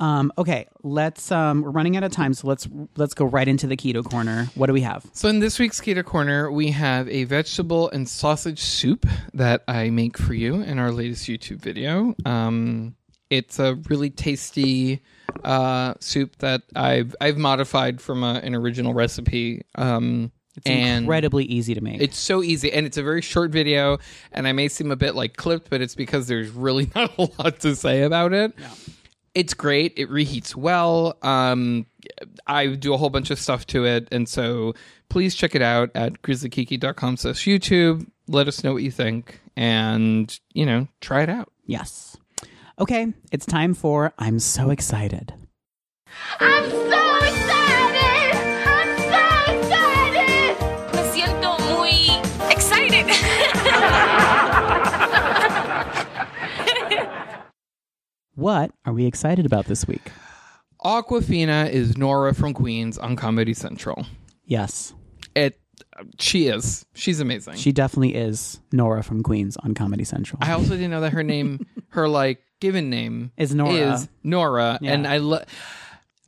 [0.00, 1.32] um, okay, let's.
[1.32, 4.48] Um, we're running out of time, so let's let's go right into the keto corner.
[4.54, 5.04] What do we have?
[5.12, 9.90] So in this week's Keto Corner, we have a vegetable and sausage soup that I
[9.90, 12.14] make for you in our latest YouTube video.
[12.26, 12.96] Um,
[13.30, 15.02] it's a really tasty
[15.42, 19.62] uh, soup that I've I've modified from a, an original recipe.
[19.74, 22.00] Um, It's and incredibly easy to make.
[22.00, 23.98] it's so easy, and it's a very short video.
[24.32, 27.28] And I may seem a bit like clipped, but it's because there's really not a
[27.38, 28.52] lot to say about it.
[29.34, 29.92] It's great.
[29.96, 31.16] It reheats well.
[31.22, 31.86] Um,
[32.46, 34.74] I do a whole bunch of stuff to it, and so
[35.08, 38.06] please check it out at grizzlykiki.com slash YouTube.
[38.26, 41.52] Let us know what you think, and you know, try it out.
[41.66, 42.16] yes.
[42.80, 45.34] Okay, it's time for I'm so excited.
[46.38, 46.70] I'm
[58.38, 60.12] what are we excited about this week?
[60.84, 64.06] Awkwafina is Nora from Queens on Comedy Central.
[64.44, 64.94] Yes,
[65.34, 65.60] It,
[66.20, 66.86] she is.
[66.94, 67.54] She's amazing.
[67.56, 70.38] she definitely is Nora from Queens on Comedy Central.
[70.40, 73.94] I also didn't know that her name, her like given name, Is Nora.
[73.94, 74.92] Is Nora, Yeah.
[74.92, 75.44] and I love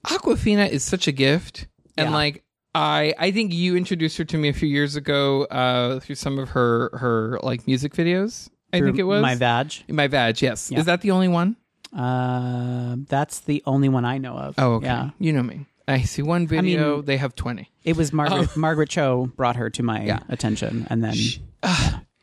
[0.06, 1.66] Awkwafina is such a gift,
[1.96, 2.14] and Yeah.
[2.14, 6.14] like I, I think you introduced her to me a few years ago uh, through
[6.16, 8.48] some of her her like music videos.
[8.72, 9.72] I Through think it was my vag.
[9.88, 10.70] My vag, yes.
[10.70, 10.78] Yeah.
[10.78, 11.56] Is that the only one?
[11.96, 14.54] Uh, that's the only one I know of.
[14.58, 14.86] Oh, okay.
[14.86, 15.66] Yeah, You know me.
[15.88, 16.96] I see one video.
[16.96, 17.68] mean- they have twenty.
[17.84, 18.48] it was Margaret.
[18.56, 18.58] Oh.
[18.60, 20.20] Margaret Cho brought her to my Yeah.
[20.28, 21.14] attention, and then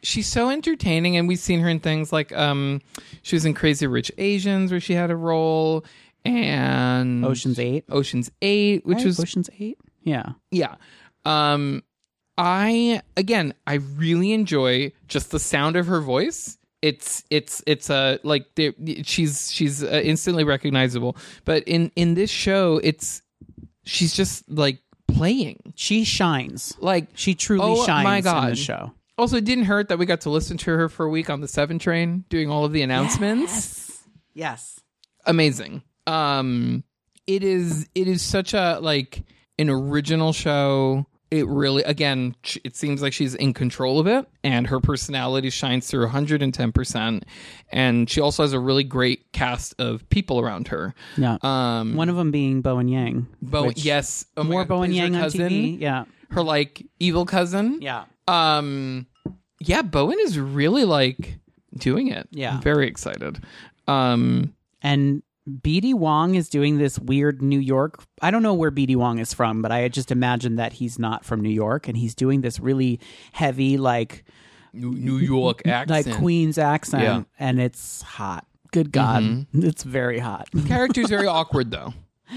[0.03, 2.81] She's so entertaining, and we've seen her in things like um,
[3.23, 5.83] she was in Crazy Rich Asians, where she had a role,
[6.23, 9.77] and Ocean's Eight, Ocean's Eight, which was Ocean's Eight.
[10.03, 10.75] Yeah, yeah.
[11.25, 11.83] Um,
[12.37, 16.57] I again, I really enjoy just the sound of her voice.
[16.81, 18.73] It's it's it's uh, like there-
[19.03, 21.17] she's she's uh, instantly recognizable.
[21.45, 23.21] But in in this show, it's
[23.83, 25.73] she's just like playing.
[25.75, 26.75] she shines.
[26.79, 28.51] Like She truly Oh, shines my in God.
[28.51, 28.91] the show.
[29.17, 31.41] also, it didn't hurt that we got to listen to her for a week on
[31.41, 33.77] the Seven Train doing all of the announcements.
[33.79, 34.03] yes,
[34.35, 34.79] Yes.
[35.25, 35.81] amazing.
[36.05, 36.83] Um
[37.25, 39.23] it is it is such a like
[39.57, 41.07] an original show.
[41.29, 45.85] It really again it seems like she's in control of it and her personality shines
[45.87, 47.23] through 110%
[47.71, 50.95] and she also has a really great cast of people around her.
[51.17, 51.37] Yeah.
[51.43, 53.27] Um One of them being Bowen Yang.
[53.41, 55.79] Bo- which- yes, oh more God, Bowen Yang on cousin, TV.
[55.81, 56.05] Yeah.
[56.31, 57.79] Her like evil cousin.
[57.81, 58.05] Yeah.
[58.27, 59.05] Um
[59.59, 61.39] yeah, Bowen is really like
[61.75, 62.27] doing it.
[62.31, 62.55] Yeah.
[62.55, 63.43] I'm very excited.
[63.87, 68.03] Um And BD Wong is doing this weird New York.
[68.21, 71.23] I don't know where BD Wong is from, but I just imagine that he's not
[71.23, 72.99] from New York and he's doing this really
[73.31, 74.25] heavy, like,
[74.73, 76.07] New, New York accent.
[76.07, 77.03] like Queen's accent.
[77.03, 77.23] Yeah.
[77.39, 78.45] And it's hot.
[78.71, 79.47] Good God.
[79.53, 80.49] It's very hot.
[80.53, 81.93] The character's very awkward though.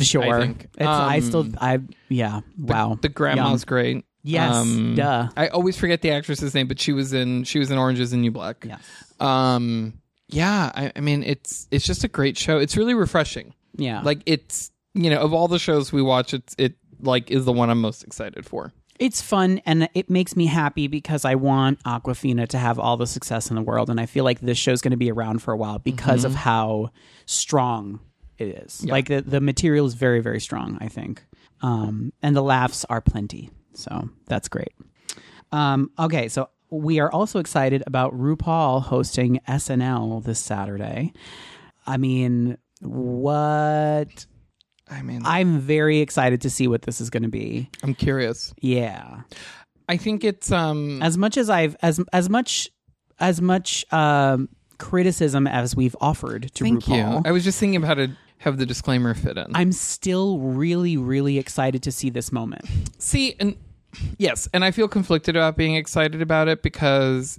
[0.00, 0.40] Sure.
[0.40, 0.68] think.
[0.78, 2.42] It's, I Um, still, I, yeah.
[2.56, 2.96] wow.
[3.02, 3.66] The grandma's Yum.
[3.66, 4.04] great.
[4.22, 4.54] Yes.
[4.54, 5.28] Um, duh.
[5.36, 8.22] I always forget the actress's name, but she was in she was in Oranges and
[8.22, 8.64] New Black.
[8.64, 8.80] Yes.
[9.18, 9.94] Um
[10.32, 12.58] yeah, I, I mean it's it's just a great show.
[12.58, 13.54] It's really refreshing.
[13.76, 14.02] Yeah.
[14.02, 17.52] Like it's you know, of all the shows we watch, it's it like is the
[17.52, 18.72] one I'm most excited for.
[18.98, 23.06] it's fun and it makes me happy because I want Awkwafina to have all the
[23.06, 23.90] success in the world.
[23.90, 26.34] And I feel like this show's going to be around for a while because of
[26.34, 26.90] how
[27.26, 27.98] strong
[28.38, 28.84] it is.
[28.84, 31.24] Like the, the material is very, very strong, I think.
[31.62, 33.50] Um, and the laughs are plenty.
[33.74, 34.72] So that's great.
[35.50, 41.12] Um, okay, so we are also excited about RuPaul hosting SNL this Saturday.
[41.86, 44.26] I mean, what?
[44.88, 47.70] I mean, I'm very excited to see what this is going to be.
[47.82, 48.54] I'm curious.
[48.60, 49.22] Yeah.
[49.88, 52.70] I think it's um as much as I've as as much
[53.20, 57.22] as much um, criticism as we've offered to thank RuPaul, you.
[57.24, 59.46] I was just thinking about how to have the disclaimer fit in.
[59.54, 62.64] I'm still really really excited to see this moment.
[62.98, 63.56] See, and
[64.18, 67.38] yes, and I feel conflicted about being excited about it because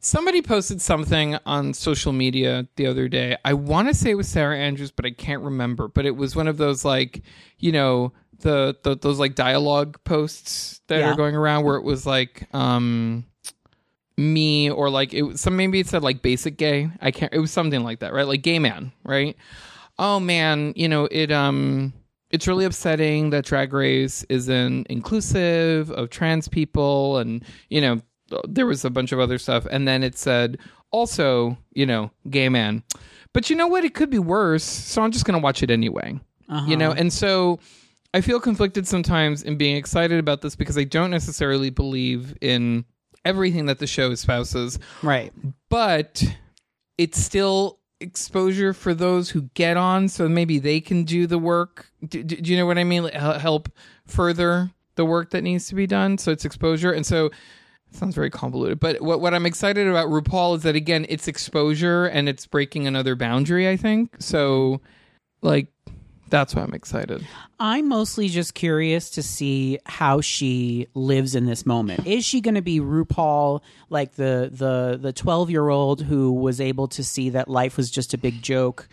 [0.00, 3.36] somebody posted something on social media the other day.
[3.44, 5.88] I want to say it was Sarah Andrews, but I can't remember.
[5.88, 7.22] But it was one of those like,
[7.58, 11.12] you know, the, the those like dialogue posts that Yeah.
[11.12, 13.24] are going around where it was like, um
[14.18, 17.38] me or like it was some maybe it said like basic gay i can't it
[17.38, 19.38] was something like that right like gay man right
[19.98, 21.94] oh man you know it um
[22.32, 28.00] it's really upsetting that drag race isn't inclusive of trans people and you know
[28.48, 29.66] there was a bunch of other stuff.
[29.70, 30.58] And then it said
[30.90, 32.82] also you know gay man.
[33.32, 33.84] But you know what?
[33.84, 34.64] It could be worse.
[34.64, 36.18] So i'm just gonna watch it anyway.
[36.48, 36.74] You uh-huh.
[36.76, 37.60] know and so
[38.12, 42.84] i feel conflicted sometimes in being excited about this because i don't necessarily believe in
[43.24, 44.78] everything that the show espouses.
[45.02, 45.32] Right.
[45.70, 46.22] but
[46.98, 51.86] it's still exposure for those who get on so maybe they can do the work.
[52.06, 53.04] Do, do, do you know what i mean?
[53.04, 53.68] Like, help
[54.06, 56.92] further the work that needs to be done so it's exposure.
[56.92, 57.32] And so it
[57.96, 62.06] sounds very convoluted but what, what i'm excited about rupaul is that again it's exposure
[62.06, 64.16] and it's breaking another boundary i think.
[64.18, 64.80] So
[65.42, 65.68] like
[66.32, 67.24] that's why i'm excited
[67.62, 72.08] I'm mostly just curious to see how she lives in this moment.
[72.08, 76.60] Is she going to be RuPaul, like the the the twelve year old who was
[76.60, 78.88] able to see that life was just a big joke?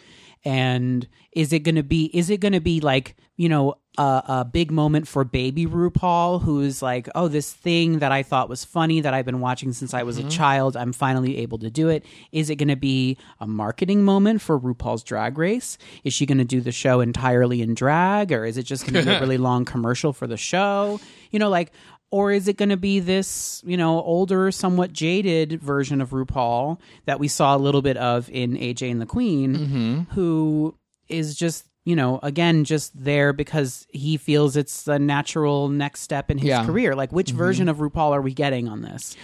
[0.45, 4.23] And is it going to be is it going to be like you know a,
[4.27, 8.63] a big moment for baby RuPaul, who's like, oh, this thing that I thought was
[8.63, 10.29] funny that I've been watching since I was a mm-hmm.
[10.29, 12.05] child, I'm finally able to do it.
[12.31, 15.77] Is it going to be a marketing moment for RuPaul's Drag Race?
[16.05, 18.93] Is she going to do the show entirely in drag, or is it just going
[18.93, 21.01] to be a really long commercial for the show?
[21.31, 21.73] You know, like
[22.11, 26.80] or is it going to be this, you know, older, somewhat jaded version of RuPaul
[27.06, 29.99] that we saw a little bit of in AJ and the Queen, Mm-hmm.
[30.15, 30.76] who
[31.07, 36.30] is just, you know, again, just there because he feels it's the natural next step
[36.31, 36.65] in his Yeah.
[36.65, 36.95] career.
[36.95, 39.15] Like, which version of RuPaul are we getting on this?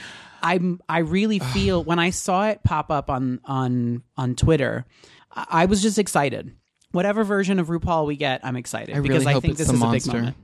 [0.43, 4.85] I'm, I really feel when I saw it pop up on on on Twitter,
[5.31, 6.51] I, I was just excited.
[6.91, 9.81] Whatever version of RuPaul we get, I'm excited I really because I think this is
[9.81, 10.35] a big moment.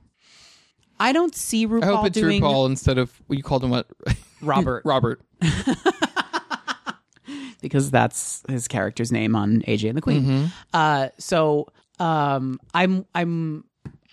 [1.02, 3.88] I don't see RuPaul I hope it's doing RuPaul instead of you called him what?
[4.40, 5.20] Robert Robert.
[7.60, 10.22] because that's his character's name on AJ and the Queen.
[10.22, 10.44] Mm-hmm.
[10.72, 11.66] Uh, so
[11.98, 13.64] um, I'm I'm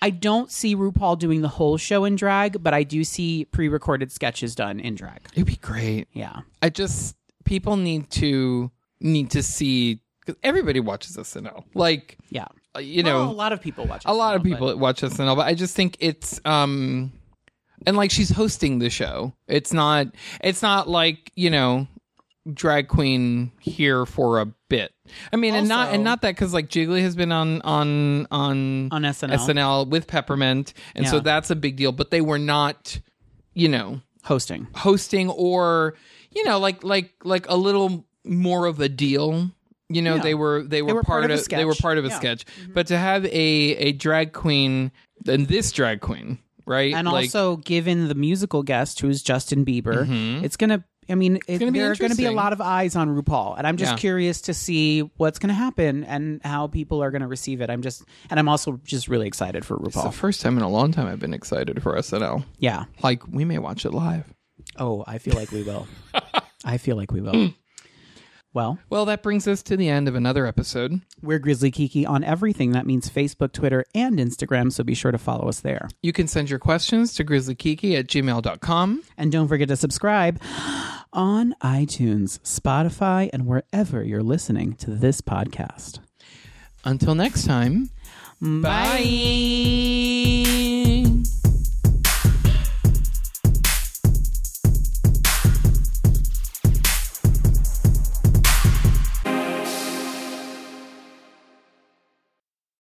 [0.01, 4.11] I don't see RuPaul doing the whole show in drag, but I do see pre-recorded
[4.11, 5.19] sketches done in drag.
[5.33, 6.07] It'd be great.
[6.13, 11.65] Yeah, I just people need to need to see because everybody watches SNL.
[11.75, 12.47] Like yeah.
[12.79, 14.03] Uh, you know, Well, a lot of people watch.
[14.05, 17.11] a lot of SNL, but- people watch SNL, but I just think it's um
[17.85, 19.33] and like she's hosting the show.
[19.47, 20.07] It's not
[20.43, 21.87] it's not like, you know,
[22.51, 24.91] drag queen here for a bit.
[25.31, 28.89] I mean, and not and not that cuz like Jiggly has been on on on
[28.91, 29.37] On SNL.
[29.37, 32.99] SNL with Peppermint, and so that's a big deal, but they were not,
[33.53, 34.67] you know, hosting.
[34.75, 35.95] hosting or
[36.31, 39.51] you know like like like a little more of a deal
[39.89, 40.21] you know Yeah.
[40.23, 41.81] they were they were, were part of a they were sketch.
[41.81, 42.15] part of a Yeah.
[42.17, 44.91] sketch but to have a a drag queen
[45.27, 50.05] and this drag queen right And Like, also, given the musical guest who's Justin Bieber,
[50.05, 50.43] Mhm.
[50.43, 50.83] it's gonna.
[51.11, 53.57] I mean, it, gonna there are going to be a lot of eyes on RuPaul,
[53.57, 53.97] and I'm just Yeah.
[53.97, 57.71] curious to see what's going to happen and how people are going to receive it.
[57.71, 59.87] I'm just, and I'm also just really excited for RuPaul.
[59.87, 62.45] it's the first time in a long time I've been excited for SNL.
[62.59, 62.83] yeah.
[63.01, 64.25] Like we may watch it live.
[64.77, 65.87] Oh, I feel like we will.
[66.63, 67.53] I feel like we will.
[68.53, 71.01] well, Well, that brings us to the end of another episode.
[71.21, 72.71] we're Grizzly Kiki on everything.
[72.71, 74.71] That means Facebook, Twitter, and Instagram.
[74.71, 75.87] So be sure to follow us there.
[76.01, 79.03] You can send your questions to grizzlykiki at gmail.com.
[79.17, 80.41] And don't forget to subscribe
[81.13, 85.99] on iTunes, Spotify, and wherever you're listening to this podcast.
[86.85, 87.89] Until next time,
[88.41, 88.99] Bye.